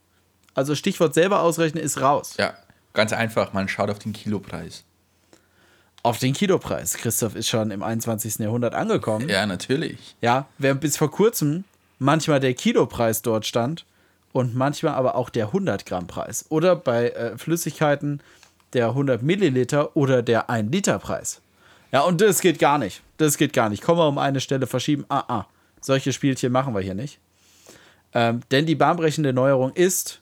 Also 0.54 0.76
Stichwort 0.76 1.14
selber 1.14 1.42
ausrechnen 1.42 1.84
ist 1.84 2.02
raus. 2.02 2.34
Ja, 2.38 2.54
ganz 2.94 3.14
einfach, 3.14 3.54
man 3.54 3.70
schaut 3.70 3.90
auf 3.90 4.00
den 4.00 4.12
Kilopreis. 4.12 4.84
Auf 6.04 6.18
den 6.18 6.34
Kilopreis. 6.34 6.96
Christoph 6.96 7.36
ist 7.36 7.48
schon 7.48 7.72
im 7.72 7.84
21. 7.84 8.40
Jahrhundert 8.40 8.74
angekommen. 8.74 9.30
Ja, 9.30 9.46
natürlich. 9.46 10.16
Ja, 10.20 10.48
während 10.58 10.82
bis 10.82 10.98
vor 10.98 11.12
kurzem 11.12 11.64
manchmal 12.00 12.40
der 12.40 12.56
Kilopreis 12.56 13.22
dort 13.22 13.46
stand 13.46 13.86
und 14.34 14.56
manchmal 14.56 14.94
aber 14.94 15.16
auch 15.16 15.30
der 15.30 15.48
100 15.48 15.86
Gramm 15.86 16.08
Preis. 16.08 16.46
Oder 16.50 16.76
bei 16.76 17.12
äh, 17.12 17.38
Flüssigkeiten 17.38 18.22
der 18.74 18.88
100 18.88 19.22
Milliliter 19.22 19.96
oder 19.96 20.22
der 20.24 20.50
1 20.50 20.72
Liter 20.72 20.98
Preis. 21.00 21.40
Ja, 21.92 22.02
und 22.02 22.20
das 22.20 22.42
geht 22.42 22.58
gar 22.58 22.78
nicht. 22.78 23.04
Das 23.18 23.38
geht 23.38 23.54
gar 23.54 23.70
nicht. 23.70 23.84
Kommen 23.84 24.00
wir 24.00 24.08
um 24.08 24.18
eine 24.18 24.42
Stelle 24.42 24.66
verschieben. 24.66 25.06
Ah, 25.08 25.24
ah. 25.28 25.46
Solche 25.82 26.14
Spielchen 26.14 26.52
machen 26.52 26.74
wir 26.74 26.82
hier 26.82 26.94
nicht. 26.94 27.20
Ähm, 28.14 28.42
denn 28.52 28.66
die 28.66 28.76
bahnbrechende 28.76 29.34
Neuerung 29.34 29.74
ist, 29.74 30.22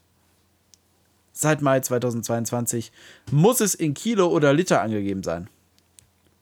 seit 1.33 1.61
Mai 1.61 1.79
2022 1.79 2.91
muss 3.31 3.61
es 3.61 3.75
in 3.75 3.93
Kilo 3.93 4.27
oder 4.27 4.53
Liter 4.53 4.81
angegeben 4.81 5.23
sein. 5.23 5.49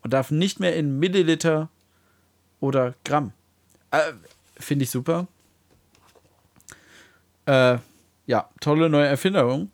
Und 0.04 0.14
darf 0.14 0.32
nicht 0.32 0.60
mehr 0.60 0.76
in 0.76 1.00
Milliliter 1.00 1.70
oder 2.60 2.96
Gramm. 3.04 3.34
Äh, 3.92 4.14
Finde 4.60 4.84
ich 4.84 4.92
super. 4.92 5.28
Äh, 7.46 7.78
ja, 8.26 8.50
tolle 8.60 8.90
neue 8.90 9.08
Erfinderung. 9.08 9.72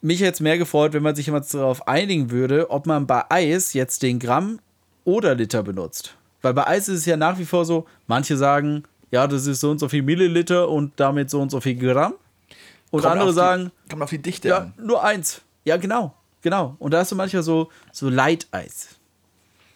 Mich 0.00 0.20
jetzt 0.20 0.40
mehr 0.40 0.58
gefreut, 0.58 0.92
wenn 0.92 1.02
man 1.02 1.16
sich 1.16 1.26
jemand 1.26 1.52
darauf 1.52 1.88
einigen 1.88 2.30
würde, 2.30 2.70
ob 2.70 2.86
man 2.86 3.06
bei 3.06 3.24
Eis 3.30 3.72
jetzt 3.72 4.02
den 4.02 4.18
Gramm 4.18 4.60
oder 5.04 5.34
Liter 5.34 5.62
benutzt. 5.62 6.16
Weil 6.46 6.54
bei 6.54 6.64
Eis 6.68 6.88
ist 6.88 7.00
es 7.00 7.06
ja 7.06 7.16
nach 7.16 7.36
wie 7.40 7.44
vor 7.44 7.64
so, 7.64 7.86
manche 8.06 8.36
sagen, 8.36 8.84
ja, 9.10 9.26
das 9.26 9.48
ist 9.48 9.58
so 9.58 9.68
und 9.72 9.80
so 9.80 9.88
viel 9.88 10.02
Milliliter 10.02 10.68
und 10.68 10.92
damit 10.94 11.28
so 11.28 11.40
und 11.42 11.50
so 11.50 11.60
viel 11.60 11.74
Gramm. 11.74 12.14
Und 12.92 13.00
Kommt 13.00 13.10
andere 13.12 13.30
die- 13.30 13.34
sagen, 13.34 13.72
Kommt 13.90 14.02
auf 14.02 14.10
die 14.10 14.22
Dichte 14.22 14.46
ja, 14.46 14.58
an. 14.58 14.74
nur 14.80 15.02
eins. 15.02 15.40
Ja, 15.64 15.76
genau, 15.76 16.14
genau. 16.42 16.76
Und 16.78 16.92
da 16.94 16.98
hast 17.00 17.10
du 17.10 17.16
manchmal 17.16 17.42
so, 17.42 17.68
so 17.90 18.08
Light-Eis. 18.08 18.90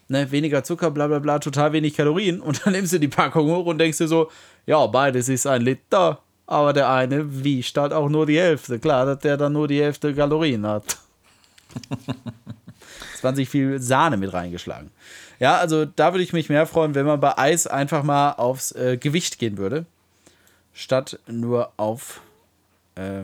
Ne, 0.06 0.30
weniger 0.30 0.62
Zucker, 0.62 0.92
bla 0.92 1.08
bla 1.08 1.18
bla, 1.18 1.40
total 1.40 1.72
wenig 1.72 1.96
Kalorien. 1.96 2.40
Und 2.40 2.64
dann 2.64 2.72
nimmst 2.72 2.92
du 2.92 3.00
die 3.00 3.08
Packung 3.08 3.48
hoch 3.50 3.66
und 3.66 3.78
denkst 3.78 3.98
dir 3.98 4.06
so, 4.06 4.30
ja, 4.64 4.86
beides 4.86 5.28
ist 5.28 5.48
ein 5.48 5.62
Liter. 5.62 6.20
Aber 6.46 6.72
der 6.72 6.88
eine 6.88 7.44
wiegt 7.44 7.76
halt 7.76 7.92
auch 7.92 8.08
nur 8.08 8.26
die 8.26 8.38
Hälfte. 8.38 8.78
Klar, 8.78 9.06
dass 9.06 9.18
der 9.18 9.36
dann 9.36 9.54
nur 9.54 9.66
die 9.66 9.82
Hälfte 9.82 10.14
Kalorien 10.14 10.64
hat. 10.68 10.98
20 13.20 13.48
viel 13.48 13.80
Sahne 13.80 14.16
mit 14.16 14.32
reingeschlagen. 14.32 14.90
Ja, 15.40 15.56
also 15.56 15.84
da 15.86 16.12
würde 16.12 16.22
ich 16.22 16.32
mich 16.32 16.48
mehr 16.48 16.66
freuen, 16.66 16.94
wenn 16.94 17.06
man 17.06 17.18
bei 17.18 17.36
Eis 17.38 17.66
einfach 17.66 18.02
mal 18.04 18.32
aufs 18.32 18.72
äh, 18.72 18.96
Gewicht 18.98 19.38
gehen 19.38 19.56
würde, 19.58 19.86
statt 20.72 21.18
nur 21.26 21.72
auf 21.78 22.20
äh, 22.94 23.22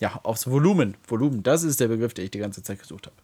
ja, 0.00 0.18
aufs 0.22 0.48
Volumen. 0.50 0.96
Volumen, 1.06 1.42
das 1.42 1.62
ist 1.64 1.78
der 1.80 1.88
Begriff, 1.88 2.14
den 2.14 2.24
ich 2.24 2.30
die 2.30 2.38
ganze 2.38 2.62
Zeit 2.62 2.78
gesucht 2.80 3.06
habe. 3.06 3.16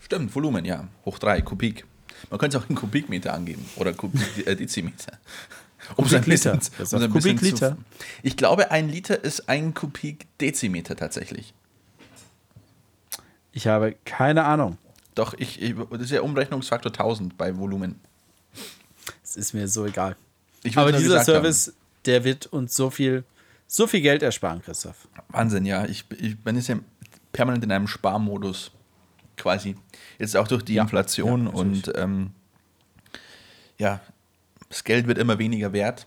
Stimmt, 0.00 0.34
Volumen, 0.34 0.64
ja. 0.64 0.88
Hoch 1.06 1.18
3, 1.18 1.40
Kubik. 1.42 1.86
Man 2.30 2.38
könnte 2.38 2.58
es 2.58 2.62
auch 2.64 2.68
in 2.68 2.76
Kubikmeter 2.76 3.32
angeben. 3.32 3.64
Oder 3.76 3.92
Kubik, 3.94 4.46
äh, 4.46 4.54
Dezimeter. 4.54 5.18
Um 5.96 6.04
ein 6.06 6.10
Kubikliter. 6.10 6.56
bisschen- 6.78 7.02
um 7.04 7.10
Kubikliter. 7.12 7.76
zu- 7.76 7.84
Ich 8.22 8.38
glaube, 8.38 8.70
ein 8.70 8.88
Liter 8.88 9.22
ist 9.22 9.50
ein 9.50 9.74
Kubikdezimeter 9.74 10.96
tatsächlich. 10.96 11.52
Ich 13.52 13.66
habe 13.66 13.94
keine 14.06 14.44
Ahnung. 14.44 14.78
Doch, 15.14 15.34
ich, 15.34 15.62
ich, 15.62 15.74
das 15.90 16.02
ist 16.02 16.10
ja 16.10 16.22
Umrechnungsfaktor 16.22 16.90
1000 16.92 17.36
bei 17.36 17.56
Volumen. 17.56 18.00
Es 19.22 19.36
ist 19.36 19.52
mir 19.52 19.68
so 19.68 19.86
egal. 19.86 20.16
Aber 20.74 20.92
dieser 20.92 21.02
gesagt 21.02 21.28
haben. 21.28 21.34
Service, 21.34 21.74
der 22.04 22.24
wird 22.24 22.46
uns 22.46 22.74
so 22.74 22.90
viel, 22.90 23.24
so 23.66 23.86
viel 23.86 24.00
Geld 24.00 24.22
ersparen, 24.22 24.62
Christoph. 24.62 25.08
Wahnsinn, 25.28 25.66
ja. 25.66 25.84
Ich, 25.86 26.04
ich 26.18 26.38
bin 26.38 26.56
jetzt 26.56 26.68
ja 26.68 26.78
permanent 27.32 27.64
in 27.64 27.72
einem 27.72 27.86
Sparmodus 27.86 28.70
quasi. 29.36 29.76
Jetzt 30.18 30.36
auch 30.36 30.48
durch 30.48 30.62
die 30.62 30.74
Ja, 30.74 30.82
Inflation 30.82 31.46
ja, 31.46 31.52
und 31.52 31.92
ähm, 31.96 32.30
ja, 33.78 34.00
das 34.68 34.84
Geld 34.84 35.06
wird 35.06 35.18
immer 35.18 35.38
weniger 35.38 35.72
wert. 35.72 36.06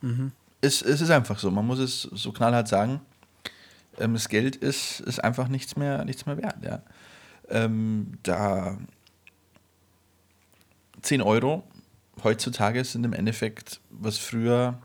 Mhm. 0.00 0.32
Es, 0.60 0.82
es 0.82 1.00
ist 1.00 1.10
einfach 1.10 1.38
so, 1.38 1.50
man 1.50 1.66
muss 1.66 1.78
es 1.78 2.02
so 2.02 2.32
knallhart 2.32 2.68
sagen. 2.68 3.00
Ähm, 3.98 4.14
das 4.14 4.28
Geld 4.28 4.56
ist, 4.56 5.00
ist 5.00 5.22
einfach 5.22 5.48
nichts 5.48 5.76
mehr, 5.76 6.04
nichts 6.04 6.26
mehr 6.26 6.36
wert. 6.36 6.56
Ja. 6.62 6.82
Ähm, 7.52 8.18
da 8.22 8.78
10 11.02 11.20
Euro 11.22 11.64
heutzutage 12.24 12.82
sind 12.84 13.04
im 13.04 13.12
Endeffekt, 13.12 13.80
was 13.90 14.16
früher 14.18 14.78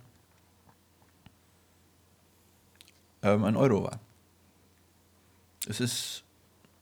ähm, 3.23 3.43
ein 3.45 3.55
Euro 3.55 3.83
war. 3.83 3.99
Es 5.67 5.79
ist 5.79 6.23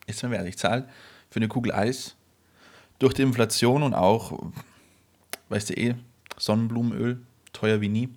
nichts 0.08 0.22
mehr 0.24 0.32
wert. 0.32 0.48
Ich 0.48 0.58
zahle 0.58 0.88
für 1.30 1.38
eine 1.38 1.48
Kugel 1.48 1.72
Eis 1.74 2.16
durch 3.00 3.14
die 3.14 3.22
Inflation 3.24 3.84
und 3.84 3.94
auch, 3.94 4.52
weißt 5.50 5.70
du 5.70 5.74
eh, 5.76 5.96
Sonnenblumenöl, 6.38 7.22
teuer 7.54 7.82
wie 7.82 7.90
nie. 7.90 8.10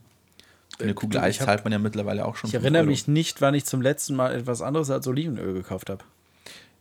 Für 0.76 0.84
eine 0.84 0.92
Äh, 0.92 0.94
Kugel 0.94 1.20
Eis 1.20 1.40
hab- 1.40 1.46
zahlt 1.46 1.64
man 1.64 1.72
ja 1.72 1.78
mittlerweile 1.78 2.24
auch 2.24 2.36
schon. 2.36 2.48
Ich 2.48 2.54
erinnere 2.54 2.82
Euro. 2.82 2.90
mich 2.90 3.08
nicht, 3.08 3.40
wann 3.40 3.54
ich 3.54 3.64
zum 3.64 3.82
letzten 3.82 4.14
Mal 4.14 4.34
etwas 4.34 4.62
anderes 4.62 4.90
als 4.90 5.06
Olivenöl 5.06 5.54
gekauft 5.54 5.90
habe. 5.90 6.04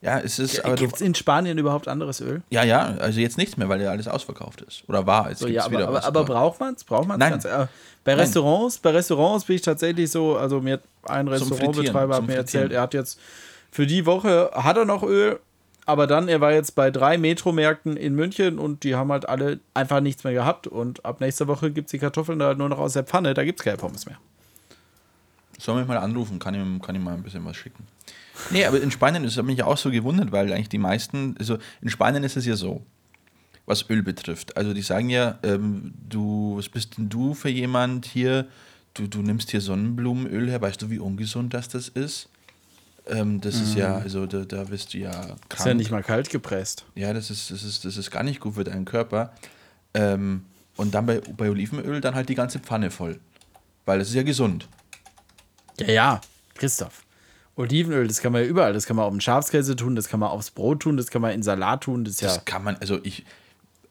Ja, 0.02 0.20
es 0.20 0.38
ist 0.38 0.64
aber. 0.64 0.76
Gibt 0.76 0.95
es 0.95 1.02
in 1.02 1.16
Spanien 1.16 1.58
überhaupt 1.58 1.88
anderes 1.88 2.22
Öl? 2.22 2.43
Ja, 2.50 2.64
ja, 2.64 2.95
also 3.00 3.20
jetzt 3.20 3.38
nichts 3.38 3.58
mehr, 3.58 3.68
weil 3.68 3.82
ja 3.82 3.89
alles 3.89 4.08
ausverkauft 4.08 4.62
ist. 4.62 4.84
Oder 4.88 5.08
war, 5.08 5.30
jetzt 5.30 5.39
So, 5.39 5.48
ja, 5.48 5.64
aber, 5.64 5.72
wieder 5.72 5.88
aber, 5.88 5.98
was. 5.98 6.06
aber 6.06 6.24
braucht 6.24 6.60
man 6.60 6.76
es? 6.76 6.84
Braucht 6.84 7.08
man 7.08 7.20
Nein. 7.20 7.34
es? 7.34 7.48
Bei 8.04 8.14
Restaurants, 8.14 8.78
bei 8.78 8.91
Restaurants 8.91 9.45
bin 9.45 9.58
ich 9.58 9.64
tatsächlich 9.64 10.10
so, 10.10 10.38
also 10.38 10.62
mir 10.62 10.74
hat 10.74 10.84
ein 11.04 11.28
Restaurantbetreiber 11.28 12.16
hat 12.16 12.24
Frittieren, 12.24 12.26
mir 12.26 12.34
zum 12.34 12.38
erzählt, 12.38 12.64
Frittieren. 12.64 12.72
er 12.72 12.82
hat 12.82 12.93
jetzt 12.93 13.20
für 13.72 13.86
die 13.86 14.06
Woche 14.06 14.52
hat 14.54 14.78
er 14.78 14.86
noch 14.86 15.04
Öl, 15.04 15.39
aber 15.86 16.08
dann, 16.08 16.30
er 16.30 16.39
war 16.39 16.54
jetzt 16.54 16.76
bei 16.76 16.89
drei 16.89 17.18
Metromärkten 17.18 17.98
in 17.98 18.16
München 18.16 18.60
und 18.60 18.84
die 18.84 18.95
haben 18.95 19.12
halt 19.12 19.28
alle 19.28 19.60
einfach 19.74 20.00
nichts 20.00 20.24
mehr 20.24 20.34
gehabt 20.34 20.68
und 20.68 21.04
ab 21.06 21.20
nächster 21.20 21.48
Woche 21.48 21.72
gibt 21.72 21.88
es 21.88 21.91
die 21.91 22.00
Kartoffeln 22.00 22.39
da 22.39 22.54
nur 22.54 22.70
noch 22.70 22.80
aus 22.80 22.93
der 22.93 23.04
Pfanne, 23.04 23.34
da 23.34 23.43
gibt 23.43 23.60
es 23.60 23.66
keine 23.66 23.78
Pommes 23.78 24.06
mehr. 24.06 24.18
Soll 25.60 25.80
mich 25.80 25.88
mal 25.88 25.98
anrufen, 25.98 26.39
kann 26.39 26.54
ich, 26.54 26.82
kann 26.82 26.95
ich 26.95 27.02
mal 27.02 27.14
ein 27.16 27.24
bisschen 27.24 27.43
was 27.43 27.58
schicken. 27.58 27.88
Nee, 28.49 28.65
aber 28.65 28.81
in 28.81 28.91
Spanien 28.91 29.23
ist 29.23 29.41
mich 29.43 29.63
auch 29.63 29.77
so 29.77 29.91
gewundert, 29.91 30.31
weil 30.31 30.51
eigentlich 30.51 30.69
die 30.69 30.77
meisten, 30.77 31.35
also 31.39 31.57
in 31.81 31.89
Spanien 31.89 32.23
ist 32.23 32.38
es 32.38 32.45
ja 32.45 32.55
so, 32.55 32.83
was 33.65 33.89
Öl 33.89 34.03
betrifft. 34.03 34.55
Also 34.57 34.73
die 34.73 34.81
sagen 34.81 35.09
ja, 35.09 35.39
ähm, 35.43 35.93
du, 36.07 36.57
was 36.57 36.69
bist 36.69 36.97
denn 36.97 37.09
du 37.09 37.33
für 37.33 37.49
jemand 37.49 38.05
hier? 38.05 38.47
Du, 38.93 39.07
du 39.07 39.21
nimmst 39.21 39.51
hier 39.51 39.61
Sonnenblumenöl 39.61 40.49
her, 40.49 40.61
weißt 40.61 40.81
du, 40.81 40.89
wie 40.89 40.99
ungesund 40.99 41.53
das 41.53 41.67
das 41.69 41.89
ist? 41.89 42.29
Ähm, 43.09 43.39
das 43.41 43.55
ist 43.55 43.75
ja, 43.75 43.95
also 43.97 44.25
da, 44.25 44.39
da 44.43 44.69
wirst 44.69 44.93
du 44.93 44.97
ja 44.97 45.11
krank. 45.11 45.59
Ist 45.59 45.65
ja 45.65 45.73
nicht 45.73 45.91
mal 45.91 46.03
kalt 46.03 46.29
gepresst. 46.29 46.85
Ja, 46.95 47.13
das 47.13 47.29
ist, 47.29 47.51
das 47.51 47.63
ist, 47.63 47.85
das 47.85 47.95
ist 47.97 48.11
gar 48.11 48.23
nicht 48.23 48.39
gut 48.39 48.55
für 48.55 48.63
deinen 48.63 48.85
Körper. 48.85 49.33
Ähm, 49.93 50.45
und 50.75 50.93
dann 50.93 51.05
bei, 51.05 51.19
bei 51.19 51.49
Olivenöl 51.49 52.01
dann 52.01 52.15
halt 52.15 52.29
die 52.29 52.35
ganze 52.35 52.59
Pfanne 52.59 52.91
voll. 52.91 53.19
Weil 53.85 53.99
das 53.99 54.09
ist 54.09 54.15
ja 54.15 54.23
gesund. 54.23 54.67
Ja, 55.79 55.88
ja, 55.88 56.21
Christoph. 56.55 57.03
Olivenöl, 57.58 58.08
das 58.08 58.22
kann 58.22 58.32
man 58.32 58.43
ja 58.43 58.47
überall. 58.47 58.72
Das 58.74 58.86
kann 58.86 58.95
man 58.95 59.05
auf 59.05 59.12
den 59.12 59.20
Schafskäse 59.22 59.76
tun, 59.76 59.95
das 59.95 60.08
kann 60.08 60.20
man 60.20 60.30
aufs 60.30 60.51
Brot 60.51 60.82
tun, 60.82 60.95
das 60.95 61.08
kann 61.10 61.22
man 61.22 61.32
in 61.32 61.43
Salat 61.43 61.82
tun. 61.84 62.05
Das 62.05 62.14
ist 62.16 62.22
ja. 62.22 62.28
Das 62.28 62.45
kann 62.45 62.64
man, 62.64 62.78
also 62.78 62.99
ich, 63.03 63.26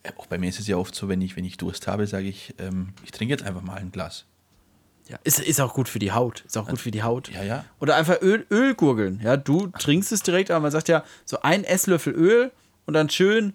äh, 0.04 0.10
auch 0.16 0.26
bei 0.26 0.38
mir 0.38 0.48
ist 0.48 0.60
es 0.60 0.66
ja 0.68 0.76
oft 0.76 0.94
so, 0.94 1.08
wenn 1.08 1.20
ich, 1.20 1.36
wenn 1.36 1.44
ich 1.44 1.56
Durst 1.56 1.86
habe, 1.86 2.06
sage 2.06 2.28
ich, 2.28 2.54
ähm, 2.58 2.90
ich 3.04 3.10
trinke 3.10 3.34
jetzt 3.34 3.44
einfach 3.44 3.62
mal 3.62 3.74
ein 3.74 3.90
Glas. 3.90 4.24
Ja, 5.08 5.18
ist, 5.22 5.38
ist 5.40 5.60
auch 5.60 5.74
gut 5.74 5.88
für 5.88 5.98
die 6.00 6.10
Haut. 6.12 6.42
Ist 6.46 6.56
auch 6.58 6.66
gut 6.68 6.80
für 6.80 6.90
die 6.90 7.02
Haut. 7.04 7.30
Ja, 7.32 7.42
ja. 7.44 7.64
Oder 7.80 7.94
einfach 7.96 8.20
Öl, 8.22 8.44
Öl 8.50 8.74
gurgeln. 8.74 9.20
Ja, 9.22 9.36
du 9.36 9.68
trinkst 9.68 10.10
es 10.10 10.22
direkt, 10.22 10.50
aber 10.50 10.60
man 10.60 10.72
sagt 10.72 10.88
ja, 10.88 11.04
so 11.24 11.42
ein 11.42 11.62
Esslöffel 11.62 12.12
Öl 12.12 12.50
und 12.86 12.94
dann 12.94 13.08
schön 13.08 13.52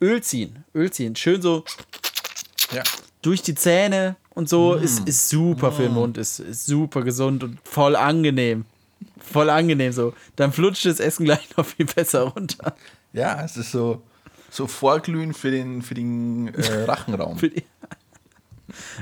Öl 0.00 0.22
ziehen. 0.22 0.64
Öl 0.74 0.90
ziehen. 0.92 1.16
Schön 1.16 1.42
so 1.42 1.64
Ja. 2.72 2.82
durch 3.22 3.42
die 3.42 3.54
Zähne 3.56 4.14
und 4.30 4.48
so. 4.48 4.74
Ist, 4.74 5.08
ist 5.08 5.28
super 5.28 5.72
für 5.72 5.82
den 5.82 5.94
Mund. 5.94 6.16
Ist, 6.16 6.38
ist 6.38 6.66
super 6.66 7.02
gesund 7.02 7.42
und 7.42 7.58
voll 7.64 7.96
angenehm. 7.96 8.64
Voll 9.18 9.50
angenehm 9.50 9.92
so. 9.92 10.14
Dann 10.36 10.52
flutscht 10.52 10.84
das 10.86 11.00
Essen 11.00 11.24
gleich 11.24 11.56
noch 11.56 11.66
viel 11.66 11.86
besser 11.86 12.22
runter. 12.22 12.74
Ja, 13.12 13.42
es 13.44 13.56
ist 13.56 13.70
so, 13.72 14.02
so 14.50 14.66
Vorglühen 14.66 15.34
für 15.34 15.50
den, 15.50 15.82
für 15.82 15.94
den 15.94 16.48
äh, 16.54 16.84
Rachenraum. 16.84 17.38
Für 17.38 17.48
die- 17.48 17.64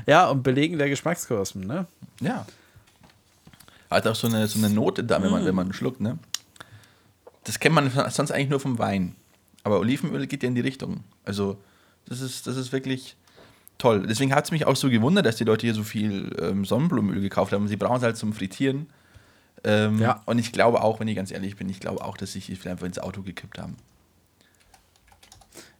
ja, 0.06 0.28
und 0.28 0.42
Belegen 0.42 0.78
der 0.78 0.88
Geschmacksknospen, 0.88 1.66
ne? 1.66 1.86
ja. 2.20 2.46
Hat 3.90 4.06
auch 4.06 4.14
so 4.14 4.26
eine, 4.26 4.46
so 4.48 4.58
eine 4.58 4.70
Note 4.70 5.04
da, 5.04 5.22
wenn 5.22 5.30
man, 5.30 5.44
wenn 5.44 5.54
man 5.54 5.72
schluckt, 5.74 6.00
ne? 6.00 6.18
Das 7.44 7.58
kennt 7.60 7.74
man 7.74 7.90
sonst 8.10 8.30
eigentlich 8.32 8.48
nur 8.48 8.58
vom 8.60 8.78
Wein. 8.78 9.14
Aber 9.64 9.80
Olivenöl 9.80 10.26
geht 10.26 10.42
ja 10.42 10.48
in 10.48 10.54
die 10.54 10.62
Richtung. 10.62 11.04
Also, 11.26 11.58
das 12.06 12.20
ist, 12.22 12.46
das 12.46 12.56
ist 12.56 12.72
wirklich 12.72 13.16
toll. 13.78 14.06
Deswegen 14.08 14.34
hat 14.34 14.44
es 14.46 14.50
mich 14.50 14.66
auch 14.66 14.76
so 14.76 14.88
gewundert, 14.88 15.26
dass 15.26 15.36
die 15.36 15.44
Leute 15.44 15.66
hier 15.66 15.74
so 15.74 15.82
viel 15.84 16.34
ähm, 16.40 16.64
Sonnenblumenöl 16.64 17.20
gekauft 17.20 17.52
haben. 17.52 17.68
Sie 17.68 17.76
brauchen 17.76 17.98
es 17.98 18.02
halt 18.02 18.16
zum 18.16 18.32
Frittieren. 18.32 18.86
Ähm, 19.64 19.98
Ja. 20.00 20.22
Und 20.26 20.38
ich 20.38 20.52
glaube 20.52 20.82
auch, 20.82 21.00
wenn 21.00 21.08
ich 21.08 21.16
ganz 21.16 21.30
ehrlich 21.30 21.56
bin, 21.56 21.68
ich 21.68 21.80
glaube 21.80 22.04
auch, 22.04 22.16
dass 22.16 22.32
sie 22.32 22.40
sich 22.40 22.68
einfach 22.68 22.86
ins 22.86 22.98
Auto 22.98 23.22
gekippt 23.22 23.58
haben. 23.58 23.76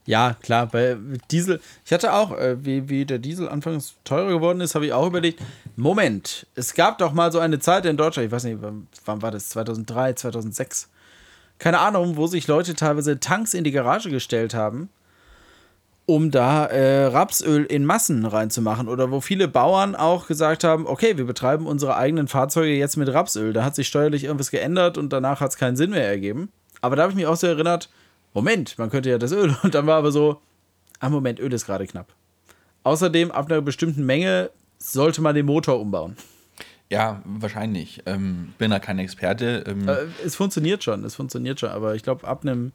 Ja, 0.05 0.35
klar, 0.43 0.67
bei 0.67 0.97
Diesel. 1.31 1.61
Ich 1.85 1.93
hatte 1.93 2.13
auch, 2.13 2.33
äh, 2.37 2.65
wie, 2.65 2.89
wie 2.89 3.05
der 3.05 3.19
Diesel 3.19 3.49
anfangs 3.49 3.95
teurer 4.03 4.31
geworden 4.31 4.61
ist, 4.61 4.75
habe 4.75 4.87
ich 4.87 4.93
auch 4.93 5.07
überlegt, 5.07 5.41
Moment, 5.77 6.47
es 6.57 6.75
gab 6.75 6.99
doch 6.99 7.13
mal 7.13 7.31
so 7.31 7.39
eine 7.39 7.61
Zeit 7.61 7.87
in 7.87 7.97
Deutschland, 7.97 8.27
ich 8.27 8.33
weiß 8.33 8.45
nicht, 8.45 8.59
wann, 8.61 8.89
wann 9.05 9.23
war 9.23 9.31
das, 9.31 9.51
2003, 9.51 10.15
2006, 10.15 10.89
keine 11.59 11.79
Ahnung, 11.79 12.17
wo 12.17 12.27
sich 12.27 12.49
Leute 12.49 12.75
teilweise 12.75 13.21
Tanks 13.21 13.55
in 13.55 13.63
die 13.63 13.71
Garage 13.71 14.11
gestellt 14.11 14.55
haben, 14.55 14.89
um 16.15 16.31
da 16.31 16.67
äh, 16.67 17.07
Rapsöl 17.07 17.65
in 17.65 17.87
Massen 17.87 18.27
reinzumachen. 18.27 18.87
Oder 18.87 19.11
wo 19.11 19.23
viele 19.23 19.49
Bauern 19.49 19.97
auch 19.97 20.27
gesagt 20.27 20.63
haben, 20.63 20.87
okay, 20.87 21.17
wir 21.17 21.25
betreiben 21.25 21.67
unsere 21.67 21.97
eigenen 21.97 22.29
Fahrzeuge 22.29 22.75
jetzt 22.75 22.99
mit 22.99 23.09
Rapsöl. 23.11 23.55
Da 23.55 23.65
hat 23.65 23.75
sich 23.75 23.89
steuerlich 23.89 24.25
irgendwas 24.25 24.51
geändert 24.51 24.99
und 24.99 25.11
danach 25.11 25.41
hat 25.41 25.53
es 25.53 25.57
keinen 25.57 25.75
Sinn 25.75 25.89
mehr 25.89 26.07
ergeben. 26.07 26.53
Aber 26.83 26.97
da 26.97 27.03
habe 27.05 27.13
ich 27.13 27.17
mich 27.17 27.27
auch 27.27 27.37
so 27.37 27.47
erinnert, 27.47 27.89
Moment, 28.35 28.77
man 28.77 28.91
könnte 28.91 29.09
ja 29.09 29.17
das 29.17 29.33
Öl. 29.33 29.57
Und 29.63 29.75
dann 29.75 29.87
war 29.87 29.97
aber 29.97 30.13
so, 30.13 30.43
ah 31.01 31.09
Moment, 31.09 31.41
Öl 31.41 31.51
ist 31.53 31.65
gerade 31.65 31.87
knapp. 31.87 32.13
Außerdem, 32.83 33.31
ab 33.31 33.51
einer 33.51 33.63
bestimmten 33.63 34.05
Menge 34.05 34.51
sollte 34.79 35.23
man 35.23 35.35
den 35.35 35.47
Motor 35.47 35.81
umbauen. 35.81 36.17
Ja, 36.91 37.23
wahrscheinlich. 37.25 38.03
Ähm, 38.05 38.53
bin 38.59 38.71
da 38.71 38.81
kein 38.81 38.99
Experte. 38.99 39.65
Ähm, 39.67 39.89
Äh, 39.89 40.07
es 40.25 40.37
funktioniert 40.37 40.85
schon, 40.85 41.05
es 41.05 41.15
funktioniert 41.15 41.59
schon, 41.59 41.71
aber 41.71 41.95
ich 41.95 42.03
glaube, 42.03 42.29
ab 42.29 42.43
einem 42.43 42.73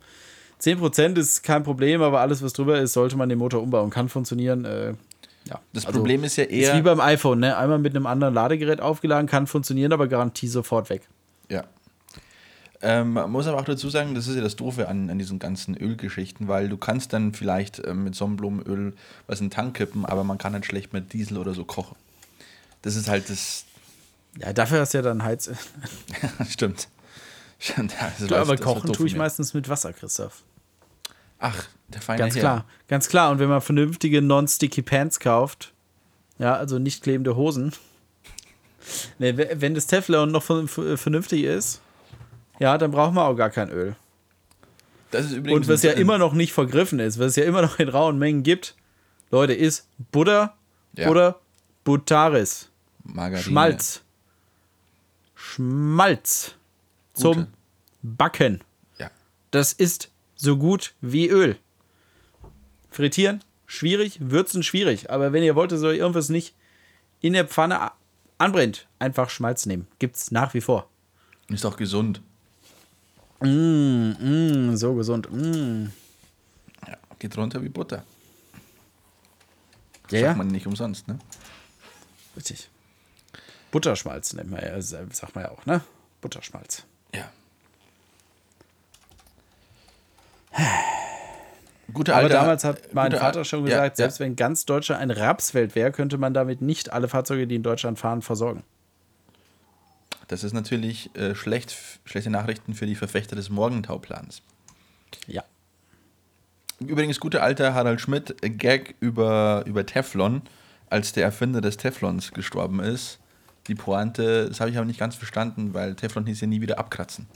10% 0.62 1.18
ist 1.18 1.44
kein 1.44 1.64
Problem, 1.64 2.02
aber 2.02 2.20
alles, 2.22 2.42
was 2.42 2.54
drüber 2.54 2.80
ist, 2.80 2.94
sollte 2.94 3.16
man 3.16 3.30
den 3.30 3.38
Motor 3.38 3.62
umbauen. 3.62 3.90
Kann 3.90 4.10
funktionieren. 4.10 4.66
Äh, 4.66 4.94
Ja. 5.46 5.60
Das 5.72 5.86
Also, 5.86 6.00
Problem 6.00 6.24
ist 6.24 6.36
ja 6.36 6.44
Ist 6.44 6.52
eher. 6.52 6.76
wie 6.78 6.82
beim 6.82 7.00
iPhone, 7.00 7.40
ne? 7.40 7.56
Einmal 7.58 7.80
mit 7.80 7.96
einem 7.96 8.06
anderen 8.08 8.34
Ladegerät 8.34 8.82
aufgeladen, 8.82 9.28
kann 9.28 9.48
funktionieren, 9.48 9.94
aber 9.94 10.08
Garantie 10.08 10.48
sofort 10.48 10.90
weg. 10.90 11.08
Ja. 11.50 11.64
Ähm, 12.82 13.14
man 13.14 13.32
muss 13.32 13.48
aber 13.48 13.58
auch 13.60 13.66
dazu 13.66 13.90
sagen, 13.90 14.14
das 14.14 14.28
ist 14.28 14.36
ja 14.36 14.42
das 14.42 14.56
Doofe 14.56 14.88
an, 14.88 15.10
an 15.10 15.18
diesen 15.18 15.40
ganzen 15.40 15.76
Ölgeschichten, 15.78 16.48
weil 16.48 16.70
du 16.70 16.78
kannst 16.78 17.12
dann 17.14 17.34
vielleicht 17.34 17.82
ähm, 17.88 18.04
mit 18.04 18.14
Sonnenblumenöl 18.16 18.94
was 19.26 19.40
in 19.40 19.46
den 19.48 19.52
Tank 19.52 19.76
kippen, 19.78 20.06
aber 20.06 20.24
man 20.24 20.38
kann 20.38 20.54
halt 20.54 20.66
schlecht 20.66 20.94
mit 20.94 21.14
Diesel 21.14 21.38
oder 21.38 21.54
so 21.56 21.66
kochen. 21.66 21.96
Das 22.84 22.96
ist 22.96 23.08
halt 23.10 23.30
das. 23.30 23.66
Ja, 24.40 24.54
dafür 24.54 24.82
hast 24.82 24.94
du 24.94 25.00
ja 25.00 25.02
dann 25.02 25.24
Heiz. 25.24 25.50
Stimmt. 26.50 26.88
Stimmt, 27.58 27.94
ja, 28.00 28.12
das 28.20 28.28
Du, 28.28 28.36
aber 28.36 28.50
war 28.50 28.58
kochen 28.58 28.94
tue 28.94 29.08
ich 29.08 29.14
mir. 29.14 29.20
meistens 29.20 29.56
mit 29.56 29.68
Wasser, 29.70 29.92
Christoph. 29.94 30.44
Ach, 31.40 31.68
der 31.90 32.02
feine 32.02 32.20
Ganz 32.20 32.36
Herr. 32.36 32.42
klar, 32.42 32.66
ganz 32.88 33.08
klar. 33.10 33.32
Und 33.32 33.40
wenn 33.40 33.50
man 33.50 33.62
vernünftige 33.62 34.22
Non-Sticky 34.22 34.82
Pants 34.82 35.20
kauft, 35.20 35.74
ja, 36.40 36.56
also 36.56 36.80
nicht 36.80 37.04
klebende 37.04 37.36
Hosen, 37.36 37.74
ne, 39.20 39.38
w- 39.38 39.50
wenn 39.56 39.76
das 39.76 39.88
Teflon 39.88 40.32
noch 40.32 40.44
vernünftig 40.44 41.44
ist, 41.44 41.82
ja, 42.60 42.78
dann 42.78 42.92
braucht 42.92 43.14
man 43.14 43.26
auch 43.26 43.36
gar 43.36 43.50
kein 43.52 43.70
Öl. 43.70 43.96
Das 45.12 45.26
ist 45.28 45.32
übrigens 45.34 45.68
Und 45.68 45.74
was 45.74 45.84
ja 45.84 45.92
immer 45.94 46.18
noch 46.18 46.34
nicht 46.34 46.52
vergriffen 46.54 47.00
ist, 47.00 47.18
was 47.20 47.28
es 47.28 47.36
ja 47.38 47.44
immer 47.46 47.62
noch 47.62 47.80
in 47.80 47.88
rauen 47.90 48.18
Mengen 48.18 48.44
gibt, 48.44 48.76
Leute, 49.32 49.54
ist 49.54 49.88
Butter 50.12 50.56
Ja. 50.94 51.10
oder 51.10 51.40
Butaris. 51.84 52.70
Margarine. 53.04 53.42
Schmalz. 53.44 54.02
Schmalz 55.36 56.56
zum 57.14 57.34
Gute. 57.34 57.48
Backen. 58.02 58.62
Ja. 58.98 59.10
Das 59.52 59.74
ist 59.74 60.10
so 60.38 60.58
gut 60.58 60.94
wie 61.02 61.28
Öl. 61.28 61.58
Frittieren 62.90 63.44
schwierig, 63.68 64.18
würzen 64.22 64.64
schwierig. 64.64 65.12
Aber 65.12 65.34
wenn 65.34 65.44
ihr 65.44 65.56
wollt, 65.56 65.72
dass 65.72 65.84
euch 65.84 66.00
irgendwas 66.00 66.30
nicht 66.30 66.56
in 67.20 67.34
der 67.34 67.46
Pfanne 67.48 67.92
anbrennt, 68.38 68.88
einfach 68.98 69.30
Schmalz 69.30 69.66
nehmen. 69.66 69.88
Gibt's 70.00 70.32
nach 70.32 70.54
wie 70.54 70.62
vor. 70.62 70.90
Ist 71.50 71.66
auch 71.66 71.78
gesund. 71.78 72.22
Mm, 73.42 74.76
so 74.76 74.96
gesund. 74.96 75.32
Mm. 75.32 75.88
Ja, 76.88 76.98
geht 77.20 77.38
runter 77.38 77.62
wie 77.62 77.70
Butter. 77.70 78.04
Ja, 80.10 80.22
Sagt 80.22 80.38
man 80.38 80.48
nicht 80.48 80.66
umsonst, 80.66 81.08
ne? 81.08 81.20
richtig. 82.36 82.70
Butterschmalz 83.72 84.34
nennt 84.34 84.50
man 84.50 84.62
ja, 84.62 84.68
äh, 84.70 84.82
sagt 84.82 85.36
man 85.36 85.44
ja 85.44 85.52
auch, 85.52 85.66
ne? 85.66 85.82
Butterschmalz. 86.22 86.84
Ja. 87.14 87.30
Gute 91.94 92.14
Aber 92.14 92.24
alte- 92.24 92.34
damals 92.34 92.64
hat 92.64 92.94
mein 92.94 93.12
Vater 93.14 93.46
schon 93.46 93.62
Ja, 93.62 93.66
gesagt, 93.70 94.00
ja. 94.00 94.04
selbst 94.04 94.20
wenn 94.20 94.36
ganz 94.36 94.66
Deutschland 94.66 95.02
ein 95.02 95.12
Rapsfeld 95.12 95.76
wäre, 95.76 95.92
könnte 95.92 96.18
man 96.18 96.34
damit 96.34 96.62
nicht 96.62 96.92
alle 96.92 97.08
Fahrzeuge, 97.08 97.48
die 97.48 97.56
in 97.56 97.64
Deutschland 97.64 97.98
fahren, 97.98 98.22
versorgen. 98.22 98.64
Das 100.28 100.44
ist 100.44 100.52
natürlich 100.52 101.16
äh, 101.16 101.34
schlecht, 101.36 101.74
schlechte 102.04 102.30
Nachrichten 102.30 102.74
für 102.74 102.86
die 102.86 102.96
Verfechter 102.96 103.38
des 103.38 103.50
Morgentauplans. 103.50 104.42
Ja. 105.28 105.44
Übrigens, 106.80 107.22
guter 107.22 107.42
alter 107.42 107.74
Harald 107.74 108.02
Schmidt, 108.02 108.36
äh, 108.44 108.50
Gag 108.50 108.96
über, 109.00 109.64
über 109.66 109.86
Teflon, 109.86 110.42
als 110.90 111.14
der 111.14 111.24
Erfinder 111.24 111.62
des 111.62 111.78
Teflons 111.78 112.34
gestorben 112.34 112.82
ist. 112.82 113.20
Die 113.68 113.76
Pointe, 113.76 114.50
das 114.50 114.60
habe 114.60 114.70
ich 114.70 114.78
aber 114.78 114.86
nicht 114.86 115.00
ganz 115.00 115.16
verstanden, 115.16 115.74
weil 115.74 115.96
Teflon 115.96 116.26
hieß 116.26 116.42
ja 116.42 116.48
nie 116.48 116.60
wieder 116.62 116.78
abkratzen. 116.80 117.28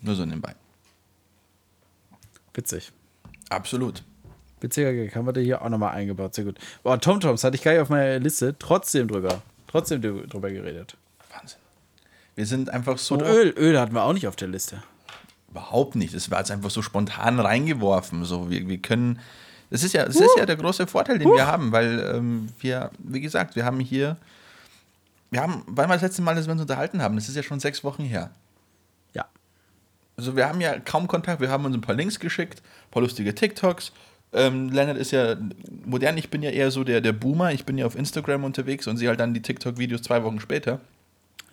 Nur 0.00 0.16
so 0.16 0.24
nebenbei. 0.24 0.54
Witzig. 2.54 2.92
Absolut. 3.50 4.02
Witziger 4.60 4.92
Gag, 4.92 5.14
haben 5.14 5.26
wir 5.26 5.32
da 5.32 5.40
hier 5.40 5.60
auch 5.62 5.68
nochmal 5.68 5.94
eingebaut. 5.94 6.34
Sehr 6.34 6.44
gut. 6.44 6.58
Boah, 6.82 6.98
TomToms 6.98 7.44
hatte 7.44 7.56
ich 7.56 7.62
gar 7.62 7.72
nicht 7.72 7.80
auf 7.82 7.90
meiner 7.90 8.18
Liste. 8.18 8.56
Trotzdem 8.58 9.08
drüber. 9.08 9.42
Trotzdem 9.66 10.00
drü- 10.00 10.26
drüber 10.26 10.50
geredet. 10.50 10.96
Wahnsinn. 11.36 11.58
Wir 12.36 12.46
sind 12.46 12.70
einfach 12.70 12.96
so. 12.98 13.16
Und 13.16 13.22
Öl. 13.22 13.50
Öl 13.58 13.78
hatten 13.78 13.94
wir 13.94 14.02
auch 14.02 14.12
nicht 14.12 14.26
auf 14.26 14.36
der 14.36 14.48
Liste. 14.48 14.82
Überhaupt 15.50 15.96
nicht. 15.96 16.14
Es 16.14 16.30
war 16.30 16.38
jetzt 16.38 16.50
einfach 16.50 16.70
so 16.70 16.80
spontan 16.80 17.38
reingeworfen. 17.38 18.24
So, 18.24 18.50
wir, 18.50 18.66
wir 18.66 18.78
können. 18.78 19.18
Das 19.70 19.82
ist 19.82 19.92
ja, 19.92 20.04
das 20.06 20.16
ist 20.16 20.30
ja 20.38 20.46
der 20.46 20.56
große 20.56 20.86
Vorteil, 20.86 21.18
den 21.18 21.28
wir 21.28 21.46
haben, 21.46 21.72
weil 21.72 21.98
ähm, 22.14 22.48
wir, 22.60 22.90
wie 22.98 23.20
gesagt, 23.20 23.56
wir 23.56 23.64
haben 23.64 23.80
hier. 23.80 24.16
Wir 25.30 25.40
haben, 25.42 25.64
weil 25.66 25.88
wir 25.88 25.94
das 25.94 26.02
letzte 26.02 26.22
Mal, 26.22 26.36
dass 26.36 26.46
wir 26.46 26.52
uns 26.52 26.62
unterhalten 26.62 27.02
haben, 27.02 27.16
das 27.16 27.28
ist 27.28 27.34
ja 27.34 27.42
schon 27.42 27.58
sechs 27.58 27.82
Wochen 27.82 28.04
her. 28.04 28.30
Also 30.16 30.36
wir 30.36 30.48
haben 30.48 30.60
ja 30.60 30.78
kaum 30.78 31.08
Kontakt, 31.08 31.40
wir 31.40 31.50
haben 31.50 31.64
uns 31.64 31.74
ein 31.76 31.80
paar 31.80 31.94
Links 31.94 32.20
geschickt, 32.20 32.60
ein 32.60 32.90
paar 32.90 33.02
lustige 33.02 33.34
TikToks. 33.34 33.92
Ähm, 34.32 34.70
Leonard 34.70 34.96
ist 34.96 35.12
ja 35.12 35.36
modern, 35.84 36.18
ich 36.18 36.30
bin 36.30 36.42
ja 36.42 36.50
eher 36.50 36.70
so 36.70 36.84
der, 36.84 37.00
der 37.00 37.12
Boomer, 37.12 37.52
ich 37.52 37.64
bin 37.64 37.78
ja 37.78 37.86
auf 37.86 37.94
Instagram 37.94 38.44
unterwegs 38.44 38.86
und 38.86 38.96
sehe 38.96 39.08
halt 39.08 39.20
dann 39.20 39.34
die 39.34 39.42
TikTok-Videos 39.42 40.02
zwei 40.02 40.22
Wochen 40.24 40.40
später. 40.40 40.80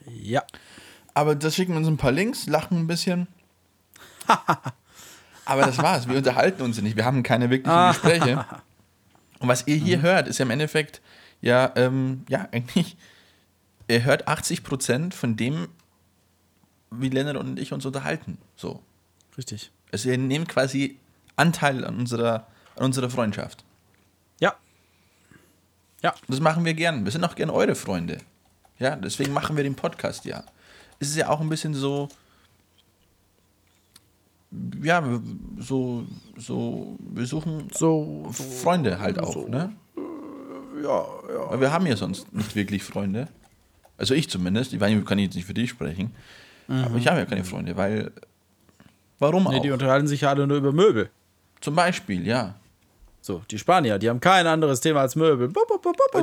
Ja. 0.07 0.43
Aber 1.13 1.35
das 1.35 1.55
schicken 1.55 1.73
wir 1.73 1.77
uns 1.77 1.87
ein 1.87 1.97
paar 1.97 2.11
Links, 2.11 2.47
lachen 2.47 2.79
ein 2.79 2.87
bisschen. 2.87 3.27
Aber 5.45 5.63
das 5.63 5.77
war's. 5.79 6.07
Wir 6.07 6.17
unterhalten 6.17 6.61
uns 6.61 6.81
nicht. 6.81 6.95
Wir 6.95 7.05
haben 7.05 7.23
keine 7.23 7.49
wirklichen 7.49 7.87
Gespräche. 7.89 8.45
Und 9.39 9.47
was 9.47 9.67
ihr 9.67 9.75
hier 9.75 10.01
hört, 10.01 10.27
ist 10.27 10.37
ja 10.37 10.45
im 10.45 10.51
Endeffekt, 10.51 11.01
ja, 11.41 11.71
ähm, 11.75 12.23
ja, 12.29 12.47
eigentlich, 12.51 12.95
ihr 13.87 14.03
hört 14.03 14.27
80 14.27 14.63
Prozent 14.63 15.13
von 15.15 15.35
dem, 15.35 15.67
wie 16.91 17.09
Lennart 17.09 17.37
und 17.37 17.59
ich 17.59 17.73
uns 17.73 17.85
unterhalten. 17.85 18.37
So. 18.55 18.81
Richtig. 19.37 19.71
Also 19.91 20.09
ihr 20.09 20.17
nehmt 20.17 20.49
quasi 20.49 20.97
Anteil 21.35 21.85
an 21.85 21.97
unserer, 21.97 22.47
an 22.75 22.85
unserer 22.85 23.09
Freundschaft. 23.09 23.63
Ja. 24.39 24.55
Ja. 26.03 26.13
Das 26.27 26.39
machen 26.39 26.65
wir 26.65 26.73
gern. 26.73 27.05
Wir 27.05 27.11
sind 27.11 27.23
auch 27.23 27.35
gern 27.35 27.49
eure 27.49 27.75
Freunde. 27.75 28.17
Ja, 28.79 28.95
deswegen 28.95 29.33
machen 29.33 29.55
wir 29.55 29.63
den 29.63 29.75
Podcast 29.75 30.25
ja. 30.25 30.43
Es 30.99 31.09
ist 31.09 31.15
ja 31.15 31.29
auch 31.29 31.39
ein 31.39 31.49
bisschen 31.49 31.73
so, 31.73 32.09
ja, 34.81 35.03
so, 35.57 36.05
so, 36.35 36.97
wir 36.99 37.25
suchen 37.25 37.69
So. 37.73 38.29
Freunde 38.31 38.99
halt 38.99 39.17
auch, 39.19 39.47
ne? 39.47 39.73
Ja, 40.83 41.05
ja. 41.29 41.51
Weil 41.51 41.61
wir 41.61 41.71
haben 41.71 41.85
ja 41.85 41.95
sonst 41.95 42.33
nicht 42.33 42.55
wirklich 42.55 42.83
Freunde. 42.83 43.27
Also 43.97 44.13
ich 44.13 44.29
zumindest. 44.29 44.73
Ich 44.73 44.79
weiß 44.79 44.91
nicht, 44.91 45.05
kann 45.05 45.19
jetzt 45.19 45.35
nicht 45.35 45.45
für 45.45 45.53
dich 45.53 45.69
sprechen. 45.69 46.11
Aber 46.71 46.95
ich 46.97 47.07
habe 47.07 47.19
ja 47.19 47.25
keine 47.25 47.43
Freunde, 47.43 47.75
weil. 47.75 48.11
Warum 49.19 49.43
Nee, 49.43 49.57
auch? 49.57 49.61
die 49.61 49.71
unterhalten 49.71 50.07
sich 50.07 50.21
ja 50.21 50.29
alle 50.29 50.47
nur 50.47 50.57
über 50.57 50.71
Möbel. 50.71 51.09
Zum 51.59 51.75
Beispiel, 51.75 52.25
ja. 52.25 52.55
So, 53.23 53.43
die 53.51 53.59
Spanier, 53.59 53.99
die 53.99 54.09
haben 54.09 54.19
kein 54.19 54.47
anderes 54.47 54.81
Thema 54.81 55.01
als 55.01 55.15
Möbel. 55.15 55.53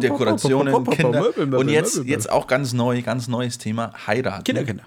Dekorationen, 0.01 0.84
Kinder. 0.84 1.20
Möbel, 1.20 1.46
Möbel, 1.46 1.61
Und 1.61 1.68
jetzt, 1.68 1.96
Möbel, 1.96 2.11
jetzt 2.11 2.30
auch 2.30 2.49
ganz 2.49 2.72
neu, 2.72 3.03
ganz 3.03 3.28
neues 3.28 3.59
Thema: 3.59 3.92
Heiraten. 4.07 4.42
Kinder, 4.42 4.64
Kinder. 4.64 4.84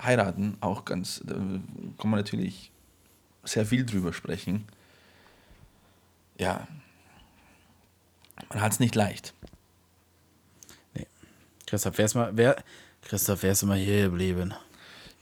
Heiraten, 0.00 0.56
auch 0.60 0.84
ganz, 0.84 1.22
da 1.24 1.34
kann 1.34 2.10
man 2.10 2.20
natürlich 2.20 2.70
sehr 3.42 3.66
viel 3.66 3.84
drüber 3.84 4.12
sprechen. 4.12 4.66
Ja. 6.38 6.66
Man 8.50 8.60
hat 8.60 8.72
es 8.72 8.80
nicht 8.80 8.94
leicht. 8.94 9.34
Christoph, 11.66 11.98
wär's 11.98 12.14
mal, 12.14 12.36
wär, 12.36 12.56
Christoph, 13.02 13.42
wärst 13.42 13.62
du 13.62 13.66
mal 13.66 13.78
hier 13.78 14.04
geblieben? 14.04 14.54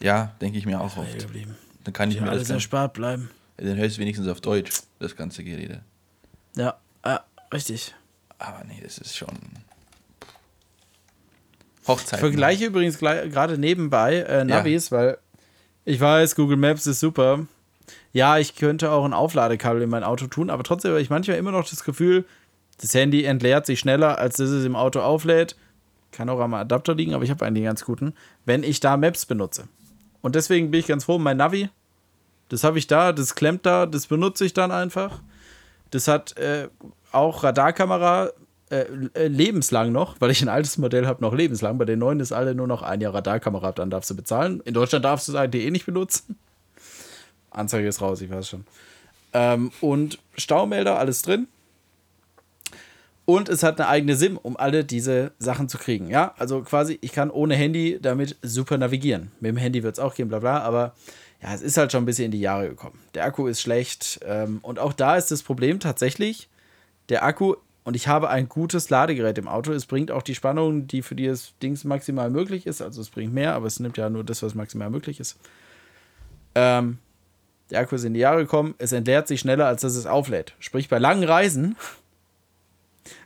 Ja, 0.03 0.33
denke 0.41 0.59
ich 0.59 0.67
mir 0.67 0.81
auch 0.81 0.97
oft. 0.97 1.19
geblieben. 1.19 1.57
Dann 1.85 1.93
kann 1.93 2.11
ich 2.11 2.17
Ja, 2.17 2.23
mir 2.23 2.31
alles 2.31 2.43
das 2.43 2.49
dann, 2.49 2.57
erspart 2.57 2.93
bleiben. 2.95 3.31
dann 3.57 3.77
höre 3.77 3.87
ich 3.87 3.93
es 3.93 3.99
wenigstens 3.99 4.29
auf 4.29 4.41
Deutsch, 4.41 4.71
das 4.99 5.17
ganze 5.17 5.45
Gerede. 5.45 5.81
Ja, 6.57 6.77
ja, 7.05 7.21
richtig. 7.53 7.95
Aber 8.39 8.65
nee, 8.65 8.81
das 8.83 8.99
ist 8.99 9.17
schon. 9.17 9.29
Ich 11.83 11.89
Hochzeit. 11.89 12.21
vergleiche 12.21 12.67
übrigens 12.67 12.99
gerade 12.99 13.59
nebenbei 13.59 14.17
äh, 14.21 14.45
Navis, 14.45 14.93
weil 14.93 15.19
ich 15.85 15.99
weiß, 16.01 16.37
Google 16.37 16.57
Maps 16.57 16.87
ist 16.87 17.01
super. 17.01 17.47
Ja, 18.13 18.39
ich 18.39 18.55
könnte 18.55 18.91
auch 18.93 19.05
ein 19.05 19.13
Aufladekabel 19.13 19.83
in 19.83 19.91
mein 19.91 20.05
Auto 20.05 20.27
tun, 20.29 20.51
aber 20.51 20.63
trotzdem 20.63 20.93
habe 20.93 21.01
ich 21.01 21.11
manchmal 21.11 21.39
immer 21.39 21.51
noch 21.51 21.69
das 21.69 21.83
Gefühl, 21.83 22.25
das 22.81 22.95
Handy 22.95 23.25
entleert 23.25 23.67
sich 23.67 23.81
schneller, 23.81 24.19
als 24.19 24.37
dass 24.37 24.51
es 24.51 24.65
im 24.65 24.77
Auto 24.77 25.01
auflädt. 25.01 25.57
Kann 26.13 26.29
auch 26.29 26.41
am 26.41 26.55
Adapter 26.55 26.95
liegen, 26.95 27.15
aber 27.15 27.25
ich 27.25 27.31
habe 27.31 27.45
einen 27.45 27.63
ganz 27.65 27.85
guten, 27.85 28.15
wenn 28.45 28.63
ich 28.63 28.81
da 28.81 28.97
Maps 28.97 29.27
benutze. 29.27 29.65
Und 30.23 30.35
deswegen 30.35 30.71
bin 30.71 30.81
ich 30.81 30.87
ganz 30.87 31.05
froh, 31.05 31.19
mein 31.19 31.37
Navi, 31.37 31.69
das 32.49 32.65
habe 32.65 32.79
ich 32.79 32.87
da, 32.87 33.13
das 33.13 33.35
klemmt 33.35 33.67
da, 33.67 33.87
das 33.87 34.07
benutze 34.07 34.45
ich 34.45 34.55
dann 34.55 34.71
einfach. 34.71 35.21
Das 35.91 36.09
hat 36.09 36.37
äh, 36.39 36.69
auch 37.11 37.45
Radarkamera 37.45 38.31
äh, 38.71 38.87
äh, 39.15 39.27
lebenslang 39.27 39.93
noch, 39.93 40.21
weil 40.21 40.31
ich 40.31 40.41
ein 40.41 40.49
altes 40.49 40.79
Modell 40.79 41.07
habe, 41.07 41.23
noch 41.23 41.35
lebenslang. 41.35 41.77
Bei 41.77 41.85
den 41.85 41.99
neuen 41.99 42.21
ist 42.21 42.33
alle 42.33 42.55
nur 42.55 42.67
noch 42.67 42.83
ein 42.83 43.01
Jahr 43.01 43.13
Radarkamera, 43.13 43.73
dann 43.73 43.91
darfst 43.91 44.09
du 44.11 44.17
bezahlen. 44.17 44.63
In 44.65 44.75
Deutschland 44.75 45.05
darfst 45.05 45.29
du 45.29 45.33
es 45.33 45.37
eigentlich 45.37 45.67
eh 45.67 45.71
nicht 45.71 45.85
benutzen. 45.85 46.39
Anzeige 47.51 47.89
ist 47.89 48.01
raus, 48.01 48.21
ich 48.23 48.31
weiß 48.31 48.49
schon. 48.49 48.65
Ähm, 49.35 49.73
und 49.81 50.19
Staumelder, 50.37 50.99
alles 50.99 51.23
drin. 51.23 51.49
Und 53.25 53.49
es 53.49 53.63
hat 53.63 53.81
eine 53.81 53.89
eigene 53.89 54.17
SIM, 54.17 54.37
um 54.37 54.57
alle 54.57 54.85
diese 54.85 55.33
Sachen 55.39 55.69
zu 55.69 55.79
kriegen. 55.79 56.09
Ja, 56.09 56.35
also 56.39 56.63
quasi, 56.63 56.99
ich 57.01 57.13
kann 57.13 57.31
ohne 57.31 57.55
Handy 57.55 57.99
damit 58.03 58.37
super 58.43 58.79
navigieren. 58.79 59.31
Mit 59.41 59.51
dem 59.51 59.57
Handy 59.57 59.83
wird 59.83 59.95
es 59.95 60.01
auch 60.01 60.15
gehen, 60.15 60.29
bla 60.29 60.41
bla, 60.41 60.61
aber 60.61 60.95
ja, 61.41 61.55
es 61.55 61.63
ist 61.63 61.77
halt 61.77 61.93
schon 61.93 62.03
ein 62.03 62.07
bisschen 62.07 62.27
in 62.27 62.31
die 62.33 62.41
Jahre 62.41 62.69
gekommen. 62.69 62.99
Der 63.15 63.25
Akku 63.25 63.47
ist 63.47 63.61
schlecht 63.61 64.21
ähm, 64.25 64.59
und 64.63 64.79
auch 64.79 64.93
da 64.93 65.17
ist 65.17 65.31
das 65.31 65.43
Problem 65.43 65.79
tatsächlich, 65.81 66.49
der 67.09 67.25
Akku, 67.25 67.55
und 67.85 67.97
ich 67.97 68.07
habe 68.07 68.29
ein 68.29 68.49
gutes 68.49 68.91
Ladegerät 68.91 69.39
im 69.39 69.49
Auto. 69.49 69.73
Es 69.73 69.87
bringt 69.87 70.13
auch 70.13 70.23
die 70.23 70.37
Spannung, 70.37 70.87
die 70.87 71.03
für 71.03 71.17
dieses 71.17 71.59
Dings 71.61 71.83
maximal 71.83 72.31
möglich 72.31 72.65
ist. 72.67 72.81
Also 72.81 73.01
es 73.01 73.11
bringt 73.11 73.35
mehr, 73.35 73.55
aber 73.55 73.67
es 73.67 73.81
nimmt 73.81 73.97
ja 73.97 74.09
nur 74.09 74.23
das, 74.23 74.41
was 74.43 74.55
maximal 74.55 74.89
möglich 74.89 75.19
ist. 75.19 75.37
Ähm, 76.55 76.99
der 77.71 77.81
Akku 77.81 77.97
ist 77.97 78.05
in 78.05 78.15
die 78.15 78.21
Jahre 78.21 78.43
gekommen, 78.43 78.75
es 78.79 78.93
entleert 78.93 79.27
sich 79.27 79.41
schneller, 79.41 79.67
als 79.67 79.81
dass 79.81 79.97
es 79.97 80.07
auflädt. 80.07 80.55
Sprich, 80.61 80.89
bei 80.89 80.99
langen 80.99 81.25
Reisen 81.25 81.77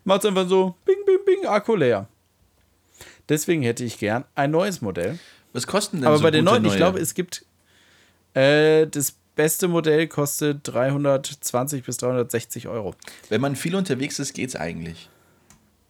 macht 0.04 0.20
es 0.20 0.26
einfach 0.26 0.48
so, 0.48 0.74
bing, 0.84 0.98
bing, 1.06 1.18
bing, 1.24 1.46
Akku 1.46 1.74
leer. 1.76 2.08
Deswegen 3.28 3.62
hätte 3.62 3.84
ich 3.84 3.98
gern 3.98 4.24
ein 4.34 4.50
neues 4.50 4.80
Modell. 4.80 5.18
Was 5.52 5.66
kosten 5.66 5.98
denn 5.98 6.06
Aber 6.06 6.18
so 6.18 6.22
bei 6.22 6.30
den 6.30 6.44
neuen, 6.44 6.64
ich 6.64 6.70
neue? 6.72 6.76
glaube, 6.78 7.00
es 7.00 7.14
gibt 7.14 7.44
äh, 8.34 8.86
das 8.86 9.14
beste 9.34 9.68
Modell 9.68 10.06
kostet 10.06 10.60
320 10.64 11.84
bis 11.84 11.96
360 11.98 12.68
Euro. 12.68 12.94
Wenn 13.28 13.40
man 13.40 13.56
viel 13.56 13.74
unterwegs 13.74 14.18
ist, 14.18 14.32
geht's 14.32 14.56
eigentlich. 14.56 15.08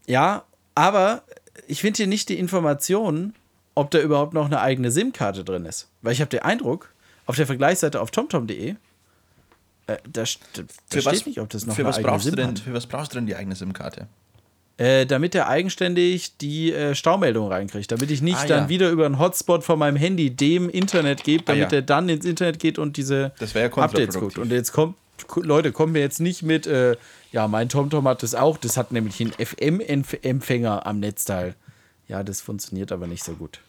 Ja, 0.06 0.44
aber 0.74 1.22
ich 1.66 1.80
finde 1.80 1.98
hier 1.98 2.06
nicht 2.06 2.28
die 2.28 2.38
Information, 2.38 3.34
ob 3.74 3.90
da 3.90 4.00
überhaupt 4.00 4.34
noch 4.34 4.46
eine 4.46 4.60
eigene 4.60 4.90
SIM-Karte 4.90 5.44
drin 5.44 5.64
ist. 5.64 5.88
Weil 6.02 6.12
ich 6.12 6.20
habe 6.20 6.28
den 6.30 6.40
Eindruck, 6.40 6.92
auf 7.26 7.36
der 7.36 7.46
Vergleichsseite 7.46 8.00
auf 8.00 8.10
tomtom.de, 8.10 8.76
äh, 9.86 9.96
da, 10.10 10.22
st- 10.22 10.38
da 10.90 11.00
steht 11.00 11.26
nicht, 11.26 11.40
ob 11.40 11.48
das 11.50 11.66
noch 11.66 11.74
für 11.74 11.84
was 11.84 12.00
brauchst 12.02 12.26
du 12.26 12.30
SIM 12.30 12.36
denn, 12.36 12.48
hat. 12.48 12.58
Für 12.58 12.72
was 12.74 12.86
brauchst 12.86 13.12
du 13.12 13.16
denn 13.16 13.26
die 13.26 13.36
eigene 13.36 13.54
SIM-Karte? 13.54 14.06
Äh, 14.78 15.06
damit 15.06 15.34
er 15.34 15.48
eigenständig 15.48 16.36
die 16.36 16.70
äh, 16.72 16.94
Staumeldung 16.94 17.48
reinkriegt. 17.48 17.90
Damit 17.90 18.10
ich 18.10 18.20
nicht 18.20 18.36
Ah, 18.36 18.46
dann 18.46 18.62
ja. 18.64 18.68
wieder 18.68 18.90
über 18.90 19.06
einen 19.06 19.18
Hotspot 19.18 19.64
von 19.64 19.78
meinem 19.78 19.96
Handy 19.96 20.30
dem 20.30 20.68
Internet 20.68 21.24
gebe, 21.24 21.44
Ah, 21.44 21.54
damit 21.54 21.72
ja. 21.72 21.78
er 21.78 21.82
dann 21.82 22.08
ins 22.10 22.26
Internet 22.26 22.58
geht 22.58 22.78
und 22.78 22.98
diese 22.98 23.32
Das 23.38 23.54
ja 23.54 23.64
Updates 23.66 24.18
guckt. 24.18 24.36
Und 24.36 24.52
jetzt 24.52 24.72
kommt, 24.72 24.96
Leute, 25.36 25.72
kommen 25.72 25.94
wir 25.94 26.02
jetzt 26.02 26.20
nicht 26.20 26.42
mit, 26.42 26.66
äh, 26.66 26.96
ja, 27.32 27.48
mein 27.48 27.70
TomTom 27.70 28.06
hat 28.06 28.22
das 28.22 28.34
auch. 28.34 28.58
Das 28.58 28.76
hat 28.76 28.92
nämlich 28.92 29.18
einen 29.20 29.32
FM-Empfänger 29.32 30.84
am 30.86 31.00
Netzteil. 31.00 31.54
Ja, 32.08 32.22
das 32.22 32.42
funktioniert 32.42 32.92
aber 32.92 33.06
nicht 33.06 33.24
so 33.24 33.32
gut. 33.32 33.60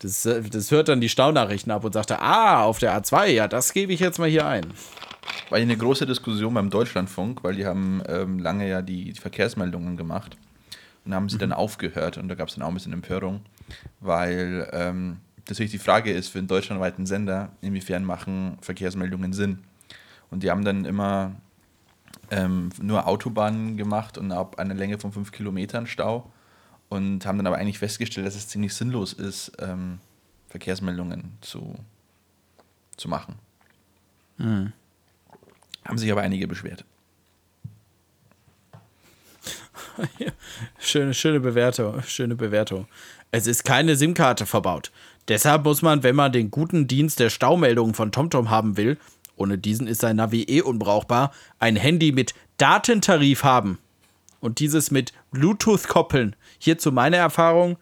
Das, 0.00 0.26
äh, 0.26 0.42
das 0.42 0.70
hört 0.70 0.88
dann 0.88 1.00
die 1.00 1.08
Staunachrichten 1.08 1.72
ab 1.72 1.84
und 1.84 1.92
sagt, 1.92 2.12
ah, 2.12 2.64
auf 2.64 2.78
der 2.78 3.00
A2, 3.00 3.26
ja, 3.26 3.48
das 3.48 3.72
gebe 3.72 3.92
ich 3.92 4.00
jetzt 4.00 4.18
mal 4.18 4.28
hier 4.28 4.46
ein. 4.46 4.66
War 5.50 5.58
eine 5.58 5.76
große 5.76 6.06
Diskussion 6.06 6.54
beim 6.54 6.70
Deutschlandfunk, 6.70 7.42
weil 7.44 7.54
die 7.54 7.66
haben 7.66 8.02
ähm, 8.08 8.38
lange 8.38 8.68
ja 8.68 8.82
die, 8.82 9.12
die 9.12 9.20
Verkehrsmeldungen 9.20 9.96
gemacht 9.96 10.36
und 11.04 11.14
haben 11.14 11.28
sie 11.28 11.38
dann 11.38 11.52
aufgehört 11.52 12.18
und 12.18 12.28
da 12.28 12.34
gab 12.34 12.48
es 12.48 12.54
dann 12.54 12.64
auch 12.64 12.68
ein 12.68 12.74
bisschen 12.74 12.92
Empörung, 12.92 13.42
weil 14.00 14.68
ähm, 14.72 15.18
natürlich 15.48 15.72
die 15.72 15.78
Frage 15.78 16.12
ist 16.12 16.28
für 16.28 16.38
einen 16.38 16.48
deutschlandweiten 16.48 17.06
Sender, 17.06 17.52
inwiefern 17.60 18.04
machen 18.04 18.58
Verkehrsmeldungen 18.60 19.32
Sinn. 19.32 19.60
Und 20.30 20.42
die 20.42 20.50
haben 20.50 20.64
dann 20.64 20.84
immer 20.84 21.32
ähm, 22.30 22.70
nur 22.80 23.06
Autobahnen 23.06 23.76
gemacht 23.76 24.18
und 24.18 24.32
ab 24.32 24.58
einer 24.58 24.74
Länge 24.74 24.98
von 24.98 25.12
fünf 25.12 25.32
Kilometern 25.32 25.86
Stau 25.86 26.30
und 26.94 27.26
haben 27.26 27.38
dann 27.38 27.46
aber 27.46 27.56
eigentlich 27.56 27.78
festgestellt, 27.78 28.26
dass 28.26 28.36
es 28.36 28.48
ziemlich 28.48 28.72
sinnlos 28.74 29.12
ist, 29.12 29.52
ähm, 29.58 29.98
Verkehrsmeldungen 30.48 31.36
zu, 31.40 31.74
zu 32.96 33.08
machen. 33.08 33.34
Haben 35.84 35.98
sich 35.98 36.10
aber 36.10 36.22
einige 36.22 36.46
beschwert. 36.48 36.84
Schöne, 40.78 41.14
schöne 41.14 41.40
Bewertung, 41.40 42.02
schöne 42.02 42.34
Bewertung. 42.34 42.86
Es 43.30 43.46
ist 43.46 43.64
keine 43.64 43.96
SIM-Karte 43.96 44.46
verbaut. 44.46 44.90
Deshalb 45.28 45.64
muss 45.64 45.82
man, 45.82 46.02
wenn 46.02 46.16
man 46.16 46.32
den 46.32 46.50
guten 46.50 46.86
Dienst 46.86 47.20
der 47.20 47.30
Staumeldungen 47.30 47.94
von 47.94 48.12
TomTom 48.12 48.50
haben 48.50 48.76
will, 48.76 48.98
ohne 49.36 49.58
diesen 49.58 49.86
ist 49.86 50.00
sein 50.00 50.16
Navi 50.16 50.42
eh 50.42 50.62
unbrauchbar, 50.62 51.32
ein 51.58 51.76
Handy 51.76 52.12
mit 52.12 52.34
Datentarif 52.56 53.42
haben 53.42 53.78
und 54.40 54.58
dieses 54.58 54.90
mit 54.90 55.12
Bluetooth 55.30 55.88
koppeln. 55.88 56.36
Hierzu 56.64 56.92
meine 56.92 57.16
Erfahrung 57.16 57.76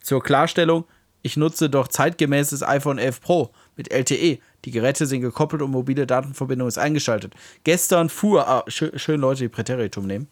zur 0.00 0.22
Klarstellung, 0.22 0.84
ich 1.20 1.36
nutze 1.36 1.68
doch 1.68 1.88
zeitgemäßes 1.88 2.62
iPhone 2.62 2.98
11 2.98 3.20
Pro 3.20 3.50
mit 3.76 3.90
LTE. 3.90 4.38
Die 4.64 4.70
Geräte 4.70 5.06
sind 5.06 5.22
gekoppelt 5.22 5.62
und 5.62 5.72
mobile 5.72 6.06
Datenverbindung 6.06 6.68
ist 6.68 6.78
eingeschaltet. 6.78 7.34
Gestern 7.64 8.08
fuhr, 8.08 8.46
ah, 8.46 8.62
schön, 8.68 8.96
schön 9.00 9.20
Leute, 9.20 9.42
die 9.42 9.48
Präteritum 9.48 10.06
nehmen. 10.06 10.28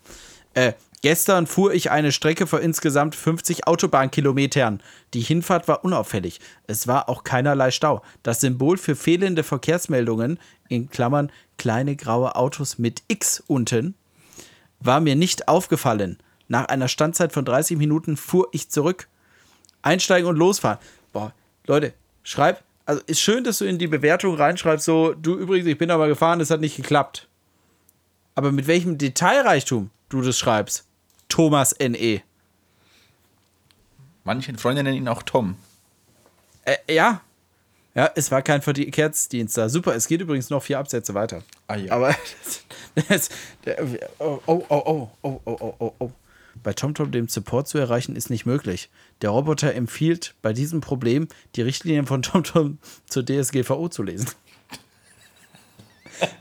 Äh, 0.55 0.74
gestern 1.03 1.49
fuhr 1.49 1.74
ich 1.74 1.90
eine 1.90 2.12
Strecke 2.12 2.46
vor 2.46 2.61
insgesamt 2.61 3.16
50 3.16 3.66
Autobahnkilometern. 3.66 4.80
Die 5.12 5.20
Hinfahrt 5.20 5.66
war 5.66 5.84
unauffällig. 5.84 6.38
Es 6.68 6.86
war 6.86 7.09
auch 7.09 7.24
keinerlei 7.24 7.72
Stau. 7.72 8.03
Das 8.22 8.40
Symbol 8.40 8.78
für 8.78 8.94
fehlende 8.94 9.42
Verkehrsmeldungen, 9.42 10.38
in 10.68 10.88
Klammern 10.88 11.32
kleine 11.57 11.96
graue 11.96 12.36
Autos 12.36 12.78
mit 12.78 13.03
X 13.09 13.42
unten, 13.49 13.96
war 14.78 15.01
mir 15.01 15.16
nicht 15.16 15.49
aufgefallen. 15.49 16.18
Nach 16.49 16.64
einer 16.66 16.88
Standzeit 16.88 17.32
von 17.32 17.44
30 17.44 17.76
Minuten 17.76 18.16
fuhr 18.16 18.49
ich 18.53 18.70
zurück. 18.70 19.09
Einsteigen 19.82 20.28
und 20.28 20.36
losfahren. 20.36 20.78
Boah, 21.12 21.32
Leute, 21.66 21.94
schreib. 22.22 22.62
Also 22.86 23.03
ist 23.07 23.20
schön, 23.20 23.44
dass 23.44 23.59
du 23.59 23.66
in 23.66 23.78
die 23.78 23.86
Bewertung 23.86 24.34
reinschreibst, 24.34 24.86
so, 24.86 25.12
du 25.12 25.36
übrigens, 25.36 25.68
ich 25.68 25.76
bin 25.76 25.90
aber 25.90 26.09
gefahren, 26.09 26.40
es 26.40 26.51
hat 26.51 26.61
nicht 26.61 26.76
geklappt. 26.76 27.28
Aber 28.34 28.51
mit 28.51 28.66
welchem 28.66 28.96
Detailreichtum 28.96 29.90
du 30.09 30.22
das 30.22 30.38
schreibst, 30.38 30.86
Thomas 31.28 31.72
N.E. 31.72 32.22
Manche 34.24 34.57
Freunde 34.57 34.82
nennen 34.82 34.96
ihn 34.96 35.09
auch 35.09 35.22
Tom. 35.22 35.57
Äh, 36.64 36.76
ja. 36.88 37.20
Ja, 37.94 38.11
es 38.14 38.30
war 38.30 38.42
kein 38.42 38.62
Verkehrsdienst 38.62 39.57
da. 39.59 39.68
Super, 39.68 39.94
es 39.94 40.07
geht 40.07 40.20
übrigens 40.20 40.51
noch 40.51 40.62
vier 40.62 40.78
Absätze 40.78 41.14
weiter. 41.14 41.42
Ah, 41.66 41.76
ja. 41.76 41.92
Aber 41.92 42.09
das, 42.94 43.09
das, 43.09 43.28
der, 43.64 43.82
oh, 44.18 44.40
oh, 44.46 44.64
oh, 44.68 44.82
oh, 44.86 45.11
oh, 45.22 45.40
oh, 45.44 45.59
oh. 45.61 45.74
oh, 45.78 45.94
oh. 45.99 46.12
Bei 46.62 46.72
TomTom 46.72 47.11
den 47.11 47.28
Support 47.28 47.68
zu 47.68 47.78
erreichen 47.78 48.16
ist 48.16 48.30
nicht 48.30 48.46
möglich. 48.46 48.90
Der 49.22 49.30
Roboter 49.30 49.74
empfiehlt 49.74 50.34
bei 50.42 50.52
diesem 50.52 50.80
Problem, 50.80 51.28
die 51.56 51.62
Richtlinien 51.62 52.06
von 52.06 52.22
TomTom 52.22 52.78
zur 53.06 53.24
DSGVO 53.24 53.88
zu 53.88 54.02
lesen. 54.02 54.28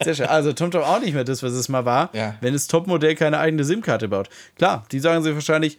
Sehr 0.04 0.16
schön. 0.16 0.26
Also 0.26 0.54
TomTom 0.54 0.82
auch 0.82 1.00
nicht 1.00 1.14
mehr 1.14 1.24
das, 1.24 1.44
was 1.44 1.54
es 1.54 1.70
mal 1.70 1.86
war, 1.86 2.10
Ja. 2.14 2.36
wenn 2.42 2.54
das 2.54 2.68
Topmodell 2.68 3.16
keine 3.16 3.38
eigene 3.40 3.64
SIM-Karte 3.64 4.08
baut. 4.08 4.30
Klar, 4.56 4.86
die 4.92 5.00
sagen 5.00 5.24
sich 5.24 5.34
wahrscheinlich, 5.36 5.78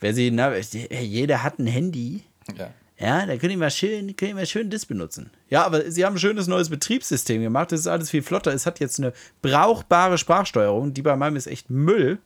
wer 0.00 0.12
sie, 0.14 0.30
na, 0.32 0.52
jeder 0.56 1.42
hat 1.42 1.58
ein 1.58 1.66
Handy. 1.66 2.22
Ja. 2.56 2.70
Ja, 2.96 3.26
da 3.26 3.36
können 3.36 3.50
die 3.50 3.56
mal 3.56 3.70
schön, 3.72 4.14
können 4.16 4.30
die 4.30 4.34
mal 4.34 4.46
schön 4.46 4.70
das 4.70 4.86
benutzen. 4.86 5.30
Ja, 5.50 5.64
aber 5.64 5.90
sie 5.90 6.04
haben 6.04 6.14
ein 6.14 6.18
schönes 6.18 6.46
neues 6.46 6.70
Betriebssystem 6.70 7.42
gemacht. 7.42 7.72
Das 7.72 7.80
ist 7.80 7.86
alles 7.88 8.10
viel 8.10 8.22
flotter. 8.22 8.52
Es 8.52 8.66
hat 8.66 8.78
jetzt 8.78 9.00
eine 9.00 9.12
brauchbare 9.42 10.16
Sprachsteuerung. 10.16 10.94
Die 10.94 11.02
bei 11.02 11.16
meinem 11.16 11.34
ist 11.36 11.48
echt 11.48 11.70
Müll. 11.70 12.18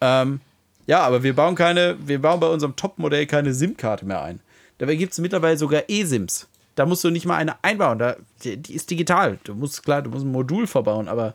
Ähm, 0.00 0.40
ja, 0.86 1.00
aber 1.00 1.22
wir 1.22 1.34
bauen 1.34 1.54
keine, 1.54 1.96
wir 2.06 2.20
bauen 2.20 2.40
bei 2.40 2.48
unserem 2.48 2.76
Top-Modell 2.76 3.26
keine 3.26 3.54
SIM-Karte 3.54 4.04
mehr 4.04 4.22
ein. 4.22 4.40
Dabei 4.78 4.96
gibt 4.96 5.12
es 5.12 5.18
mittlerweile 5.18 5.56
sogar 5.56 5.84
eSIMs. 5.88 6.48
Da 6.74 6.86
musst 6.86 7.04
du 7.04 7.10
nicht 7.10 7.26
mal 7.26 7.36
eine 7.36 7.62
einbauen. 7.62 7.98
Da, 7.98 8.16
die, 8.42 8.56
die 8.56 8.74
ist 8.74 8.90
digital. 8.90 9.38
Du 9.44 9.54
musst, 9.54 9.82
klar, 9.82 10.02
du 10.02 10.10
musst 10.10 10.24
ein 10.24 10.32
Modul 10.32 10.66
verbauen, 10.66 11.08
aber. 11.08 11.34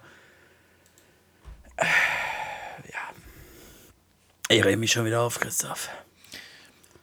Äh, 1.78 1.86
ja. 2.92 3.00
Ich 4.50 4.66
rede 4.66 4.78
mich 4.78 4.92
schon 4.92 5.06
wieder 5.06 5.22
auf, 5.22 5.40
Christoph. 5.40 5.90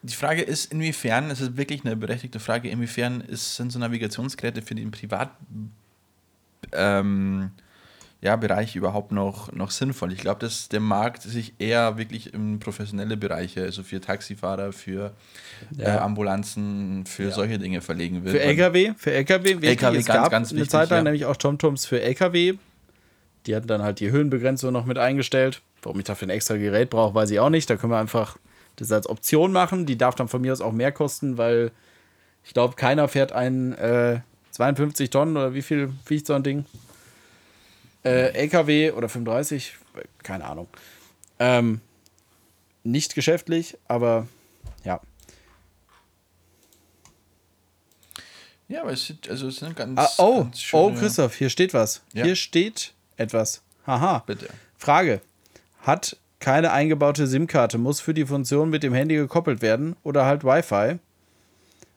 Die 0.02 0.14
Frage 0.14 0.42
ist, 0.42 0.72
inwiefern, 0.72 1.30
es 1.30 1.40
ist 1.40 1.56
wirklich 1.56 1.84
eine 1.84 1.94
berechtigte 1.94 2.40
Frage, 2.40 2.68
inwiefern 2.68 3.20
ist, 3.20 3.54
sind 3.54 3.70
so 3.70 3.78
Navigationsgeräte 3.78 4.60
für 4.60 4.74
den 4.74 4.90
Privat 4.90 5.30
ähm, 6.72 7.52
ja, 8.22 8.36
Bereich 8.36 8.76
überhaupt 8.76 9.10
noch, 9.10 9.50
noch 9.50 9.72
sinnvoll. 9.72 10.12
Ich 10.12 10.20
glaube, 10.20 10.38
dass 10.38 10.68
der 10.68 10.78
Markt 10.78 11.22
sich 11.22 11.54
eher 11.58 11.98
wirklich 11.98 12.32
in 12.32 12.60
professionelle 12.60 13.16
Bereiche, 13.16 13.62
also 13.62 13.82
für 13.82 14.00
Taxifahrer, 14.00 14.72
für 14.72 15.12
äh, 15.76 15.82
Ja. 15.82 16.02
Ambulanzen, 16.02 17.04
für 17.04 17.32
solche 17.32 17.58
Dinge 17.58 17.80
verlegen 17.80 18.24
will. 18.24 18.30
Für 18.30 18.40
LKW, 18.40 18.92
für 18.96 19.12
LKW. 19.12 19.66
LKW 19.66 19.98
es 19.98 20.06
ganz, 20.06 20.22
gab 20.22 20.30
ganz 20.30 20.50
eine 20.52 20.60
wichtig, 20.60 20.70
Zeit 20.70 20.90
lang 20.90 21.00
ja. 21.00 21.04
nämlich 21.04 21.24
auch 21.24 21.36
TomToms 21.36 21.84
für 21.84 22.00
LKW. 22.00 22.54
Die 23.46 23.56
hatten 23.56 23.66
dann 23.66 23.82
halt 23.82 23.98
die 23.98 24.12
Höhenbegrenzung 24.12 24.72
noch 24.72 24.86
mit 24.86 24.98
eingestellt. 24.98 25.60
Warum 25.82 25.98
ich 25.98 26.04
dafür 26.04 26.28
ein 26.28 26.30
extra 26.30 26.56
Gerät 26.56 26.90
brauche, 26.90 27.16
weiß 27.16 27.28
ich 27.32 27.40
auch 27.40 27.50
nicht. 27.50 27.68
Da 27.68 27.74
können 27.74 27.92
wir 27.92 27.98
einfach 27.98 28.36
das 28.76 28.92
als 28.92 29.08
Option 29.08 29.50
machen. 29.50 29.84
Die 29.84 29.98
darf 29.98 30.14
dann 30.14 30.28
von 30.28 30.40
mir 30.40 30.52
aus 30.52 30.60
auch 30.60 30.70
mehr 30.70 30.92
kosten, 30.92 31.38
weil 31.38 31.72
ich 32.44 32.54
glaube, 32.54 32.76
keiner 32.76 33.08
fährt 33.08 33.32
ein 33.32 33.72
äh, 33.72 34.20
52 34.52 35.10
Tonnen 35.10 35.36
oder 35.36 35.54
wie 35.54 35.62
viel 35.62 35.90
wiegt 36.06 36.28
so 36.28 36.34
ein 36.34 36.44
Ding? 36.44 36.66
Äh, 38.04 38.32
LKW 38.34 38.92
oder 38.92 39.08
35, 39.08 39.76
keine 40.22 40.44
Ahnung. 40.44 40.68
Ähm, 41.38 41.80
nicht 42.82 43.14
geschäftlich, 43.14 43.78
aber 43.86 44.26
ja. 44.84 45.00
Ja, 48.68 48.82
aber 48.82 48.92
es 48.92 49.06
sind, 49.06 49.28
also 49.28 49.48
es 49.48 49.56
sind 49.56 49.76
ganz, 49.76 49.98
Ah, 49.98 50.08
oh, 50.18 50.44
ganz 50.44 50.60
schöne, 50.60 50.82
oh, 50.82 50.92
Christoph, 50.92 51.34
hier 51.34 51.50
steht 51.50 51.74
was. 51.74 52.02
Ja. 52.12 52.24
Hier 52.24 52.36
steht 52.36 52.94
etwas. 53.16 53.62
Haha. 53.86 54.24
Bitte. 54.26 54.48
Frage. 54.78 55.20
Hat 55.80 56.16
keine 56.40 56.72
eingebaute 56.72 57.26
SIM-Karte, 57.26 57.78
muss 57.78 58.00
für 58.00 58.14
die 58.14 58.26
Funktion 58.26 58.70
mit 58.70 58.82
dem 58.82 58.94
Handy 58.94 59.14
gekoppelt 59.14 59.62
werden 59.62 59.94
oder 60.02 60.24
halt 60.24 60.42
Wi-Fi? 60.44 60.98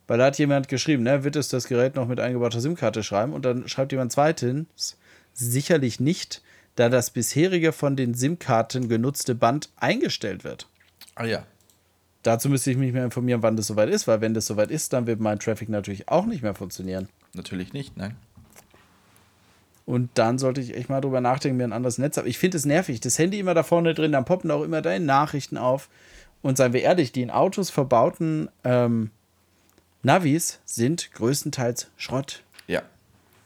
Weil 0.07 0.17
da 0.19 0.25
hat 0.25 0.37
jemand 0.37 0.67
geschrieben, 0.67 1.03
ne, 1.03 1.23
wird 1.23 1.35
es 1.35 1.49
das 1.49 1.67
Gerät 1.67 1.95
noch 1.95 2.07
mit 2.07 2.19
eingebauter 2.19 2.61
SIM-Karte 2.61 3.01
schreiben? 3.03 3.33
Und 3.33 3.43
dann 3.43 3.67
schreibt 3.67 3.91
jemand 3.91 4.11
zweitens, 4.11 4.97
sicherlich 5.35 5.99
nicht, 5.99 6.41
da 6.75 6.89
das 6.89 7.11
bisherige 7.11 7.71
von 7.71 7.95
den 7.95 8.13
SIM-Karten 8.13 8.89
genutzte 8.89 9.35
Band 9.35 9.69
eingestellt 9.77 10.43
wird. 10.43 10.67
Ah 11.15 11.25
ja. 11.25 11.45
Dazu 12.23 12.49
müsste 12.49 12.71
ich 12.71 12.77
mich 12.77 12.91
mehr 12.91 13.05
informieren, 13.05 13.43
wann 13.43 13.55
das 13.55 13.67
soweit 13.67 13.89
ist, 13.89 14.07
weil 14.07 14.19
wenn 14.19 14.33
das 14.33 14.47
soweit 14.47 14.71
ist, 14.71 14.93
dann 14.93 15.05
wird 15.05 15.19
mein 15.19 15.39
Traffic 15.39 15.69
natürlich 15.69 16.09
auch 16.09 16.25
nicht 16.25 16.41
mehr 16.41 16.55
funktionieren. 16.55 17.07
Natürlich 17.33 17.71
nicht, 17.71 17.95
nein. 17.97 18.15
Und 19.85 20.09
dann 20.15 20.39
sollte 20.39 20.61
ich 20.61 20.75
echt 20.75 20.89
mal 20.89 21.01
drüber 21.01 21.21
nachdenken, 21.21 21.57
mir 21.57 21.65
ein 21.65 21.73
anderes 21.73 21.99
Netz 21.99 22.17
habe. 22.17 22.27
Ich 22.27 22.39
finde 22.39 22.57
es 22.57 22.65
nervig. 22.65 22.99
Das 23.01 23.19
Handy 23.19 23.39
immer 23.39 23.53
da 23.53 23.61
vorne 23.61 23.93
drin, 23.93 24.11
dann 24.11 24.25
poppen 24.25 24.49
auch 24.49 24.63
immer 24.63 24.81
deine 24.81 25.05
Nachrichten 25.05 25.57
auf. 25.57 25.89
Und 26.41 26.57
seien 26.57 26.73
wir 26.73 26.81
ehrlich, 26.81 27.11
die 27.11 27.21
in 27.21 27.29
Autos 27.29 27.69
verbauten 27.69 28.49
ähm, 28.63 29.11
Navis 30.01 30.59
sind 30.65 31.11
größtenteils 31.13 31.89
Schrott. 31.97 32.43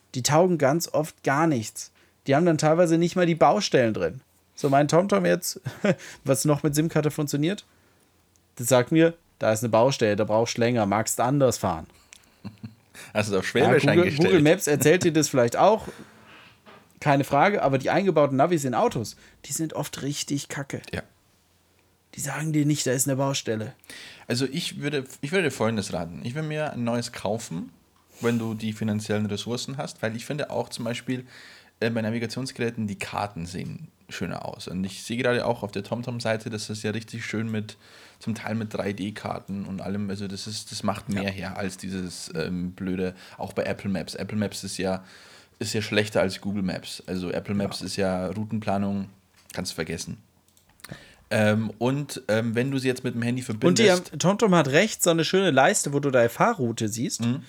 Ja. 0.10 0.14
Die 0.16 0.24
taugen 0.24 0.57
ganz 0.57 0.88
oft 0.88 1.24
gar 1.24 1.47
nichts. 1.47 1.91
Die 2.28 2.36
haben 2.36 2.45
dann 2.45 2.57
teilweise 2.57 2.97
nicht 2.97 3.16
mal 3.16 3.26
die 3.26 3.36
Baustellen 3.36 3.93
drin. 3.93 4.22
So, 4.55 4.70
mein 4.70 4.88
TomTom 4.88 5.26
jetzt, 5.26 5.62
was 6.26 6.45
noch 6.45 6.64
mit 6.64 6.76
SIM-Karte 6.76 7.12
funktioniert, 7.12 7.66
das 8.57 8.68
sagt 8.68 8.91
mir, 8.91 9.14
da 9.39 9.53
ist 9.53 9.64
eine 9.64 9.70
Baustelle, 9.70 10.16
da 10.18 10.26
brauchst 10.26 10.57
du 10.57 10.62
länger, 10.62 10.86
magst 10.86 11.20
anders 11.22 11.57
fahren. 11.57 11.88
Hast 13.14 13.30
du 13.30 13.34
es 13.36 13.39
auf 13.39 13.45
Ja, 13.45 13.49
Schwäbisch 13.49 13.84
Google, 13.84 13.99
eingestellt? 13.99 14.28
Google 14.30 14.41
Maps 14.41 14.68
erzählt 14.68 15.03
dir 15.03 15.14
das 15.14 15.30
vielleicht 15.30 15.55
auch. 15.55 15.88
Keine 16.99 17.24
Frage, 17.24 17.64
aber 17.64 17.78
die 17.78 17.89
eingebauten 17.89 18.36
Navis 18.36 18.66
in 18.66 18.76
Autos, 18.76 19.16
die 19.45 19.53
sind 19.53 19.74
oft 19.74 20.01
richtig 20.01 20.49
kacke. 20.49 20.82
Ja. 20.91 21.01
Die 22.16 22.20
sagen 22.20 22.51
dir 22.51 22.66
nicht, 22.66 22.86
da 22.86 22.91
ist 22.91 23.07
eine 23.07 23.16
Baustelle. 23.16 23.74
Also 24.28 24.45
ich 24.45 24.82
würde, 24.82 25.05
ich 25.22 25.32
würde 25.32 25.43
dir 25.45 25.51
folgendes 25.51 25.93
raten. 25.93 26.20
Ich 26.24 26.36
würde 26.36 26.47
mir 26.47 26.74
ein 26.74 26.84
neues 26.84 27.14
kaufen, 27.14 27.72
wenn 28.22 28.39
du 28.39 28.53
die 28.53 28.74
finanziellen 28.74 29.26
Ressourcen 29.26 29.78
hast, 29.78 30.01
weil 30.01 30.15
ich 30.15 30.26
finde 30.26 30.49
auch 30.49 30.70
zum 30.70 30.86
Beispiel 30.86 31.26
äh, 31.80 31.89
bei 31.89 32.01
Navigationsgeräten 32.01 32.88
die 32.88 32.97
Karten 32.97 33.45
sehen 33.45 33.89
schöner 34.11 34.45
aus. 34.45 34.67
Und 34.67 34.84
ich 34.84 35.03
sehe 35.03 35.17
gerade 35.17 35.45
auch 35.45 35.63
auf 35.63 35.72
der 35.72 35.84
TomTom-Seite, 35.84 36.49
dass 36.49 36.67
das 36.67 36.84
ja 36.84 36.91
richtig 36.91 37.26
schön 37.26 37.49
mit, 37.49 37.78
zum 38.20 38.36
Teil 38.36 38.55
mit 38.55 38.74
3D-Karten 38.74 39.65
und 39.65 39.82
allem, 39.82 40.09
also 40.09 40.28
das 40.28 40.47
ist, 40.47 40.72
das 40.72 40.84
macht 40.84 41.09
mehr 41.09 41.30
her 41.30 41.57
als 41.57 41.78
dieses 41.78 42.32
ähm, 42.36 42.72
blöde, 42.72 43.13
auch 43.38 43.53
bei 43.53 43.63
Apple 43.63 43.89
Maps. 43.89 44.15
Apple 44.15 44.38
Maps 44.38 44.63
ist 44.63 44.78
ja, 44.78 45.03
ist 45.59 45.74
ja 45.74 45.82
schlechter 45.82 46.22
als 46.22 46.41
Google 46.41 46.63
Maps. 46.63 47.03
Also 47.07 47.32
Apple 47.32 47.55
Maps 47.55 47.82
ist 47.82 47.95
ja 47.95 48.28
Routenplanung, 48.28 49.09
kannst 49.53 49.72
du 49.72 49.76
vergessen. 49.76 50.17
Ähm, 51.32 51.72
und 51.78 52.24
ähm, 52.28 52.55
wenn 52.55 52.72
du 52.72 52.80
sie 52.80 52.88
jetzt 52.88 53.03
mit 53.03 53.13
dem 53.13 53.22
Handy 53.22 53.41
Und 53.41 53.45
verbindest. 53.45 53.80
die 53.80 53.91
haben, 53.91 54.20
TomTom 54.20 54.55
hat 54.55 54.70
rechts 54.70 55.03
so 55.03 55.11
eine 55.11 55.24
schöne 55.24 55.51
Leiste, 55.51 55.93
wo 55.93 55.99
du 55.99 56.09
deine 56.09 56.30
Fahrroute 56.30 56.89
siehst. 56.89 57.22
Mhm. 57.22 57.43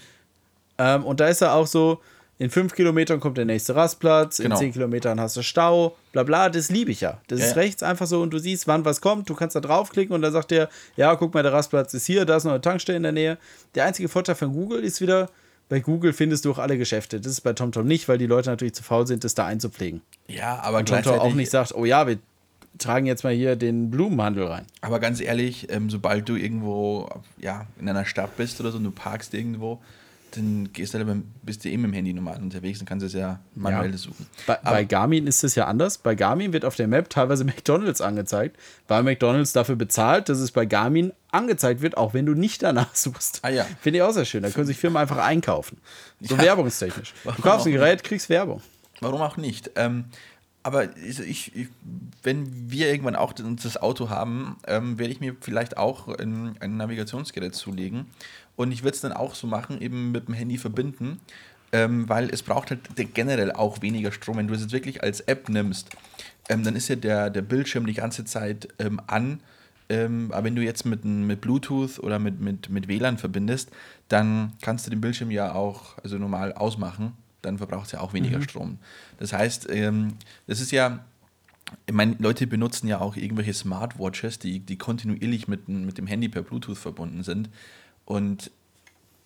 Ähm, 0.80 1.04
und 1.04 1.20
da 1.20 1.28
ist 1.28 1.42
er 1.42 1.54
auch 1.54 1.66
so, 1.66 2.00
in 2.38 2.48
fünf 2.48 2.74
Kilometern 2.74 3.20
kommt 3.20 3.36
der 3.36 3.44
nächste 3.44 3.76
Rastplatz, 3.76 4.38
Genau. 4.38 4.54
in 4.54 4.58
zehn 4.58 4.72
Kilometern 4.72 5.20
hast 5.20 5.36
du 5.36 5.42
Stau, 5.42 5.94
bla 6.12 6.22
bla, 6.22 6.48
das 6.48 6.70
liebe 6.70 6.90
ich 6.90 7.02
ja. 7.02 7.20
Das 7.28 7.38
Ja, 7.40 7.46
ist 7.46 7.56
rechts 7.56 7.82
einfach 7.82 8.06
so 8.06 8.22
und 8.22 8.30
du 8.30 8.38
siehst, 8.38 8.66
wann 8.66 8.84
was 8.86 9.02
kommt, 9.02 9.28
du 9.28 9.34
kannst 9.34 9.56
da 9.56 9.60
draufklicken 9.60 10.14
und 10.14 10.22
dann 10.22 10.32
sagt 10.32 10.50
der, 10.50 10.70
ja, 10.96 11.14
guck 11.16 11.34
mal, 11.34 11.42
der 11.42 11.52
Rastplatz 11.52 11.92
ist 11.92 12.06
hier, 12.06 12.24
da 12.24 12.36
ist 12.36 12.44
noch 12.44 12.52
eine 12.52 12.62
Tankstelle 12.62 12.96
in 12.96 13.02
der 13.02 13.12
Nähe. 13.12 13.36
Der 13.74 13.84
einzige 13.84 14.08
Vorteil 14.08 14.36
von 14.36 14.54
Google 14.54 14.82
ist 14.82 15.02
wieder, 15.02 15.28
bei 15.68 15.80
Google 15.80 16.14
findest 16.14 16.46
du 16.46 16.52
auch 16.52 16.58
alle 16.58 16.78
Geschäfte. 16.78 17.20
Das 17.20 17.30
ist 17.30 17.42
bei 17.42 17.52
TomTom 17.52 17.86
nicht, 17.86 18.08
weil 18.08 18.16
die 18.16 18.26
Leute 18.26 18.48
natürlich 18.48 18.72
zu 18.74 18.82
faul 18.82 19.06
sind, 19.06 19.22
das 19.22 19.34
da 19.34 19.44
einzupflegen. 19.44 20.00
ja, 20.26 20.58
aber 20.62 20.78
Und 20.78 20.88
TomTom 20.88 21.18
auch 21.18 21.34
nicht 21.34 21.50
sagt, 21.50 21.74
oh 21.74 21.84
ja, 21.84 22.06
wir 22.06 22.18
tragen 22.78 23.04
jetzt 23.04 23.22
mal 23.22 23.34
hier 23.34 23.54
den 23.54 23.90
Blumenhandel 23.90 24.44
rein. 24.46 24.64
Aber 24.80 24.98
ganz 24.98 25.20
ehrlich, 25.20 25.70
ähm, 25.70 25.90
sobald 25.90 26.26
du 26.28 26.36
irgendwo 26.36 27.06
ja, 27.38 27.66
in 27.78 27.86
einer 27.88 28.06
Stadt 28.06 28.36
bist 28.38 28.60
oder 28.60 28.70
so 28.72 28.78
und 28.78 28.84
du 28.84 28.90
parkst 28.90 29.34
irgendwo, 29.34 29.78
dann 30.36 30.72
gehst 30.72 30.94
du 30.94 30.98
halt, 30.98 31.06
beim- 31.08 31.24
bist 31.42 31.64
du 31.64 31.68
eh 31.68 31.76
mit 31.76 31.90
dem 31.90 31.92
Handy 31.94 32.12
normal 32.12 32.40
unterwegs 32.42 32.80
und 32.80 32.86
kannst 32.86 33.04
es 33.06 33.12
ja 33.12 33.40
manuell 33.54 33.90
Ja. 33.92 33.96
suchen. 33.98 34.26
Bei, 34.46 34.58
bei 34.62 34.84
Garmin 34.84 35.26
ist 35.26 35.42
es 35.44 35.54
ja 35.54 35.66
anders. 35.66 35.98
Bei 35.98 36.14
Garmin 36.14 36.52
wird 36.52 36.64
auf 36.64 36.76
der 36.76 36.88
Map 36.88 37.10
teilweise 37.10 37.44
McDonalds 37.46 38.00
angezeigt, 38.00 38.56
weil 38.88 39.02
McDonalds 39.02 39.52
dafür 39.52 39.76
bezahlt, 39.76 40.28
dass 40.28 40.38
es 40.38 40.50
bei 40.52 40.66
Garmin 40.66 41.12
angezeigt 41.30 41.80
wird, 41.82 41.96
auch 41.96 42.14
wenn 42.14 42.26
du 42.26 42.34
nicht 42.34 42.62
danach 42.62 42.94
suchst. 42.94 43.40
Ah 43.42 43.48
ja. 43.50 43.66
Finde 43.80 43.98
ich 43.98 44.02
auch 44.02 44.12
sehr 44.12 44.24
schön. 44.24 44.42
Da 44.42 44.50
können 44.50 44.66
sich 44.66 44.76
Firmen 44.78 44.96
einfach 44.96 45.18
einkaufen. 45.18 45.78
So 46.20 46.36
Ja. 46.36 46.42
werbungstechnisch. 46.42 47.12
Du 47.22 47.28
Warum 47.30 47.42
kaufst 47.42 47.66
ein 47.66 47.72
Gerät, 47.72 48.02
kriegst 48.04 48.28
Werbung. 48.28 48.60
Warum 49.00 49.20
auch 49.22 49.36
nicht? 49.36 49.70
Ähm, 49.76 50.04
aber 50.62 50.94
ich, 50.98 51.18
ich, 51.54 51.68
wenn 52.22 52.70
wir 52.70 52.90
irgendwann 52.90 53.16
auch 53.16 53.32
das 53.32 53.46
das 53.62 53.76
Auto 53.78 54.10
haben, 54.10 54.56
ähm, 54.66 54.98
werde 54.98 55.10
ich 55.10 55.18
mir 55.18 55.34
vielleicht 55.40 55.78
auch 55.78 56.06
ein, 56.08 56.54
ein 56.60 56.76
Navigationsgerät 56.76 57.54
zulegen. 57.54 58.06
Und 58.56 58.72
ich 58.72 58.82
würde 58.82 58.94
es 58.94 59.00
dann 59.00 59.12
auch 59.12 59.34
so 59.34 59.46
machen, 59.46 59.80
eben 59.80 60.12
mit 60.12 60.28
dem 60.28 60.34
Handy 60.34 60.58
verbinden, 60.58 61.20
ähm, 61.72 62.08
weil 62.08 62.30
es 62.30 62.42
braucht 62.42 62.70
halt 62.70 62.80
generell 63.14 63.52
auch 63.52 63.82
weniger 63.82 64.12
Strom. 64.12 64.36
Wenn 64.36 64.48
du 64.48 64.54
es 64.54 64.60
jetzt 64.60 64.72
wirklich 64.72 65.02
als 65.02 65.20
App 65.20 65.48
nimmst, 65.48 65.90
ähm, 66.48 66.64
dann 66.64 66.76
ist 66.76 66.88
ja 66.88 66.96
der, 66.96 67.30
der 67.30 67.42
Bildschirm 67.42 67.86
die 67.86 67.94
ganze 67.94 68.24
Zeit 68.24 68.68
ähm, 68.78 69.00
an. 69.06 69.40
Ähm, 69.88 70.30
aber 70.32 70.44
wenn 70.44 70.56
du 70.56 70.62
jetzt 70.62 70.84
mit, 70.84 71.04
mit 71.04 71.40
Bluetooth 71.40 71.98
oder 71.98 72.18
mit, 72.18 72.40
mit, 72.40 72.68
mit 72.70 72.88
WLAN 72.88 73.18
verbindest, 73.18 73.70
dann 74.08 74.52
kannst 74.62 74.86
du 74.86 74.90
den 74.90 75.00
Bildschirm 75.00 75.30
ja 75.30 75.54
auch 75.54 75.98
also 76.02 76.18
normal 76.18 76.52
ausmachen. 76.52 77.12
Dann 77.42 77.58
verbraucht 77.58 77.86
es 77.86 77.92
ja 77.92 78.00
auch 78.00 78.12
weniger 78.12 78.42
Strom. 78.42 78.78
Das 79.18 79.32
heißt, 79.32 79.68
ähm, 79.70 80.14
das 80.46 80.60
ist 80.60 80.72
ja, 80.72 81.04
ich 81.86 81.94
meine, 81.94 82.16
Leute 82.18 82.46
benutzen 82.46 82.86
ja 82.88 83.00
auch 83.00 83.16
irgendwelche 83.16 83.54
Smartwatches, 83.54 84.38
die, 84.38 84.60
die 84.60 84.76
kontinuierlich 84.76 85.48
mit, 85.48 85.68
mit 85.68 85.98
dem 85.98 86.06
Handy 86.06 86.28
per 86.28 86.42
Bluetooth 86.42 86.78
verbunden 86.78 87.22
sind. 87.22 87.48
Und 88.10 88.50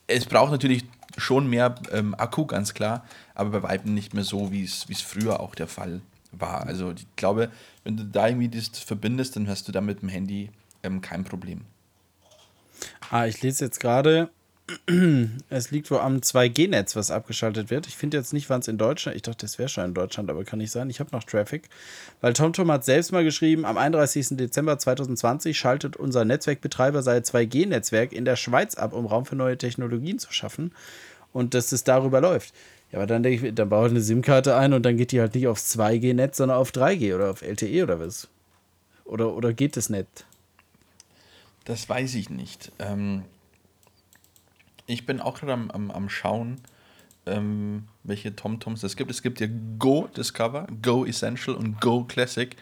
es 0.09 0.27
braucht 0.27 0.53
natürlich 0.53 0.85
schon 1.17 1.49
mehr 1.49 1.75
ähm, 1.91 2.15
Akku, 2.19 2.45
ganz 2.45 2.75
klar, 2.75 3.07
aber 3.35 3.49
bei 3.49 3.63
Weitem 3.71 3.95
nicht 3.95 4.13
mehr 4.13 4.25
so, 4.25 4.53
wie 4.53 4.63
es 4.63 5.01
früher 5.01 5.41
auch 5.41 5.55
der 5.55 5.69
Fall 5.69 6.03
war. 6.33 6.67
Also 6.67 6.93
ich 6.93 7.07
glaube, 7.17 7.51
wenn 7.83 7.97
du 7.97 8.05
da 8.05 8.29
irgendwie 8.29 8.51
das 8.51 8.79
verbindest, 8.79 9.37
dann 9.37 9.49
hast 9.49 9.67
du 9.69 9.73
da 9.73 9.81
mit 9.81 10.03
dem 10.03 10.11
Handy 10.11 10.51
ähm, 10.83 11.01
kein 11.01 11.25
Problem. 11.25 11.63
Ah, 13.09 13.25
ich 13.25 13.41
lese 13.41 13.65
jetzt 13.65 13.81
gerade, 13.81 14.29
es 15.51 15.71
liegt 15.71 15.91
wohl 15.91 15.99
am 15.99 16.19
2G-Netz, 16.19 16.97
was 16.97 17.11
abgeschaltet 17.11 17.69
wird. 17.69 17.87
Ich 17.87 17.97
finde 17.97 18.17
jetzt 18.17 18.33
nicht, 18.33 18.49
wann 18.49 18.61
es 18.61 18.69
in 18.69 18.79
Deutschland, 18.79 19.15
ich 19.15 19.23
dachte, 19.23 19.45
das 19.45 19.59
wäre 19.59 19.69
schon 19.69 19.85
in 19.85 19.95
Deutschland, 19.95 20.31
aber 20.31 20.45
kann 20.45 20.59
nicht 20.59 20.71
sein. 20.71 20.89
Ich 20.89 21.01
habe 21.01 21.11
noch 21.13 21.25
Traffic, 21.25 21.69
weil 22.23 22.33
TomTom 22.33 22.73
hat 22.73 22.85
selbst 22.85 23.13
mal 23.13 23.25
geschrieben, 23.25 23.67
am 23.67 23.77
31. 23.77 24.39
Dezember 24.39 24.79
2020 24.79 25.59
schaltet 25.59 25.97
unser 25.97 26.25
Netzwerkbetreiber 26.25 27.03
sein 27.03 27.23
2G-Netzwerk 27.23 28.13
in 28.13 28.25
der 28.25 28.37
Schweiz 28.37 28.75
ab, 28.75 28.95
um 28.95 29.05
Raum 29.05 29.27
für 29.27 29.37
neue 29.37 29.59
Technologien 29.59 30.19
zu 30.19 30.33
schaffen 30.33 30.73
und 31.35 31.53
dass 31.53 31.73
es 31.73 31.85
darüber 31.85 32.23
läuft. 32.23 32.55
Ja, 32.91 33.01
aber 33.01 33.07
dann 33.07 33.23
denke 33.23 33.49
ich, 33.49 33.55
dann 33.55 33.69
baue 33.69 33.89
ich 33.89 33.91
eine 33.91 34.01
SIM-Karte 34.01 34.57
ein 34.57 34.73
und 34.73 34.85
dann 34.85 34.97
geht 34.97 35.13
die 35.13 35.21
halt 35.21 35.35
nicht 35.35 35.47
aufs 35.47 35.77
2G-Netz, 35.77 36.39
sondern 36.39 36.57
auf 36.57 36.71
3G 36.71 37.15
oder 37.15 37.31
auf 37.31 37.43
LTE 37.43 37.83
oder 37.83 38.01
was? 38.01 38.29
Oder, 39.05 39.35
oder 39.35 39.53
geht 39.53 39.77
das 39.77 39.91
nicht? 39.91 40.25
Das 41.67 41.87
weiß 41.89 42.15
ich 42.15 42.31
nicht. 42.31 42.73
Ähm, 42.79 43.25
ich 44.87 45.07
bin 45.07 45.21
auch 45.21 45.39
gerade 45.39 45.53
am, 45.53 45.71
am, 45.71 45.91
am 45.91 46.09
Schauen, 46.09 46.61
ähm, 47.27 47.85
welche 48.03 48.37
TomToms 48.37 48.83
es 48.83 48.97
gibt. 48.97 49.11
Es 49.11 49.23
gibt 49.23 49.41
ja 49.41 49.49
Go 49.79 50.09
Discover, 50.17 50.67
Go 50.83 51.05
Essential 51.05 51.57
und 51.57 51.81
Go 51.81 52.05
Classic. 52.05 52.55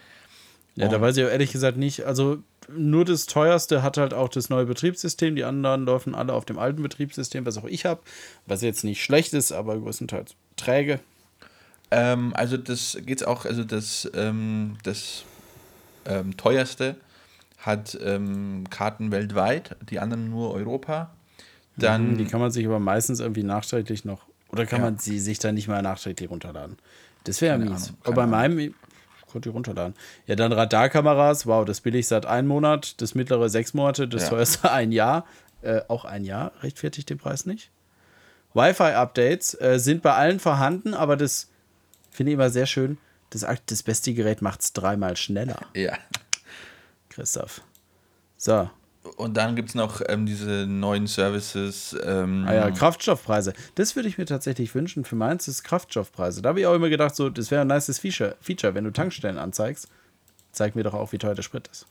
Ja, 0.74 0.88
da 0.88 1.00
weiß 1.00 1.16
ich 1.16 1.24
auch 1.24 1.28
ehrlich 1.28 1.52
gesagt 1.52 1.76
nicht. 1.76 2.04
Also 2.06 2.38
nur 2.68 3.04
das 3.04 3.26
teuerste 3.26 3.82
hat 3.82 3.98
halt 3.98 4.14
auch 4.14 4.28
das 4.28 4.48
neue 4.48 4.66
Betriebssystem. 4.66 5.36
Die 5.36 5.44
anderen 5.44 5.84
laufen 5.84 6.14
alle 6.14 6.32
auf 6.32 6.44
dem 6.44 6.58
alten 6.58 6.82
Betriebssystem, 6.82 7.44
was 7.44 7.58
auch 7.58 7.64
ich 7.64 7.84
habe. 7.84 8.00
Was 8.46 8.62
jetzt 8.62 8.84
nicht 8.84 9.02
schlecht 9.02 9.34
ist, 9.34 9.52
aber 9.52 9.78
größtenteils 9.78 10.34
träge. 10.56 11.00
Ähm, 11.90 12.32
also 12.34 12.56
das 12.56 12.96
geht's 13.04 13.22
auch, 13.22 13.44
also 13.44 13.64
das, 13.64 14.10
ähm, 14.14 14.78
das 14.82 15.24
ähm, 16.06 16.36
teuerste 16.36 16.96
hat 17.58 17.98
ähm, 18.02 18.64
Karten 18.70 19.12
weltweit, 19.12 19.76
die 19.90 20.00
anderen 20.00 20.30
nur 20.30 20.52
Europa. 20.54 21.10
Dann 21.76 22.16
Die 22.18 22.26
kann 22.26 22.40
man 22.40 22.50
sich 22.50 22.66
aber 22.66 22.78
meistens 22.78 23.20
irgendwie 23.20 23.42
nachträglich 23.42 24.04
noch. 24.04 24.26
Oder 24.48 24.66
kann 24.66 24.80
Ja. 24.80 24.86
man 24.86 24.98
sie 24.98 25.18
sich 25.18 25.38
dann 25.38 25.54
nicht 25.54 25.68
mal 25.68 25.80
nachträglich 25.82 26.28
runterladen? 26.30 26.76
Das 27.24 27.40
wäre 27.40 27.58
Keine 27.58 27.70
mies. 27.70 27.84
Ahnung, 27.88 27.98
aber 28.04 28.14
bei 28.14 28.26
meinem 28.26 28.58
ich 28.58 28.72
konnte 29.30 29.48
ich 29.48 29.54
runterladen. 29.54 29.94
Ja, 30.26 30.36
dann 30.36 30.52
Radarkameras. 30.52 31.46
Wow, 31.46 31.64
das 31.64 31.80
billigste 31.80 32.14
hat 32.16 32.26
einen 32.26 32.46
Monat, 32.48 33.00
das 33.00 33.14
mittlere 33.14 33.48
sechs 33.48 33.72
Monate, 33.72 34.06
das 34.06 34.24
Ja. 34.24 34.28
teuerste 34.30 34.70
ein 34.70 34.92
Jahr. 34.92 35.24
Äh, 35.62 35.80
auch 35.88 36.04
ein 36.04 36.24
Jahr 36.24 36.52
rechtfertigt 36.62 37.08
den 37.08 37.18
Preis 37.18 37.46
nicht. 37.46 37.70
Wi-Fi-Updates 38.54 39.54
äh, 39.60 39.78
sind 39.78 40.02
bei 40.02 40.12
allen 40.12 40.40
vorhanden, 40.40 40.92
aber 40.92 41.16
das 41.16 41.48
finde 42.10 42.32
ich 42.32 42.34
immer 42.34 42.50
sehr 42.50 42.66
schön. 42.66 42.98
Das, 43.30 43.46
das 43.66 43.82
beste 43.82 44.12
Gerät 44.12 44.42
macht 44.42 44.60
es 44.60 44.74
dreimal 44.74 45.16
schneller, 45.16 45.60
ja. 45.74 45.94
Christoph. 47.08 47.62
So, 48.36 48.68
Und 49.16 49.36
dann 49.36 49.56
gibt 49.56 49.70
es 49.70 49.74
noch 49.74 50.00
ähm, 50.06 50.26
diese 50.26 50.66
neuen 50.66 51.06
Services. 51.06 51.96
Ähm, 52.04 52.44
Ah 52.46 52.54
ja, 52.54 52.70
Kraftstoffpreise. 52.70 53.52
Das 53.74 53.96
würde 53.96 54.08
ich 54.08 54.16
mir 54.16 54.26
tatsächlich 54.26 54.74
wünschen. 54.74 55.04
Für 55.04 55.16
meins 55.16 55.48
ist 55.48 55.64
Kraftstoffpreise. 55.64 56.40
Da 56.40 56.50
habe 56.50 56.60
ich 56.60 56.66
auch 56.66 56.74
immer 56.74 56.88
gedacht, 56.88 57.16
so, 57.16 57.28
das 57.28 57.50
wäre 57.50 57.62
ein 57.62 57.66
nices 57.66 57.98
Feature, 57.98 58.36
Feature, 58.40 58.74
wenn 58.74 58.84
du 58.84 58.92
Tankstellen 58.92 59.38
anzeigst. 59.38 59.88
Zeig 60.52 60.76
mir 60.76 60.84
doch 60.84 60.94
auch, 60.94 61.12
wie 61.12 61.18
teuer 61.18 61.34
der 61.34 61.42
Sprit 61.42 61.66
ist. 61.68 61.86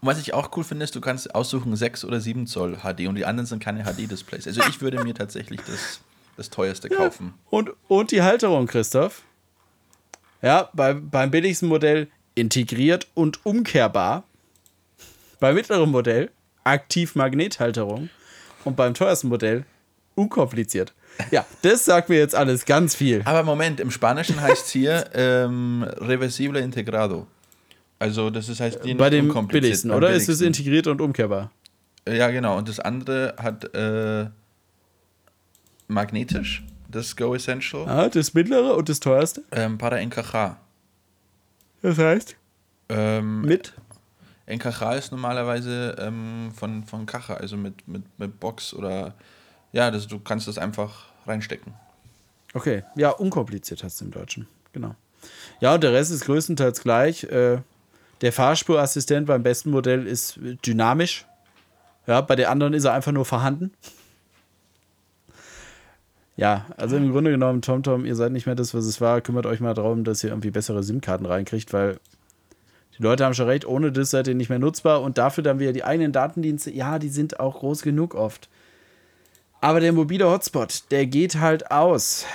Und 0.00 0.08
was 0.08 0.18
ich 0.18 0.32
auch 0.34 0.56
cool 0.56 0.64
finde, 0.64 0.84
ist, 0.84 0.94
du 0.94 1.00
kannst 1.00 1.34
aussuchen 1.34 1.76
6 1.76 2.04
oder 2.04 2.20
7 2.20 2.46
Zoll 2.46 2.78
HD 2.78 3.06
und 3.08 3.14
die 3.14 3.26
anderen 3.26 3.46
sind 3.46 3.62
keine 3.62 3.84
HD-Displays. 3.84 4.46
Also 4.46 4.62
ich 4.68 4.80
würde 4.80 5.04
mir 5.04 5.14
tatsächlich 5.14 5.60
das, 5.66 6.00
das 6.36 6.50
teuerste 6.50 6.88
kaufen. 6.88 7.34
Und, 7.50 7.70
und 7.88 8.10
die 8.10 8.22
Halterung, 8.22 8.66
Christoph. 8.66 9.22
Ja, 10.42 10.70
bei, 10.72 10.94
beim 10.94 11.30
billigsten 11.30 11.68
Modell 11.68 12.08
integriert 12.34 13.06
und 13.14 13.44
umkehrbar. 13.44 14.24
Beim 15.38 15.54
mittleren 15.54 15.90
Modell 15.90 16.30
Aktiv-Magnethalterung. 16.66 18.10
Und 18.64 18.76
beim 18.76 18.94
teuersten 18.94 19.28
Modell 19.28 19.64
unkompliziert. 20.16 20.92
Ja, 21.30 21.46
das 21.62 21.84
sagt 21.84 22.08
mir 22.08 22.18
jetzt 22.18 22.34
alles 22.34 22.64
ganz 22.66 22.94
viel. 22.94 23.22
Aber 23.24 23.42
Moment, 23.42 23.80
im 23.80 23.90
Spanischen 23.90 24.40
heißt 24.40 24.66
es 24.66 24.70
hier 24.70 25.04
ähm, 25.14 25.86
reversible 25.98 26.60
integrado. 26.60 27.26
Also 27.98 28.28
das 28.28 28.48
ist 28.48 28.60
heißt 28.60 28.80
Bei 28.98 29.08
dem 29.08 29.32
billigsten, 29.48 29.90
oder? 29.90 30.08
Billigsten. 30.08 30.34
Ist 30.34 30.40
es 30.40 30.46
integriert 30.46 30.86
und 30.86 31.00
umkehrbar? 31.00 31.50
Ja, 32.06 32.30
genau. 32.30 32.58
Und 32.58 32.68
das 32.68 32.78
andere 32.80 33.34
hat 33.38 33.74
äh, 33.74 34.26
magnetisch, 35.88 36.64
das 36.90 37.16
Go 37.16 37.34
Essential. 37.34 37.88
Ah, 37.88 38.08
das 38.08 38.34
mittlere 38.34 38.76
und 38.76 38.88
das 38.88 39.00
teuerste? 39.00 39.42
Ähm, 39.52 39.78
para 39.78 39.98
encajar. 39.98 40.60
Das 41.82 41.98
heißt? 41.98 42.36
Ähm, 42.88 43.42
mit? 43.42 43.72
Encajar 44.46 44.96
ist 44.96 45.10
normalerweise 45.10 45.96
ähm, 45.98 46.52
von, 46.54 46.84
von 46.84 47.04
Kacha, 47.04 47.34
also 47.34 47.56
mit, 47.56 47.86
mit, 47.88 48.04
mit 48.18 48.38
Box 48.40 48.72
oder 48.72 49.14
ja, 49.72 49.90
das, 49.90 50.06
du 50.06 50.20
kannst 50.20 50.46
das 50.46 50.56
einfach 50.56 51.06
reinstecken. 51.26 51.74
Okay, 52.54 52.84
ja, 52.94 53.10
unkompliziert 53.10 53.82
hast 53.82 54.00
du 54.00 54.06
im 54.06 54.12
Deutschen, 54.12 54.46
genau. 54.72 54.94
Ja, 55.60 55.74
und 55.74 55.82
der 55.82 55.92
Rest 55.92 56.12
ist 56.12 56.24
größtenteils 56.24 56.80
gleich. 56.80 57.24
Äh, 57.24 57.58
der 58.20 58.32
Fahrspurassistent 58.32 59.26
beim 59.26 59.42
besten 59.42 59.70
Modell 59.70 60.06
ist 60.06 60.38
dynamisch. 60.64 61.26
Ja, 62.06 62.20
bei 62.20 62.36
der 62.36 62.50
anderen 62.50 62.72
ist 62.72 62.84
er 62.84 62.92
einfach 62.92 63.12
nur 63.12 63.24
vorhanden. 63.24 63.72
Ja, 66.36 66.66
also 66.76 66.96
im 66.96 67.12
Grunde 67.12 67.30
genommen, 67.30 67.62
TomTom, 67.62 68.04
ihr 68.04 68.14
seid 68.14 68.30
nicht 68.30 68.46
mehr 68.46 68.54
das, 68.54 68.74
was 68.74 68.84
es 68.84 69.00
war. 69.00 69.20
Kümmert 69.22 69.46
euch 69.46 69.60
mal 69.60 69.74
darum, 69.74 70.04
dass 70.04 70.22
ihr 70.22 70.30
irgendwie 70.30 70.50
bessere 70.50 70.82
SIM-Karten 70.82 71.26
reinkriegt, 71.26 71.72
weil 71.72 71.98
die 72.98 73.02
Leute 73.02 73.24
haben 73.24 73.34
schon 73.34 73.48
recht, 73.48 73.66
ohne 73.66 73.92
das 73.92 74.10
seid 74.10 74.28
ihr 74.28 74.34
nicht 74.34 74.48
mehr 74.48 74.58
nutzbar 74.58 75.02
und 75.02 75.18
dafür 75.18 75.44
dann 75.44 75.58
wieder 75.58 75.72
die 75.72 75.84
eigenen 75.84 76.12
Datendienste, 76.12 76.70
ja, 76.70 76.98
die 76.98 77.08
sind 77.08 77.40
auch 77.40 77.58
groß 77.58 77.82
genug 77.82 78.14
oft. 78.14 78.48
Aber 79.60 79.80
der 79.80 79.92
mobile 79.92 80.30
Hotspot, 80.30 80.84
der 80.90 81.06
geht 81.06 81.40
halt 81.40 81.70
aus. 81.70 82.26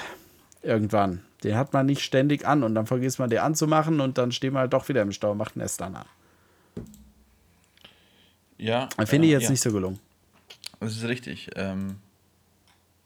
Irgendwann. 0.61 1.21
Den 1.43 1.55
hat 1.55 1.73
man 1.73 1.87
nicht 1.87 2.01
ständig 2.01 2.45
an 2.45 2.61
und 2.63 2.75
dann 2.75 2.85
vergisst 2.85 3.17
man 3.17 3.29
den 3.29 3.39
anzumachen 3.39 3.99
und 3.99 4.17
dann 4.17 4.31
stehen 4.31 4.53
wir 4.53 4.59
halt 4.59 4.73
doch 4.73 4.87
wieder 4.89 5.01
im 5.01 5.11
Stau, 5.11 5.33
macht 5.33 5.55
ein 5.55 5.67
dann 5.77 5.95
an. 5.95 6.05
Ja. 8.57 8.89
Finde 9.05 9.27
ich 9.27 9.33
jetzt 9.33 9.45
ja. 9.45 9.51
nicht 9.51 9.61
so 9.61 9.71
gelungen. 9.71 9.99
Das 10.79 10.91
ist 10.91 11.03
richtig. 11.03 11.49
Ähm, 11.55 11.95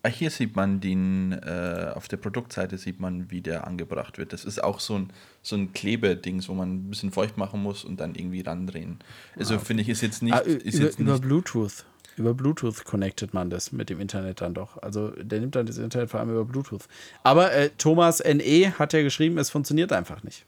hier 0.07 0.29
sieht 0.29 0.55
man 0.55 0.81
den, 0.81 1.33
äh, 1.33 1.91
auf 1.93 2.07
der 2.07 2.17
Produktseite 2.17 2.77
sieht 2.77 2.99
man, 2.99 3.31
wie 3.31 3.41
der 3.41 3.67
angebracht 3.67 4.17
wird. 4.17 4.33
Das 4.33 4.45
ist 4.45 4.63
auch 4.63 4.79
so 4.79 4.95
ein, 4.95 5.09
so 5.41 5.55
ein 5.55 5.73
Klebedings, 5.73 6.49
wo 6.49 6.53
man 6.53 6.75
ein 6.75 6.89
bisschen 6.89 7.11
feucht 7.11 7.37
machen 7.37 7.61
muss 7.61 7.83
und 7.83 7.99
dann 7.99 8.15
irgendwie 8.15 8.41
randrehen. 8.41 8.99
Also 9.37 9.53
ah, 9.53 9.57
okay. 9.57 9.65
finde 9.65 9.83
ich, 9.83 9.89
ist 9.89 10.01
jetzt 10.01 10.21
nicht. 10.21 10.33
Ah, 10.33 10.39
ist 10.39 10.75
über, 10.75 10.85
jetzt 10.85 10.99
über 10.99 11.19
Bluetooth. 11.19 11.85
Über 12.17 12.33
Bluetooth 12.33 12.85
connectet 12.85 13.33
man 13.33 13.49
das 13.49 13.71
mit 13.71 13.89
dem 13.89 13.99
Internet 13.99 14.41
dann 14.41 14.53
doch. 14.53 14.81
Also 14.81 15.09
der 15.09 15.39
nimmt 15.39 15.55
dann 15.55 15.65
das 15.65 15.77
Internet 15.77 16.09
vor 16.09 16.19
allem 16.19 16.29
über 16.29 16.45
Bluetooth. 16.45 16.87
Aber 17.23 17.51
äh, 17.51 17.69
Thomas 17.77 18.23
NE 18.23 18.73
hat 18.79 18.93
ja 18.93 19.01
geschrieben, 19.01 19.37
es 19.37 19.49
funktioniert 19.49 19.91
einfach 19.91 20.23
nicht. 20.23 20.45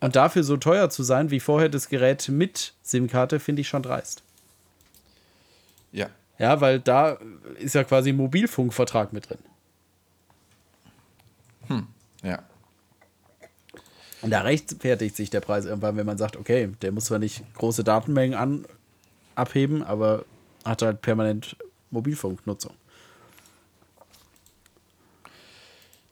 Und 0.00 0.16
dafür 0.16 0.42
so 0.42 0.56
teuer 0.56 0.90
zu 0.90 1.02
sein 1.02 1.30
wie 1.30 1.40
vorher 1.40 1.68
das 1.68 1.88
Gerät 1.88 2.28
mit 2.28 2.74
SIM-Karte, 2.82 3.40
finde 3.40 3.62
ich 3.62 3.68
schon 3.68 3.82
dreist. 3.82 4.22
Ja. 5.92 6.08
Ja, 6.38 6.60
weil 6.60 6.80
da 6.80 7.18
ist 7.58 7.74
ja 7.74 7.84
quasi 7.84 8.10
ein 8.10 8.16
Mobilfunkvertrag 8.16 9.12
mit 9.12 9.28
drin. 9.28 9.38
Hm, 11.68 11.86
ja. 12.22 12.42
Und 14.22 14.30
da 14.30 14.40
rechtfertigt 14.40 15.16
sich 15.16 15.30
der 15.30 15.40
Preis 15.40 15.64
irgendwann, 15.64 15.96
wenn 15.96 16.06
man 16.06 16.18
sagt, 16.18 16.36
okay, 16.36 16.72
der 16.82 16.92
muss 16.92 17.06
zwar 17.06 17.18
nicht 17.18 17.42
große 17.54 17.84
Datenmengen 17.84 18.36
an, 18.36 18.66
abheben, 19.34 19.82
aber 19.82 20.24
hat 20.64 20.82
halt 20.82 21.00
permanent 21.00 21.56
Mobilfunknutzung. 21.90 22.74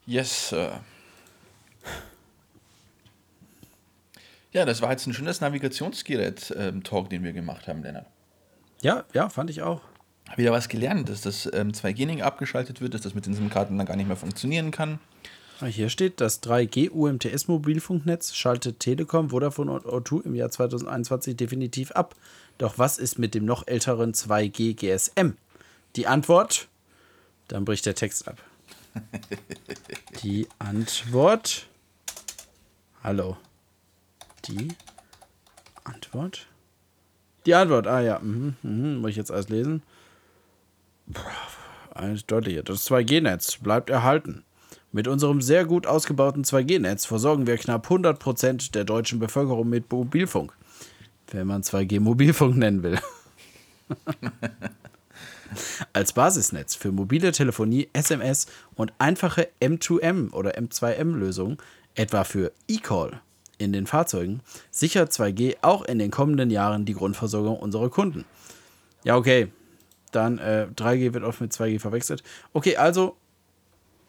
Yes, 0.07 0.51
Sir. 0.51 0.81
Ja, 4.53 4.65
das 4.65 4.81
war 4.81 4.93
jetzt 4.93 5.07
ein 5.07 5.15
schönes 5.15 5.41
Navigationsgerät-Talk, 5.41 7.05
ähm, 7.05 7.09
den 7.09 7.25
wir 7.25 7.33
gemacht 7.33 7.67
haben, 7.67 7.83
Lennart. 7.83 8.07
Ja, 8.83 9.05
ja, 9.13 9.29
fand 9.29 9.51
ich 9.51 9.63
auch. 9.63 9.81
Wieder 10.37 10.53
was 10.53 10.69
gelernt, 10.69 11.09
dass 11.09 11.21
das 11.21 11.49
ähm, 11.53 11.73
2G-Ning 11.73 12.23
abgeschaltet 12.23 12.81
wird, 12.81 12.95
dass 12.95 13.03
das 13.03 13.15
mit 13.15 13.27
diesen 13.27 13.51
Karten 13.51 13.79
dann 13.79 13.87
gar 13.87 13.97
nicht 13.97 14.09
mehr 14.09 14.17
funktionieren 14.17 14.71
kann. 14.71 14.99
Ah, 15.61 15.67
hier 15.67 15.89
steht, 15.89 16.21
das 16.21 16.43
3G 16.43 16.91
UMTS 16.91 17.47
Mobilfunknetz 17.47 18.35
schaltet 18.35 18.81
Telekom, 18.81 19.31
Vodafone 19.31 19.71
und 19.71 19.85
O2 19.85 20.25
im 20.25 20.35
Jahr 20.35 20.51
2021 20.51 21.37
definitiv 21.37 21.93
ab. 21.93 22.17
Doch 22.59 22.79
was 22.79 22.99
ist 22.99 23.19
mit 23.19 23.35
dem 23.35 23.45
noch 23.45 23.67
älteren 23.69 24.13
2G 24.15 24.75
GSM? 24.75 25.37
Die 25.95 26.09
Antwort, 26.09 26.69
dann 27.47 27.65
bricht 27.65 27.87
der 27.87 27.95
Text 27.95 28.27
ab. 28.27 28.43
Die 30.23 30.49
Antwort, 30.59 31.67
hallo. 33.03 33.37
Die 34.47 34.69
Antwort? 35.85 36.47
Die 37.47 37.55
Antwort, 37.55 37.87
ah 37.87 38.01
ja, 38.01 38.19
mhm, 38.19 38.57
mhm, 38.63 38.97
muss 38.97 39.11
ich 39.11 39.17
jetzt 39.17 39.31
alles 39.31 39.49
lesen? 39.49 39.83
Deutlicher. 42.27 42.63
Das 42.63 42.89
2G-Netz 42.91 43.59
bleibt 43.59 43.91
erhalten. 43.91 44.45
Mit 44.93 45.09
unserem 45.09 45.41
sehr 45.41 45.65
gut 45.65 45.87
ausgebauten 45.87 46.45
2G-Netz 46.45 47.07
versorgen 47.07 47.47
wir 47.47 47.57
knapp 47.57 47.89
100% 47.89 48.73
der 48.73 48.85
deutschen 48.85 49.19
Bevölkerung 49.19 49.69
mit 49.69 49.91
Mobilfunk. 49.91 50.53
Wenn 51.31 51.47
man 51.47 51.63
2G 51.63 52.01
Mobilfunk 52.01 52.57
nennen 52.57 52.83
will. 52.83 52.99
Als 55.93 56.13
Basisnetz 56.13 56.75
für 56.75 56.91
mobile 56.91 57.33
Telefonie, 57.33 57.89
SMS 57.93 58.47
und 58.75 58.93
einfache 58.99 59.49
M2M 59.61 60.33
oder 60.33 60.57
M2M-Lösungen, 60.59 61.59
etwa 61.95 62.25
für 62.25 62.53
E-Call 62.69 63.21
in 63.59 63.73
den 63.73 63.87
Fahrzeugen, 63.87 64.41
sichert 64.71 65.13
2G 65.13 65.57
auch 65.63 65.85
in 65.85 65.99
den 65.99 66.11
kommenden 66.11 66.51
Jahren 66.51 66.85
die 66.85 66.95
Grundversorgung 66.95 67.59
unserer 67.59 67.91
Kunden. 67.91 68.25
Ja, 69.05 69.17
okay. 69.17 69.49
Dann 70.15 70.39
äh, 70.39 70.67
3G 70.77 71.15
wird 71.15 71.25
oft 71.25 71.41
mit 71.41 71.53
2G 71.53 71.81
verwechselt. 71.81 72.23
Okay, 72.53 72.77
also 72.77 73.17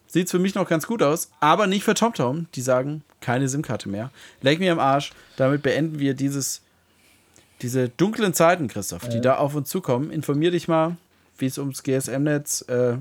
sieht 0.06 0.26
es 0.26 0.30
für 0.30 0.38
mich 0.38 0.54
noch 0.54 0.68
ganz 0.68 0.86
gut 0.86 1.02
aus, 1.02 1.30
aber 1.40 1.66
nicht 1.66 1.84
für 1.84 1.94
TomTom. 1.94 2.46
Die 2.54 2.60
sagen, 2.60 3.02
keine 3.20 3.48
SIM-Karte 3.48 3.88
mehr. 3.88 4.10
Leg 4.40 4.60
mir 4.60 4.72
am 4.72 4.78
Arsch. 4.78 5.12
Damit 5.36 5.62
beenden 5.62 5.98
wir 5.98 6.14
dieses 6.14 6.62
diese 7.62 7.88
dunklen 7.88 8.34
Zeiten, 8.34 8.68
Christoph, 8.68 9.04
ja. 9.04 9.08
die 9.10 9.20
da 9.20 9.36
auf 9.36 9.54
uns 9.54 9.68
zukommen, 9.68 10.10
informier 10.10 10.50
dich 10.50 10.68
mal, 10.68 10.96
wie 11.38 11.46
es 11.46 11.58
ums 11.58 11.82
GSM-Netz 11.82 12.62
äh, 12.68 12.98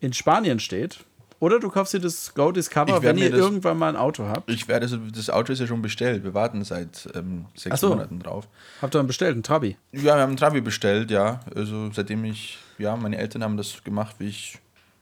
in 0.00 0.12
Spanien 0.12 0.60
steht. 0.60 1.00
Oder 1.42 1.58
du 1.58 1.70
kaufst 1.70 1.92
dir 1.92 1.98
das 1.98 2.34
Go 2.34 2.52
Discover, 2.52 3.02
wenn 3.02 3.18
ihr 3.18 3.28
das, 3.28 3.40
irgendwann 3.40 3.76
mal 3.76 3.88
ein 3.88 3.96
Auto 3.96 4.28
habt. 4.28 4.48
Ich 4.48 4.68
werde 4.68 4.86
das, 4.86 4.96
das 5.12 5.28
Auto 5.28 5.52
ist 5.52 5.58
ja 5.58 5.66
schon 5.66 5.82
bestellt. 5.82 6.22
Wir 6.22 6.34
warten 6.34 6.62
seit 6.62 7.08
ähm, 7.16 7.46
sechs 7.56 7.80
so. 7.80 7.88
Monaten 7.88 8.20
drauf. 8.20 8.46
Habt 8.80 8.94
ihr 8.94 9.00
einen 9.00 9.08
bestellt, 9.08 9.32
einen 9.32 9.42
Trabi? 9.42 9.76
Ja, 9.90 10.02
wir 10.02 10.12
haben 10.12 10.28
einen 10.28 10.36
Trabi 10.36 10.60
bestellt, 10.60 11.10
ja. 11.10 11.40
Also 11.52 11.90
seitdem 11.92 12.24
ich, 12.26 12.58
ja, 12.78 12.94
meine 12.94 13.18
Eltern 13.18 13.42
haben 13.42 13.56
das 13.56 13.82
gemacht, 13.82 14.14
wie 14.20 14.28
ich, 14.28 14.60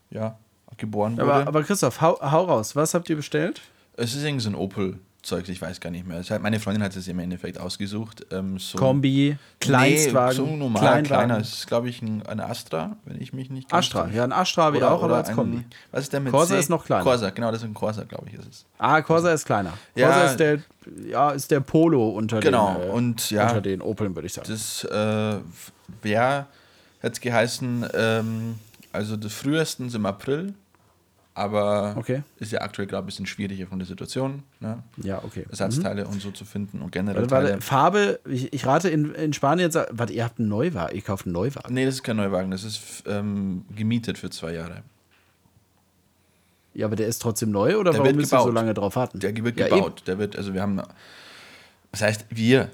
ja, 0.09 0.39
geboren 0.79 1.19
wurde. 1.19 1.25
Aber, 1.25 1.47
aber 1.47 1.63
Christoph, 1.63 2.01
hau, 2.01 2.19
hau 2.23 2.45
raus. 2.45 2.75
Was 2.75 2.95
habt 2.95 3.11
ihr 3.11 3.17
bestellt? 3.17 3.61
Es 3.99 4.15
ist 4.15 4.25
irgendwie 4.25 4.43
so 4.43 4.49
ein 4.49 4.55
Opel. 4.55 4.99
Zeugs, 5.23 5.49
ich 5.49 5.61
weiß 5.61 5.81
gar 5.81 5.91
nicht 5.91 6.07
mehr. 6.07 6.23
Halt, 6.23 6.43
meine 6.43 6.61
Freundin 6.61 6.83
hat 6.83 6.97
es 6.97 7.07
im 7.07 7.19
Endeffekt 7.19 7.61
ausgesucht. 7.61 8.27
Ähm, 8.31 8.59
so 8.59 8.79
Kombi, 8.79 9.37
Kleinstwagen. 9.61 10.45
Nee, 10.45 10.51
so 10.51 10.57
normal, 10.57 10.81
Kleinwagen. 10.81 11.07
kleiner. 11.07 11.39
Das 11.39 11.53
ist, 11.53 11.67
glaube 11.67 11.89
ich, 11.89 12.01
ein, 12.01 12.25
eine 12.27 12.47
Astra, 12.47 12.97
wenn 13.05 13.21
ich 13.21 13.33
mich 13.33 13.51
nicht 13.51 13.73
Astra, 13.73 14.09
ja, 14.09 14.25
ein 14.25 14.33
Astra 14.33 14.65
habe 14.65 14.79
ich 14.79 14.83
auch, 14.83 15.03
aber 15.03 15.17
als 15.17 15.29
ein, 15.29 15.35
Kombi. 15.35 15.65
Was 15.93 16.05
ist 16.05 16.13
der 16.13 16.21
mit 16.21 16.33
Corsa 16.33 16.55
C? 16.55 16.61
ist 16.61 16.71
noch 16.71 16.85
kleiner. 16.85 17.05
Corsa, 17.05 17.31
genau, 17.31 17.51
das 17.51 17.61
ist 17.61 17.69
ein 17.69 17.75
Corsa, 17.75 18.05
glaube 18.05 18.29
ich, 18.29 18.35
ist 18.35 18.49
es. 18.49 18.67
Ah, 18.79 19.03
Corsa 19.03 19.33
ist 19.33 19.45
kleiner. 19.45 19.75
Ja, 19.95 20.09
Corsa 20.09 20.25
ist 20.31 20.41
der, 20.41 20.59
ja, 21.07 21.31
ist 21.33 21.51
der 21.51 21.61
Polo 21.61 22.09
unter 22.11 22.41
genau, 22.41 22.75
den, 22.75 22.89
äh, 22.89 22.93
und, 22.93 23.31
ja, 23.31 23.49
unter 23.49 23.61
den 23.61 23.83
Opeln, 23.83 24.15
würde 24.15 24.27
ich 24.27 24.33
sagen. 24.33 24.49
Das 24.49 24.85
äh, 24.85 25.41
wäre, 26.03 26.47
hätte 27.01 27.13
es 27.13 27.21
geheißen, 27.21 27.87
ähm, 27.95 28.59
also 28.93 29.17
das 29.17 29.33
frühestens 29.33 29.95
im 29.95 30.07
April 30.07 30.55
aber 31.41 31.95
okay. 31.97 32.23
ist 32.39 32.53
ja 32.53 32.61
aktuell, 32.61 32.87
glaube 32.87 33.05
ich, 33.05 33.05
ein 33.05 33.25
bisschen 33.25 33.27
schwieriger 33.27 33.67
von 33.67 33.79
der 33.79 33.89
Situation. 33.89 34.43
Ne? 34.61 34.83
Ja, 34.99 35.25
okay. 35.25 35.47
Ersatzteile 35.49 36.05
mhm. 36.05 36.11
und 36.11 36.21
so 36.21 36.31
zu 36.33 36.45
finden 36.45 36.83
und 36.83 36.93
generell. 36.93 37.31
Warte, 37.31 37.49
warte, 37.49 37.61
Farbe, 37.63 38.21
ich, 38.29 38.53
ich, 38.53 38.67
rate 38.67 38.91
in, 38.91 39.15
in 39.15 39.33
Spanien, 39.33 39.73
warte, 39.73 40.13
ihr 40.13 40.23
habt 40.23 40.39
einen 40.39 40.51
Neuwagen, 40.51 40.95
ihr 40.95 41.01
kauft 41.01 41.25
einen 41.25 41.33
Neuwagen. 41.33 41.73
Nee, 41.73 41.87
das 41.87 41.95
ist 41.95 42.03
kein 42.03 42.17
Neuwagen, 42.17 42.51
das 42.51 42.63
ist 42.63 43.05
ähm, 43.07 43.65
gemietet 43.75 44.19
für 44.19 44.29
zwei 44.29 44.53
Jahre. 44.53 44.83
Ja, 46.75 46.87
aber 46.87 46.97
der 46.97 47.07
ist 47.07 47.23
trotzdem 47.23 47.51
neu 47.51 47.79
oder 47.79 47.93
der 47.93 48.01
warum 48.01 48.17
müsst 48.17 48.35
ihr 48.35 48.41
so 48.43 48.51
lange 48.51 48.75
drauf 48.75 48.97
warten? 48.97 49.19
Der 49.19 49.35
wird 49.35 49.59
ja, 49.59 49.69
gebaut. 49.69 50.01
Eben. 50.01 50.05
Der 50.07 50.19
wird, 50.19 50.37
also 50.37 50.53
wir 50.53 50.61
haben, 50.61 50.83
das 51.91 52.03
heißt, 52.03 52.27
wir, 52.29 52.69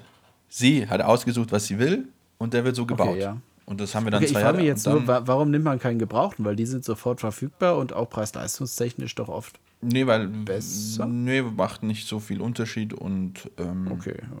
sie 0.49 0.87
hat 0.87 1.01
ausgesucht, 1.01 1.53
was 1.53 1.67
sie 1.67 1.79
will 1.79 2.09
und 2.37 2.53
der 2.53 2.65
wird 2.65 2.75
so 2.75 2.85
gebaut. 2.85 3.09
Okay, 3.11 3.21
ja. 3.21 3.37
Und 3.67 3.79
das 3.79 3.93
haben 3.93 4.05
wir 4.05 4.11
dann 4.11 4.23
okay, 4.23 4.31
zwei 4.31 4.39
ich 4.39 4.43
Jahre. 4.43 4.61
Ich 4.61 4.81
frage 4.81 4.91
mich 4.93 5.05
jetzt 5.05 5.07
nur, 5.07 5.27
warum 5.27 5.51
nimmt 5.51 5.65
man 5.65 5.77
keinen 5.77 5.99
gebrauchten? 5.99 6.43
Weil 6.45 6.55
die 6.55 6.65
sind 6.65 6.83
sofort 6.83 7.19
verfügbar 7.19 7.77
und 7.77 7.93
auch 7.93 8.09
preis-leistungstechnisch 8.09 9.13
doch 9.15 9.29
oft 9.29 9.59
Nee, 9.81 10.07
weil 10.07 10.27
Besser? 10.27 11.05
Nee, 11.05 11.41
macht 11.41 11.83
nicht 11.83 12.07
so 12.07 12.19
viel 12.19 12.41
Unterschied 12.41 12.93
und 12.93 13.51
ähm, 13.57 13.87
Okay, 13.91 14.17
ja, 14.21 14.37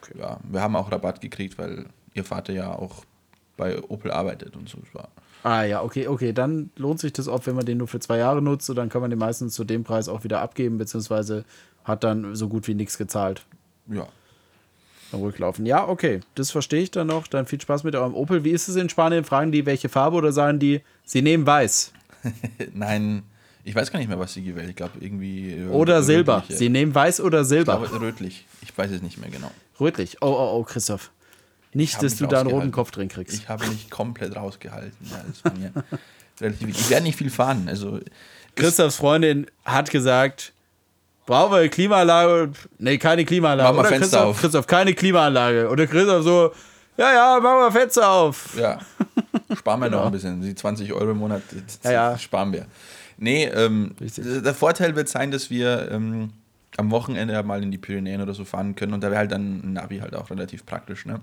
okay. 0.00 0.18
ja, 0.18 0.40
wir 0.50 0.60
haben 0.60 0.74
auch 0.74 0.90
Rabatt 0.90 1.20
gekriegt, 1.20 1.58
weil 1.58 1.86
ihr 2.14 2.24
Vater 2.24 2.52
ja 2.52 2.74
auch 2.74 3.04
bei 3.56 3.80
Opel 3.84 4.10
arbeitet 4.10 4.56
und 4.56 4.68
so. 4.68 4.78
Ah 5.42 5.62
ja, 5.62 5.82
okay, 5.82 6.08
okay. 6.08 6.32
Dann 6.32 6.70
lohnt 6.76 6.98
sich 6.98 7.12
das 7.12 7.28
auch, 7.28 7.46
wenn 7.46 7.54
man 7.54 7.66
den 7.66 7.78
nur 7.78 7.88
für 7.88 8.00
zwei 8.00 8.18
Jahre 8.18 8.42
nutzt. 8.42 8.68
Und 8.68 8.76
dann 8.76 8.88
kann 8.88 9.00
man 9.00 9.10
den 9.10 9.18
meistens 9.18 9.54
zu 9.54 9.64
dem 9.64 9.84
Preis 9.84 10.08
auch 10.08 10.24
wieder 10.24 10.40
abgeben, 10.40 10.78
beziehungsweise 10.78 11.44
hat 11.84 12.04
dann 12.04 12.34
so 12.34 12.48
gut 12.48 12.66
wie 12.68 12.74
nichts 12.74 12.98
gezahlt. 12.98 13.44
ja. 13.86 14.06
Rücklaufen. 15.18 15.66
Ja, 15.66 15.88
okay. 15.88 16.20
Das 16.34 16.50
verstehe 16.50 16.82
ich 16.82 16.90
dann 16.90 17.08
noch. 17.08 17.26
Dann 17.26 17.46
viel 17.46 17.60
Spaß 17.60 17.82
mit 17.84 17.94
eurem 17.96 18.14
Opel. 18.14 18.44
Wie 18.44 18.50
ist 18.50 18.68
es 18.68 18.76
in 18.76 18.88
Spanien? 18.88 19.24
Fragen 19.24 19.50
die, 19.52 19.66
welche 19.66 19.88
Farbe 19.88 20.16
oder 20.16 20.32
sagen 20.32 20.58
die, 20.58 20.80
sie 21.04 21.22
nehmen 21.22 21.46
weiß? 21.46 21.92
Nein, 22.74 23.22
ich 23.64 23.74
weiß 23.74 23.90
gar 23.90 23.98
nicht 23.98 24.08
mehr, 24.08 24.18
was 24.18 24.34
sie 24.34 24.42
gewählt. 24.42 24.70
Ich 24.70 24.76
glaube 24.76 24.98
irgendwie. 25.00 25.52
äh, 25.52 25.66
Oder 25.68 26.02
Silber. 26.02 26.38
rötliche. 26.38 26.58
Sie 26.58 26.68
nehmen 26.68 26.94
weiß 26.94 27.20
oder 27.20 27.42
Ich 27.42 27.48
Silber. 27.48 27.78
glaube 27.78 28.00
rötlich. 28.00 28.46
Ich 28.62 28.76
weiß 28.76 28.90
es 28.90 29.02
nicht 29.02 29.18
mehr 29.18 29.30
genau. 29.30 29.50
Rötlich. 29.80 30.18
Oh, 30.20 30.26
oh, 30.26 30.58
oh, 30.58 30.62
Christoph. 30.64 31.10
Nicht, 31.72 32.02
dass 32.02 32.16
du 32.16 32.26
da 32.26 32.40
einen 32.40 32.50
roten. 32.50 32.72
Kopf 32.72 32.90
drin 32.90 33.08
kriegst. 33.08 33.34
Ich 33.34 33.48
habe 33.48 33.66
mich 33.68 33.90
komplett 33.90 34.34
rausgehalten. 34.36 34.96
Ja, 35.10 35.82
relativ. 36.40 36.68
Ich 36.68 36.90
werde 36.90 37.04
nicht 37.04 37.16
viel 37.16 37.30
fahren. 37.30 37.68
Also 37.68 38.00
Christophs 38.56 38.96
Freundin 38.96 39.46
hat 39.64 39.90
gesagt, 39.90 40.52
brauchen 41.30 41.52
wir 41.52 41.58
eine 41.58 41.68
Klimaanlage? 41.68 42.50
Nee, 42.78 42.98
keine 42.98 43.24
Klimaanlage. 43.24 43.68
Mach 43.68 43.74
mal 43.76 43.80
Oder 43.82 43.88
Fenster 43.90 44.18
Christoph, 44.18 44.30
auf. 44.30 44.40
Christoph, 44.40 44.66
keine 44.66 44.94
Klimaanlage. 44.94 45.68
Oder 45.68 45.86
Christoph 45.86 46.24
so, 46.24 46.52
ja, 46.96 47.12
ja, 47.12 47.40
machen 47.40 47.58
wir 47.58 47.72
Fenster 47.72 48.10
auf. 48.10 48.56
Ja, 48.58 48.80
sparen 49.56 49.80
wir 49.80 49.90
noch 49.90 50.06
ein 50.06 50.12
bisschen. 50.12 50.42
Die 50.42 50.54
20 50.54 50.92
Euro 50.92 51.12
im 51.12 51.18
Monat 51.18 51.42
Ja, 51.84 51.92
ja. 51.92 52.18
sparen 52.18 52.52
wir. 52.52 52.66
Nee, 53.16 53.44
ähm, 53.44 53.94
der 54.00 54.54
Vorteil 54.54 54.96
wird 54.96 55.08
sein, 55.08 55.30
dass 55.30 55.50
wir 55.50 55.90
ähm, 55.92 56.32
am 56.76 56.90
Wochenende 56.90 57.40
mal 57.44 57.62
in 57.62 57.70
die 57.70 57.78
Pyrenäen 57.78 58.20
oder 58.20 58.34
so 58.34 58.44
fahren 58.44 58.74
können 58.74 58.92
und 58.92 59.02
da 59.04 59.08
wäre 59.10 59.18
halt 59.18 59.30
dann 59.30 59.60
ein 59.62 59.72
Navi 59.74 59.98
halt 59.98 60.16
auch 60.16 60.30
relativ 60.30 60.66
praktisch, 60.66 61.06
ne? 61.06 61.20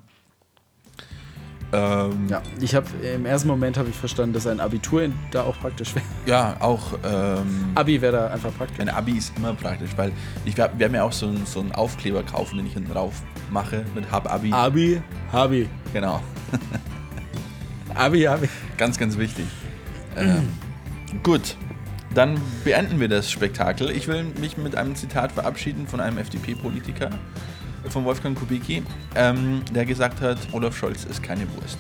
Ähm, 1.74 2.28
Ja, 2.30 2.42
ich 2.62 2.74
habe 2.76 2.86
im 3.16 3.26
ersten 3.26 3.48
Moment 3.50 3.78
habe 3.78 3.90
ich 3.90 3.96
verstanden, 3.96 4.34
dass 4.34 4.48
ein 4.48 4.60
Abitur 4.62 5.04
in, 5.04 5.14
da 5.32 5.44
auch 5.44 5.60
praktisch 5.60 5.94
wäre. 5.96 6.06
ja, 6.26 6.56
auch 6.60 6.94
ähm, 7.04 7.72
Abi 7.76 8.02
wäre 8.02 8.14
da 8.14 8.28
einfach 8.28 8.56
praktisch. 8.58 8.80
ein 8.80 8.90
Abi 8.90 9.18
ist 9.18 9.34
immer 9.38 9.54
praktisch, 9.54 9.90
weil 9.98 10.12
ich 10.46 10.58
werde 10.58 10.90
mir 10.90 11.04
auch 11.04 11.12
so, 11.12 11.28
einen- 11.28 11.46
so 11.46 11.60
einen 11.60 11.74
Aufkleber 11.74 12.24
kaufen, 12.24 12.58
den 12.58 12.68
ich 12.68 12.74
hinten 12.74 12.92
drauf 12.94 13.22
mache 13.52 13.84
mit 13.96 14.10
Hab 14.12 14.32
Abi. 14.32 14.52
Abi, 14.54 15.02
Abi, 15.32 15.68
Genau, 15.94 16.22
Abi, 17.96 18.28
Abi. 18.28 18.48
ganz, 18.78 18.98
ganz 18.98 19.18
wichtig. 19.18 19.46
Ähm, 20.16 20.48
gut, 21.24 21.56
dann 22.14 22.40
beenden 22.64 23.00
wir 23.00 23.08
das 23.08 23.30
Spektakel. 23.32 23.90
Ich 23.92 24.08
will 24.08 24.24
mich 24.40 24.58
mit 24.58 24.76
einem 24.76 24.96
Zitat 24.96 25.32
verabschieden 25.32 25.88
von 25.88 26.00
einem 26.00 26.18
FDP-Politiker, 26.18 27.10
von 27.90 28.06
Wolfgang 28.06 28.38
Kubicki, 28.38 28.84
ähm, 29.16 29.62
der 29.74 29.86
gesagt 29.86 30.22
hat, 30.22 30.38
Olaf 30.52 30.78
Scholz 30.78 31.06
ist 31.06 31.24
keine 31.24 31.48
Wurst. 31.56 31.80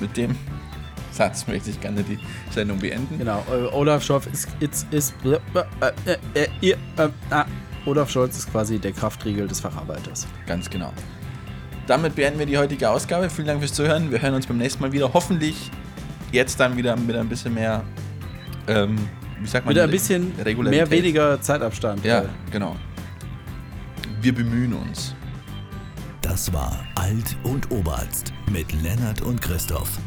Mit 0.00 0.16
dem 0.16 0.36
Satz 1.12 1.46
möchte 1.46 1.70
ich 1.70 1.80
gerne 1.80 2.02
die 2.02 2.18
Sendung 2.50 2.78
beenden. 2.78 3.18
Genau, 3.18 3.44
Olaf 3.72 4.02
Scholz 4.02 4.26
ist, 4.26 4.48
ist, 4.60 4.92
ist 4.92 5.14
äh, 5.24 5.38
äh, 6.04 6.16
äh, 6.34 6.48
äh, 6.60 6.70
äh, 6.70 7.08
ah, 7.30 7.46
Olaf 7.86 8.10
Scholz 8.10 8.36
ist 8.36 8.50
quasi 8.50 8.78
der 8.78 8.92
Kraftriegel 8.92 9.48
des 9.48 9.60
Facharbeiters. 9.60 10.26
Ganz 10.46 10.68
genau. 10.68 10.92
Damit 11.86 12.14
beenden 12.14 12.38
wir 12.38 12.46
die 12.46 12.58
heutige 12.58 12.90
Ausgabe. 12.90 13.30
Vielen 13.30 13.46
Dank 13.46 13.60
fürs 13.60 13.72
Zuhören. 13.72 14.10
Wir 14.10 14.20
hören 14.20 14.34
uns 14.34 14.46
beim 14.46 14.58
nächsten 14.58 14.82
Mal 14.82 14.92
wieder. 14.92 15.10
Hoffentlich 15.14 15.70
jetzt 16.32 16.60
dann 16.60 16.76
wieder 16.76 16.96
mit 16.96 17.16
ein 17.16 17.28
bisschen 17.28 17.54
mehr, 17.54 17.82
ähm, 18.66 18.98
wie 19.40 19.46
sagt 19.46 19.64
man, 19.64 19.74
Mit 19.74 19.82
ein 19.82 19.90
bisschen 19.90 20.32
mehr 20.36 20.90
weniger 20.90 21.40
Zeitabstand. 21.40 22.04
Ja, 22.04 22.24
genau. 22.50 22.76
Wir 24.20 24.34
bemühen 24.34 24.74
uns. 24.74 25.14
Das 26.28 26.52
war 26.52 26.86
Alt 26.94 27.38
und 27.42 27.70
Oberarzt 27.70 28.34
mit 28.52 28.70
Lennart 28.82 29.22
und 29.22 29.40
Christoph. 29.40 29.98